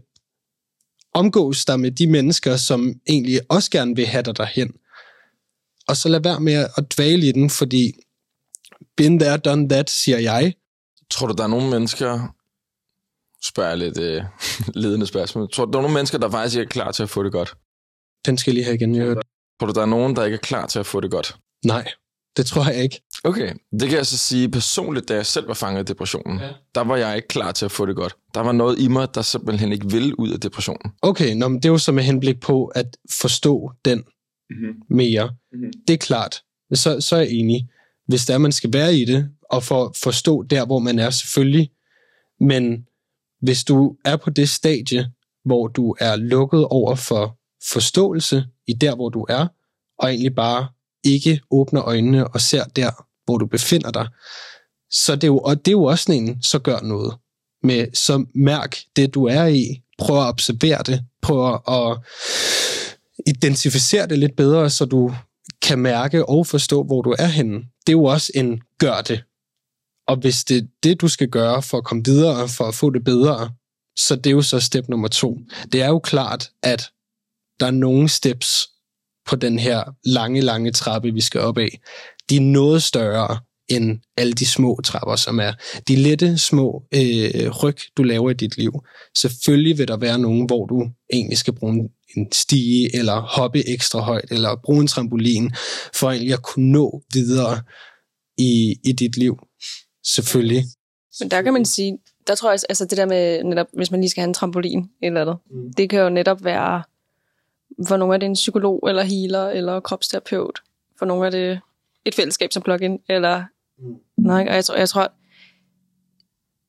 omgås 1.14 1.64
dig 1.64 1.80
med 1.80 1.90
de 1.90 2.06
mennesker, 2.06 2.56
som 2.56 2.94
egentlig 3.08 3.40
også 3.48 3.70
gerne 3.70 3.96
vil 3.96 4.06
have 4.06 4.22
dig 4.22 4.36
derhen. 4.36 4.72
Og 5.88 5.96
så 5.96 6.08
lad 6.08 6.20
være 6.20 6.40
med 6.40 6.66
at 6.76 6.96
dvæle 6.96 7.28
i 7.28 7.32
den, 7.32 7.50
fordi 7.50 7.92
been 8.96 9.18
there, 9.18 9.36
done 9.36 9.68
that, 9.68 9.90
siger 9.90 10.18
jeg. 10.18 10.54
Tror 11.10 11.26
du, 11.26 11.34
der 11.34 11.44
er 11.44 11.48
nogle 11.48 11.70
mennesker, 11.70 12.34
spørger 13.44 13.68
jeg 13.68 13.78
lidt 13.78 13.98
øh, 13.98 14.22
ledende 14.82 15.06
spørgsmål, 15.06 15.50
tror 15.52 15.64
du, 15.64 15.70
der 15.70 15.78
er 15.78 15.82
nogle 15.82 15.94
mennesker, 15.94 16.18
der 16.18 16.30
faktisk 16.30 16.56
ikke 16.56 16.68
er 16.68 16.72
klar 16.72 16.92
til 16.92 17.02
at 17.02 17.10
få 17.10 17.22
det 17.22 17.32
godt? 17.32 17.54
Den 18.26 18.38
skal 18.38 18.50
jeg 18.50 18.54
lige 18.54 18.64
have 18.64 18.74
igen, 18.74 18.94
jeg 18.94 19.16
Tror 19.60 19.66
du, 19.66 19.72
der 19.72 19.82
er 19.82 19.86
nogen, 19.86 20.16
der 20.16 20.24
ikke 20.24 20.34
er 20.34 20.40
klar 20.40 20.66
til 20.66 20.78
at 20.78 20.86
få 20.86 21.00
det 21.00 21.10
godt? 21.10 21.36
Nej. 21.64 21.92
Det 22.36 22.46
tror 22.46 22.70
jeg 22.70 22.82
ikke. 22.82 23.02
Okay, 23.24 23.54
det 23.80 23.88
kan 23.88 23.98
jeg 23.98 24.06
så 24.06 24.18
sige 24.18 24.50
personligt, 24.50 25.08
da 25.08 25.14
jeg 25.14 25.26
selv 25.26 25.48
var 25.48 25.54
fanget 25.54 25.80
i 25.80 25.84
depressionen. 25.84 26.38
Ja. 26.38 26.48
Der 26.74 26.80
var 26.80 26.96
jeg 26.96 27.16
ikke 27.16 27.28
klar 27.28 27.52
til 27.52 27.64
at 27.64 27.70
få 27.70 27.86
det 27.86 27.96
godt. 27.96 28.16
Der 28.34 28.40
var 28.40 28.52
noget 28.52 28.78
i 28.80 28.88
mig, 28.88 29.14
der 29.14 29.22
simpelthen 29.22 29.72
ikke 29.72 29.90
ville 29.90 30.20
ud 30.20 30.30
af 30.30 30.40
depressionen. 30.40 30.92
Okay, 31.02 31.34
nå, 31.34 31.48
men 31.48 31.56
det 31.56 31.64
er 31.64 31.72
jo 31.72 31.78
så 31.78 31.92
med 31.92 32.02
henblik 32.02 32.40
på 32.40 32.66
at 32.66 32.96
forstå 33.10 33.72
den 33.84 33.98
mm-hmm. 33.98 34.96
mere. 34.96 35.30
Mm-hmm. 35.52 35.72
Det 35.86 35.94
er 35.94 35.98
klart. 35.98 36.42
Så, 36.74 37.00
så 37.00 37.16
er 37.16 37.20
jeg 37.20 37.30
enig. 37.30 37.68
Hvis 38.06 38.26
der 38.26 38.38
man 38.38 38.52
skal 38.52 38.72
være 38.72 38.94
i 38.94 39.04
det, 39.04 39.30
og 39.50 39.62
for 39.62 39.94
forstå 40.02 40.42
der, 40.42 40.66
hvor 40.66 40.78
man 40.78 40.98
er 40.98 41.10
selvfølgelig. 41.10 41.70
Men 42.40 42.86
hvis 43.40 43.64
du 43.64 43.96
er 44.04 44.16
på 44.16 44.30
det 44.30 44.48
stadie, 44.48 45.10
hvor 45.44 45.68
du 45.68 45.96
er 46.00 46.16
lukket 46.16 46.64
over 46.64 46.94
for 46.94 47.38
forståelse 47.72 48.44
i 48.66 48.72
der, 48.72 48.94
hvor 48.94 49.08
du 49.08 49.26
er, 49.28 49.46
og 49.98 50.08
egentlig 50.08 50.34
bare 50.34 50.68
ikke 51.04 51.40
åbner 51.50 51.82
øjnene 51.82 52.28
og 52.28 52.40
ser 52.40 52.64
der, 52.64 52.90
hvor 53.24 53.38
du 53.38 53.46
befinder 53.46 53.90
dig, 53.90 54.08
så 54.92 55.14
det 55.14 55.24
er 55.24 55.28
jo, 55.28 55.38
og 55.38 55.56
det 55.56 55.68
er 55.68 55.72
jo 55.72 55.84
også 55.84 56.04
sådan 56.04 56.22
en, 56.22 56.42
så 56.42 56.58
gør 56.58 56.80
noget. 56.80 57.14
Med, 57.62 57.86
så 57.94 58.24
mærk 58.34 58.76
det, 58.96 59.14
du 59.14 59.24
er 59.24 59.46
i, 59.46 59.82
prøv 59.98 60.20
at 60.20 60.28
observere 60.28 60.82
det, 60.82 61.04
prøv 61.22 61.54
at 61.68 61.98
identificere 63.26 64.06
det 64.06 64.18
lidt 64.18 64.36
bedre, 64.36 64.70
så 64.70 64.84
du 64.84 65.14
kan 65.62 65.78
mærke 65.78 66.28
og 66.28 66.46
forstå, 66.46 66.82
hvor 66.82 67.02
du 67.02 67.14
er 67.18 67.26
henne. 67.26 67.56
Det 67.56 67.88
er 67.88 67.92
jo 67.92 68.04
også 68.04 68.32
en 68.34 68.60
gør 68.78 69.00
det. 69.00 69.24
Og 70.08 70.16
hvis 70.16 70.44
det 70.44 70.56
er 70.56 70.66
det, 70.82 71.00
du 71.00 71.08
skal 71.08 71.28
gøre 71.28 71.62
for 71.62 71.78
at 71.78 71.84
komme 71.84 72.04
videre, 72.04 72.48
for 72.48 72.64
at 72.64 72.74
få 72.74 72.90
det 72.90 73.04
bedre, 73.04 73.50
så 73.96 74.16
det 74.16 74.26
er 74.26 74.34
jo 74.34 74.42
så 74.42 74.60
step 74.60 74.88
nummer 74.88 75.08
to. 75.08 75.38
Det 75.72 75.82
er 75.82 75.88
jo 75.88 75.98
klart, 75.98 76.50
at 76.62 76.90
der 77.60 77.66
er 77.66 77.70
nogle 77.70 78.08
steps 78.08 78.68
på 79.26 79.36
den 79.36 79.58
her 79.58 79.82
lange, 80.04 80.40
lange 80.40 80.72
trappe, 80.72 81.12
vi 81.12 81.20
skal 81.20 81.40
op 81.40 81.58
af. 81.58 81.80
De 82.30 82.36
er 82.36 82.40
noget 82.40 82.82
større 82.82 83.38
end 83.68 84.00
alle 84.16 84.32
de 84.32 84.46
små 84.46 84.80
trapper, 84.84 85.16
som 85.16 85.40
er 85.40 85.52
de 85.88 85.96
lette, 85.96 86.38
små 86.38 86.82
øh, 86.94 87.50
ryg, 87.62 87.76
du 87.96 88.02
laver 88.02 88.30
i 88.30 88.34
dit 88.34 88.56
liv. 88.56 88.72
Selvfølgelig 89.16 89.78
vil 89.78 89.88
der 89.88 89.96
være 89.96 90.18
nogen, 90.18 90.46
hvor 90.46 90.66
du 90.66 90.86
egentlig 91.12 91.38
skal 91.38 91.54
bruge 91.54 91.88
en 92.16 92.32
stige, 92.32 92.96
eller 92.96 93.20
hoppe 93.20 93.68
ekstra 93.68 94.00
højt, 94.00 94.30
eller 94.30 94.56
bruge 94.64 94.80
en 94.80 94.86
trampolin, 94.86 95.52
for 95.94 96.10
egentlig 96.10 96.32
at 96.32 96.42
kunne 96.42 96.72
nå 96.72 97.02
videre 97.12 97.62
i, 98.38 98.76
i 98.84 98.92
dit 98.92 99.16
liv. 99.16 99.38
Selvfølgelig. 100.04 100.64
Men 101.20 101.30
der 101.30 101.42
kan 101.42 101.52
man 101.52 101.64
sige, 101.64 101.98
der 102.26 102.34
tror 102.34 102.50
jeg, 102.50 102.58
altså 102.68 102.84
det 102.84 102.98
der 102.98 103.06
med, 103.06 103.44
netop, 103.44 103.66
hvis 103.72 103.90
man 103.90 104.00
lige 104.00 104.10
skal 104.10 104.20
have 104.20 104.28
en 104.28 104.34
trampolin 104.34 104.84
eller 105.02 105.20
andet, 105.20 105.36
mm. 105.50 105.72
det 105.76 105.90
kan 105.90 106.00
jo 106.00 106.08
netop 106.08 106.44
være, 106.44 106.82
for 107.88 107.96
nogle 107.96 108.14
af 108.14 108.20
det 108.20 108.26
en 108.26 108.34
psykolog, 108.34 108.88
eller 108.88 109.02
healer, 109.02 109.48
eller 109.48 109.80
kropsterapeut. 109.80 110.62
For 110.98 111.06
nogle 111.06 111.26
af 111.26 111.30
det 111.30 111.60
et 112.04 112.14
fællesskab 112.14 112.52
som 112.52 112.62
plugin, 112.62 112.98
eller 113.08 113.44
mm. 113.78 113.96
nej, 114.16 114.46
og 114.48 114.54
jeg 114.54 114.64
tror, 114.64 114.76
jeg 114.76 114.88
tror, 114.88 115.12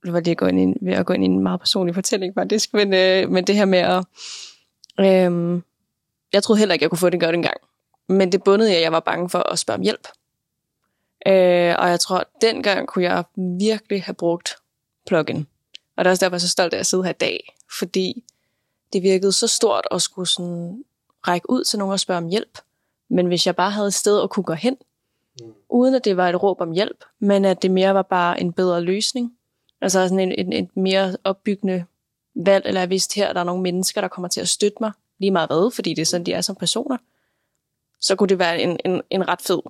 det 0.04 0.14
var 0.14 0.20
det, 0.20 0.28
jeg 0.28 0.38
gå 0.38 0.46
ind 0.46 0.60
i, 0.60 0.86
ved 0.86 0.94
at 0.94 1.06
gå 1.06 1.14
ind 1.14 1.24
i 1.24 1.26
en 1.26 1.40
meget 1.40 1.60
personlig 1.60 1.96
fortælling 1.96 2.34
faktisk, 2.34 2.74
men, 2.74 2.94
øh, 2.94 3.30
men 3.30 3.48
det 3.48 3.56
her 3.56 3.66
med 3.66 3.80
at, 3.80 4.06
øh, 5.00 5.62
jeg 6.34 6.44
troede 6.44 6.60
heller 6.60 6.74
ikke, 6.74 6.84
jeg 6.84 6.90
kunne 6.90 6.98
få 6.98 7.10
det 7.10 7.20
godt 7.20 7.36
engang, 7.36 7.58
men 8.10 8.32
det 8.32 8.44
bundede 8.44 8.74
jeg, 8.74 8.82
jeg 8.82 8.92
var 8.92 9.00
bange 9.00 9.30
for 9.30 9.40
at 9.40 9.60
spørge 9.60 9.78
om 9.78 9.84
hjælp. 9.84 10.08
Øh, 11.28 11.76
og 11.80 11.90
jeg 11.90 12.00
tror, 12.00 12.18
at 12.18 12.28
dengang 12.42 12.88
kunne 12.88 13.04
jeg 13.04 13.24
virkelig 13.60 14.04
have 14.04 14.14
brugt 14.14 14.56
plugin. 15.08 15.48
Og 15.98 16.06
det 16.06 16.10
er 16.10 16.12
også 16.12 16.26
derfor, 16.26 16.36
jeg 16.36 16.38
er 16.38 16.48
så 16.48 16.50
stolt 16.50 16.74
af 16.74 16.80
at 16.80 16.86
sidde 16.86 17.04
her 17.04 17.10
i 17.10 17.14
dag, 17.20 17.56
fordi 17.80 18.24
det 18.94 19.04
virkede 19.04 19.32
så 19.32 19.48
stort 19.48 19.88
at 19.92 20.02
skulle 20.02 20.28
sådan 20.28 20.84
række 21.28 21.50
ud 21.50 21.64
til 21.64 21.80
nogen 21.80 21.94
og 21.94 22.00
spørge 22.00 22.18
om 22.18 22.28
hjælp. 22.28 22.60
Men 23.10 23.28
hvis 23.28 23.48
jeg 23.48 23.56
bare 23.56 23.72
havde 23.72 23.88
et 23.88 23.94
sted 23.94 24.22
at 24.22 24.30
kunne 24.30 24.44
gå 24.44 24.54
hen, 24.54 24.78
mm. 25.42 25.54
uden 25.70 25.96
at 25.96 26.06
det 26.06 26.18
var 26.18 26.30
et 26.30 26.44
råb 26.44 26.62
om 26.62 26.72
hjælp, 26.72 27.06
men 27.20 27.46
at 27.46 27.62
det 27.62 27.72
mere 27.72 27.94
var 27.94 28.02
bare 28.02 28.42
en 28.42 28.54
bedre 28.54 28.82
løsning, 28.82 29.38
altså 29.82 30.08
sådan 30.08 30.20
en, 30.20 30.32
en, 30.32 30.54
en 30.54 30.70
mere 30.76 31.18
opbyggende 31.24 31.86
valg, 32.36 32.66
eller 32.66 32.82
jeg 32.82 32.90
vidste 32.90 33.16
her, 33.16 33.28
at 33.28 33.36
der 33.36 33.42
er 33.42 33.46
nogle 33.46 33.62
mennesker, 33.62 34.02
der 34.02 34.08
kommer 34.08 34.28
til 34.28 34.42
at 34.42 34.50
støtte 34.50 34.78
mig, 34.80 34.92
lige 35.20 35.32
meget 35.32 35.50
hvad, 35.50 35.72
fordi 35.72 35.94
det 35.94 36.02
er 36.02 36.06
sådan, 36.06 36.26
de 36.26 36.34
er 36.34 36.42
som 36.42 36.56
personer, 36.56 36.98
så 38.00 38.16
kunne 38.16 38.30
det 38.30 38.40
være 38.40 38.62
en, 38.62 38.80
en, 38.86 39.02
en 39.10 39.28
ret 39.28 39.42
fed 39.42 39.62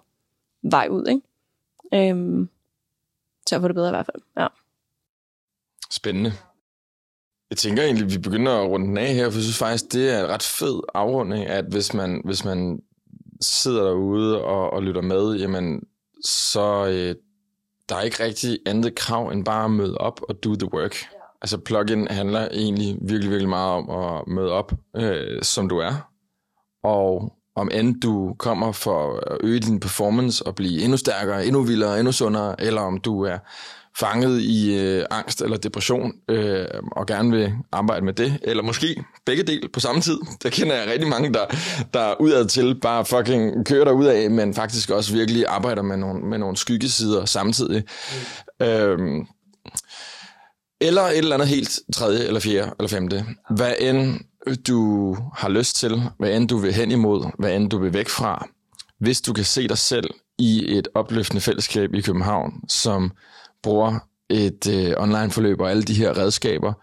vej 0.61 0.87
ud, 0.91 1.07
ikke? 1.07 2.09
Øhm, 2.09 2.49
til 3.47 3.55
at 3.55 3.61
få 3.61 3.67
det 3.67 3.75
bedre 3.75 3.89
i 3.89 3.91
hvert 3.91 4.05
fald, 4.05 4.21
ja. 4.37 4.47
Spændende. 5.91 6.33
Jeg 7.53 7.57
tænker 7.57 7.83
egentlig, 7.83 8.05
at 8.05 8.13
vi 8.13 8.17
begynder 8.17 8.51
at 8.51 8.69
runde 8.69 8.87
den 8.87 8.97
af 8.97 9.13
her, 9.13 9.29
for 9.29 9.37
jeg 9.37 9.43
synes 9.43 9.57
faktisk, 9.57 9.93
det 9.93 10.13
er 10.13 10.23
en 10.23 10.29
ret 10.29 10.43
fed 10.43 10.79
afrunding, 10.93 11.45
at 11.45 11.65
hvis 11.69 11.93
man, 11.93 12.21
hvis 12.25 12.45
man 12.45 12.79
sidder 13.41 13.83
derude 13.83 14.43
og, 14.43 14.69
og 14.69 14.83
lytter 14.83 15.01
med, 15.01 15.35
jamen, 15.35 15.81
så 16.23 16.85
øh, 16.87 17.15
der 17.89 17.95
er 17.95 18.01
ikke 18.01 18.23
rigtig 18.23 18.59
andet 18.65 18.95
krav 18.95 19.29
end 19.29 19.45
bare 19.45 19.65
at 19.65 19.71
møde 19.71 19.97
op 19.97 20.21
og 20.29 20.43
do 20.43 20.55
the 20.55 20.73
work. 20.73 20.95
Ja. 21.01 21.17
Altså 21.41 21.57
plugin 21.57 22.07
handler 22.07 22.47
egentlig 22.51 22.97
virkelig, 23.01 23.29
virkelig 23.29 23.49
meget 23.49 23.71
om 23.71 23.89
at 23.89 24.27
møde 24.27 24.51
op, 24.51 24.73
øh, 24.95 25.41
som 25.41 25.69
du 25.69 25.77
er. 25.77 26.09
Og 26.83 27.33
om 27.55 27.69
end 27.73 28.01
du 28.01 28.35
kommer 28.39 28.71
for 28.71 29.19
at 29.31 29.37
øge 29.43 29.59
din 29.59 29.79
performance 29.79 30.47
og 30.47 30.55
blive 30.55 30.81
endnu 30.81 30.97
stærkere, 30.97 31.45
endnu 31.45 31.61
vildere, 31.61 31.99
endnu 31.99 32.11
sundere, 32.11 32.61
eller 32.61 32.81
om 32.81 32.99
du 32.99 33.21
er 33.21 33.37
fanget 33.99 34.41
i 34.41 34.79
øh, 34.79 35.05
angst 35.09 35.41
eller 35.41 35.57
depression 35.57 36.13
øh, 36.29 36.65
og 36.91 37.07
gerne 37.07 37.31
vil 37.31 37.53
arbejde 37.71 38.05
med 38.05 38.13
det, 38.13 38.39
eller 38.41 38.63
måske 38.63 39.03
begge 39.25 39.43
dele 39.43 39.69
på 39.73 39.79
samme 39.79 40.01
tid. 40.01 40.17
Der 40.43 40.49
kender 40.49 40.75
jeg 40.75 40.91
rigtig 40.91 41.07
mange, 41.07 41.33
der, 41.33 41.45
der 41.93 42.21
udad 42.21 42.47
til 42.47 42.79
bare 42.81 43.05
fucking 43.05 43.65
kører 43.65 43.85
der 43.85 43.91
ud 43.91 44.05
af, 44.05 44.31
men 44.31 44.53
faktisk 44.53 44.89
også 44.89 45.13
virkelig 45.13 45.45
arbejder 45.47 45.81
med 45.81 45.97
nogle, 45.97 46.21
med 46.25 46.37
nogle 46.37 46.57
skyggesider 46.57 47.25
samtidig. 47.25 47.83
Mm. 48.59 48.65
Øhm, 48.65 49.27
eller 50.81 51.01
et 51.01 51.17
eller 51.17 51.35
andet 51.35 51.47
helt 51.47 51.79
tredje, 51.93 52.25
eller 52.25 52.39
fjerde, 52.39 52.71
eller 52.79 52.89
femte. 52.89 53.25
Hvad 53.49 53.73
end 53.79 54.19
du 54.67 55.13
har 55.35 55.49
lyst 55.49 55.75
til, 55.75 56.01
hvad 56.19 56.37
end 56.37 56.47
du 56.47 56.57
vil 56.57 56.73
hen 56.73 56.91
imod, 56.91 57.31
hvad 57.39 57.55
end 57.55 57.69
du 57.69 57.77
vil 57.77 57.93
væk 57.93 58.09
fra, 58.09 58.47
hvis 58.99 59.21
du 59.21 59.33
kan 59.33 59.45
se 59.45 59.67
dig 59.67 59.77
selv 59.77 60.09
i 60.37 60.77
et 60.77 60.87
opløftende 60.95 61.41
fællesskab 61.41 61.93
i 61.93 62.01
København, 62.01 62.53
som 62.69 63.11
bruger 63.63 63.99
et 64.29 64.67
øh, 64.67 64.93
online-forløb 64.97 65.61
og 65.61 65.69
alle 65.69 65.83
de 65.83 65.93
her 65.93 66.17
redskaber, 66.17 66.73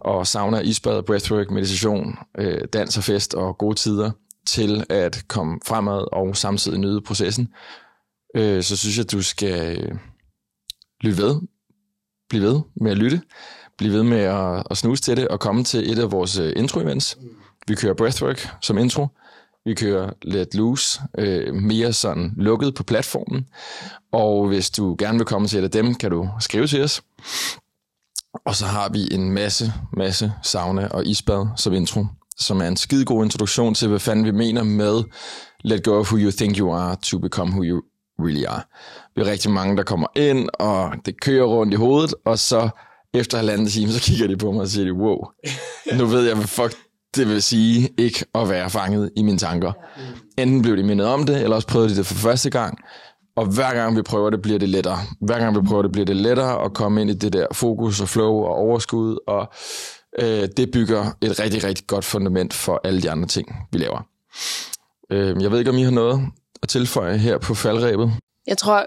og 0.00 0.26
savner 0.26 0.60
isbad, 0.60 1.02
breathwork, 1.02 1.50
meditation, 1.50 2.18
øh, 2.38 2.60
dans 2.72 2.96
og 2.96 3.04
fest 3.04 3.34
og 3.34 3.58
gode 3.58 3.74
tider, 3.74 4.10
til 4.46 4.84
at 4.88 5.24
komme 5.28 5.60
fremad 5.66 6.04
og 6.12 6.36
samtidig 6.36 6.78
nyde 6.78 7.00
processen, 7.00 7.48
øh, 8.36 8.62
så 8.62 8.76
synes 8.76 8.96
jeg, 8.96 9.04
at 9.04 9.12
du 9.12 9.22
skal 9.22 9.78
øh, 9.78 9.98
lytte 11.00 11.22
ved, 11.22 11.40
blive 12.28 12.44
ved 12.44 12.60
med 12.76 12.90
at 12.90 12.98
lytte, 12.98 13.20
blive 13.78 13.92
ved 13.92 14.02
med 14.02 14.18
at, 14.20 14.62
at 14.70 14.76
snuse 14.76 15.02
til 15.02 15.16
det, 15.16 15.28
og 15.28 15.40
komme 15.40 15.64
til 15.64 15.92
et 15.92 15.98
af 15.98 16.12
vores 16.12 16.38
øh, 16.38 16.52
intro-events. 16.56 17.18
Vi 17.68 17.74
kører 17.74 17.94
breathwork 17.94 18.48
som 18.60 18.78
intro, 18.78 19.06
vi 19.64 19.74
kører 19.74 20.10
Let 20.22 20.54
Loose, 20.54 21.00
øh, 21.18 21.54
mere 21.54 21.92
sådan 21.92 22.34
lukket 22.36 22.74
på 22.74 22.82
platformen. 22.82 23.46
Og 24.12 24.48
hvis 24.48 24.70
du 24.70 24.96
gerne 24.98 25.18
vil 25.18 25.26
komme 25.26 25.48
til 25.48 25.58
et 25.58 25.64
af 25.64 25.70
dem, 25.70 25.94
kan 25.94 26.10
du 26.10 26.28
skrive 26.40 26.66
til 26.66 26.82
os. 26.82 27.02
Og 28.44 28.54
så 28.54 28.66
har 28.66 28.88
vi 28.88 29.08
en 29.14 29.30
masse, 29.30 29.72
masse 29.96 30.32
sauna 30.42 30.86
og 30.86 31.06
isbad 31.06 31.46
som 31.56 31.72
intro, 31.72 32.06
som 32.38 32.60
er 32.60 32.68
en 32.68 32.76
skide 32.76 33.04
god 33.04 33.24
introduktion 33.24 33.74
til, 33.74 33.88
hvad 33.88 33.98
fanden 33.98 34.24
vi 34.24 34.30
mener 34.30 34.62
med 34.62 35.02
Let 35.64 35.84
go 35.84 35.98
of 35.98 36.12
who 36.12 36.18
you 36.18 36.30
think 36.30 36.58
you 36.58 36.72
are 36.72 36.96
to 37.02 37.18
become 37.18 37.50
who 37.50 37.64
you 37.64 37.82
really 38.18 38.44
are. 38.44 38.62
Vi 39.16 39.22
er 39.22 39.26
rigtig 39.26 39.50
mange, 39.50 39.76
der 39.76 39.82
kommer 39.82 40.06
ind, 40.16 40.48
og 40.54 40.92
det 41.06 41.20
kører 41.20 41.44
rundt 41.44 41.74
i 41.74 41.76
hovedet, 41.76 42.14
og 42.24 42.38
så 42.38 42.68
efter 43.14 43.36
halvanden 43.36 43.68
time, 43.68 43.92
så 43.92 44.00
kigger 44.00 44.26
de 44.26 44.36
på 44.36 44.52
mig 44.52 44.60
og 44.60 44.68
siger, 44.68 44.92
wow, 44.92 45.18
nu 45.98 46.06
ved 46.06 46.26
jeg, 46.26 46.34
hvad 46.34 46.46
fuck 46.46 46.76
det 47.16 47.28
vil 47.28 47.42
sige 47.42 47.88
ikke 47.98 48.24
at 48.34 48.48
være 48.48 48.70
fanget 48.70 49.10
i 49.16 49.22
mine 49.22 49.38
tanker. 49.38 49.72
Enten 50.38 50.62
blev 50.62 50.76
de 50.76 50.82
mindet 50.82 51.06
om 51.06 51.26
det, 51.26 51.42
eller 51.42 51.56
også 51.56 51.68
prøvede 51.68 51.90
de 51.90 51.96
det 51.96 52.06
for 52.06 52.14
første 52.14 52.50
gang. 52.50 52.78
Og 53.36 53.46
hver 53.46 53.74
gang 53.74 53.96
vi 53.96 54.02
prøver 54.02 54.30
det, 54.30 54.42
bliver 54.42 54.58
det 54.58 54.68
lettere. 54.68 54.98
Hver 55.20 55.38
gang 55.38 55.56
vi 55.56 55.68
prøver 55.68 55.82
det, 55.82 55.92
bliver 55.92 56.06
det 56.06 56.16
lettere 56.16 56.64
at 56.64 56.74
komme 56.74 57.00
ind 57.00 57.10
i 57.10 57.14
det 57.14 57.32
der 57.32 57.46
fokus 57.52 58.00
og 58.00 58.08
flow 58.08 58.32
og 58.32 58.54
overskud. 58.54 59.18
Og 59.26 59.52
øh, 60.18 60.48
det 60.56 60.70
bygger 60.72 61.04
et 61.20 61.40
rigtig, 61.40 61.64
rigtig 61.64 61.86
godt 61.86 62.04
fundament 62.04 62.54
for 62.54 62.80
alle 62.84 63.02
de 63.02 63.10
andre 63.10 63.28
ting, 63.28 63.56
vi 63.72 63.78
laver. 63.78 64.06
Øh, 65.10 65.42
jeg 65.42 65.50
ved 65.50 65.58
ikke, 65.58 65.70
om 65.70 65.78
I 65.78 65.82
har 65.82 65.90
noget 65.90 66.20
at 66.62 66.68
tilføje 66.68 67.16
her 67.16 67.38
på 67.38 67.54
faldrebet. 67.54 68.12
Jeg 68.46 68.58
tror 68.58 68.86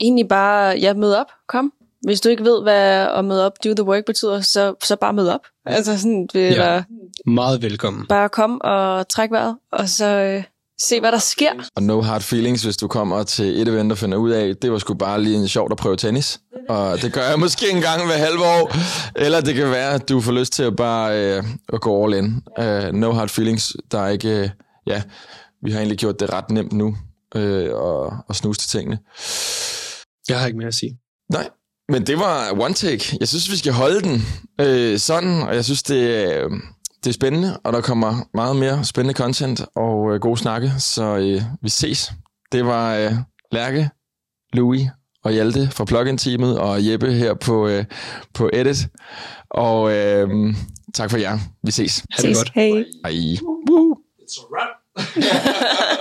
egentlig 0.00 0.28
bare, 0.28 0.80
jeg 0.80 0.96
møder 0.96 1.20
op. 1.20 1.30
Kom 1.48 1.72
hvis 2.02 2.20
du 2.20 2.28
ikke 2.28 2.44
ved, 2.44 2.62
hvad 2.62 3.08
at 3.16 3.24
møde 3.24 3.46
op, 3.46 3.52
do 3.64 3.74
the 3.74 3.84
work 3.84 4.04
betyder, 4.04 4.40
så, 4.40 4.74
så 4.84 4.96
bare 4.96 5.12
møde 5.12 5.34
op. 5.34 5.40
Altså 5.66 5.98
sådan, 5.98 6.28
det, 6.32 6.50
ja, 6.50 6.54
der, 6.54 6.82
meget 7.26 7.62
velkommen. 7.62 8.06
Bare 8.06 8.28
kom 8.28 8.60
og 8.64 9.08
træk 9.08 9.30
vejret, 9.30 9.56
og 9.72 9.88
så 9.88 10.06
øh, 10.06 10.44
se, 10.80 11.00
hvad 11.00 11.12
der 11.12 11.18
sker. 11.18 11.52
Og 11.76 11.82
no 11.82 12.00
hard 12.00 12.20
feelings, 12.20 12.62
hvis 12.62 12.76
du 12.76 12.88
kommer 12.88 13.22
til 13.22 13.60
et 13.60 13.68
event 13.68 13.92
og 13.92 13.98
finder 13.98 14.18
ud 14.18 14.30
af, 14.30 14.56
det 14.56 14.72
var 14.72 14.78
sgu 14.78 14.94
bare 14.94 15.22
lige 15.22 15.36
en 15.36 15.48
sjovt 15.48 15.72
at 15.72 15.78
prøve 15.78 15.96
tennis. 15.96 16.40
Og 16.68 17.02
det 17.02 17.12
gør 17.12 17.28
jeg 17.28 17.38
måske 17.38 17.70
en 17.70 17.80
gang 17.80 18.06
hver 18.06 18.16
halve 18.16 18.44
år. 18.44 18.76
Eller 19.16 19.40
det 19.40 19.54
kan 19.54 19.70
være, 19.70 19.94
at 19.94 20.08
du 20.08 20.20
får 20.20 20.32
lyst 20.32 20.52
til 20.52 20.62
at 20.62 20.76
bare 20.76 21.36
øh, 21.36 21.44
at 21.72 21.80
gå 21.80 22.04
all 22.04 22.14
in. 22.14 22.42
Uh, 22.58 22.94
no 22.94 23.12
hard 23.12 23.28
feelings. 23.28 23.76
Der 23.90 24.00
er 24.00 24.08
ikke... 24.08 24.28
Øh, 24.28 24.48
ja, 24.86 25.02
vi 25.62 25.70
har 25.70 25.78
egentlig 25.78 25.98
gjort 25.98 26.20
det 26.20 26.32
ret 26.32 26.50
nemt 26.50 26.72
nu. 26.72 26.96
Øh, 27.34 27.74
og, 27.74 28.12
og 28.28 28.36
snuse 28.36 28.60
til 28.60 28.68
tingene. 28.68 28.98
Jeg 30.28 30.40
har 30.40 30.46
ikke 30.46 30.58
mere 30.58 30.68
at 30.68 30.74
sige. 30.74 30.98
Nej, 31.32 31.48
men 31.90 32.06
det 32.06 32.18
var 32.18 32.50
one 32.60 32.74
take. 32.74 33.16
Jeg 33.20 33.28
synes, 33.28 33.50
vi 33.50 33.56
skal 33.56 33.72
holde 33.72 34.00
den 34.00 34.22
øh, 34.60 34.98
sådan, 34.98 35.42
og 35.42 35.54
jeg 35.54 35.64
synes, 35.64 35.82
det, 35.82 36.26
øh, 36.26 36.50
det 37.04 37.10
er 37.10 37.12
spændende, 37.14 37.58
og 37.64 37.72
der 37.72 37.80
kommer 37.80 38.14
meget 38.34 38.56
mere 38.56 38.84
spændende 38.84 39.14
content 39.18 39.60
og 39.76 40.14
øh, 40.14 40.20
gode 40.20 40.36
snakke, 40.36 40.72
så 40.78 41.16
øh, 41.16 41.42
vi 41.62 41.68
ses. 41.68 42.12
Det 42.52 42.66
var 42.66 42.96
øh, 42.96 43.12
Lærke, 43.52 43.90
Louis 44.52 44.82
og 45.24 45.32
Hjalte 45.32 45.68
fra 45.72 45.84
Plugin-teamet, 45.84 46.58
og 46.58 46.86
Jeppe 46.86 47.12
her 47.12 47.34
på, 47.34 47.68
øh, 47.68 47.84
på 48.34 48.50
Edit. 48.52 48.88
Og 49.50 49.92
øh, 49.92 50.54
tak 50.94 51.10
for 51.10 51.18
jer. 51.18 51.38
Vi 51.64 51.70
ses. 51.70 52.04
Ha' 52.12 52.22
det 52.22 52.36
Ses. 52.36 52.36
godt. 52.38 52.52
Hej. 52.54 52.84
Hej. 53.04 53.12
It's 54.22 54.40
a 54.40 54.44
wrap. 54.52 54.68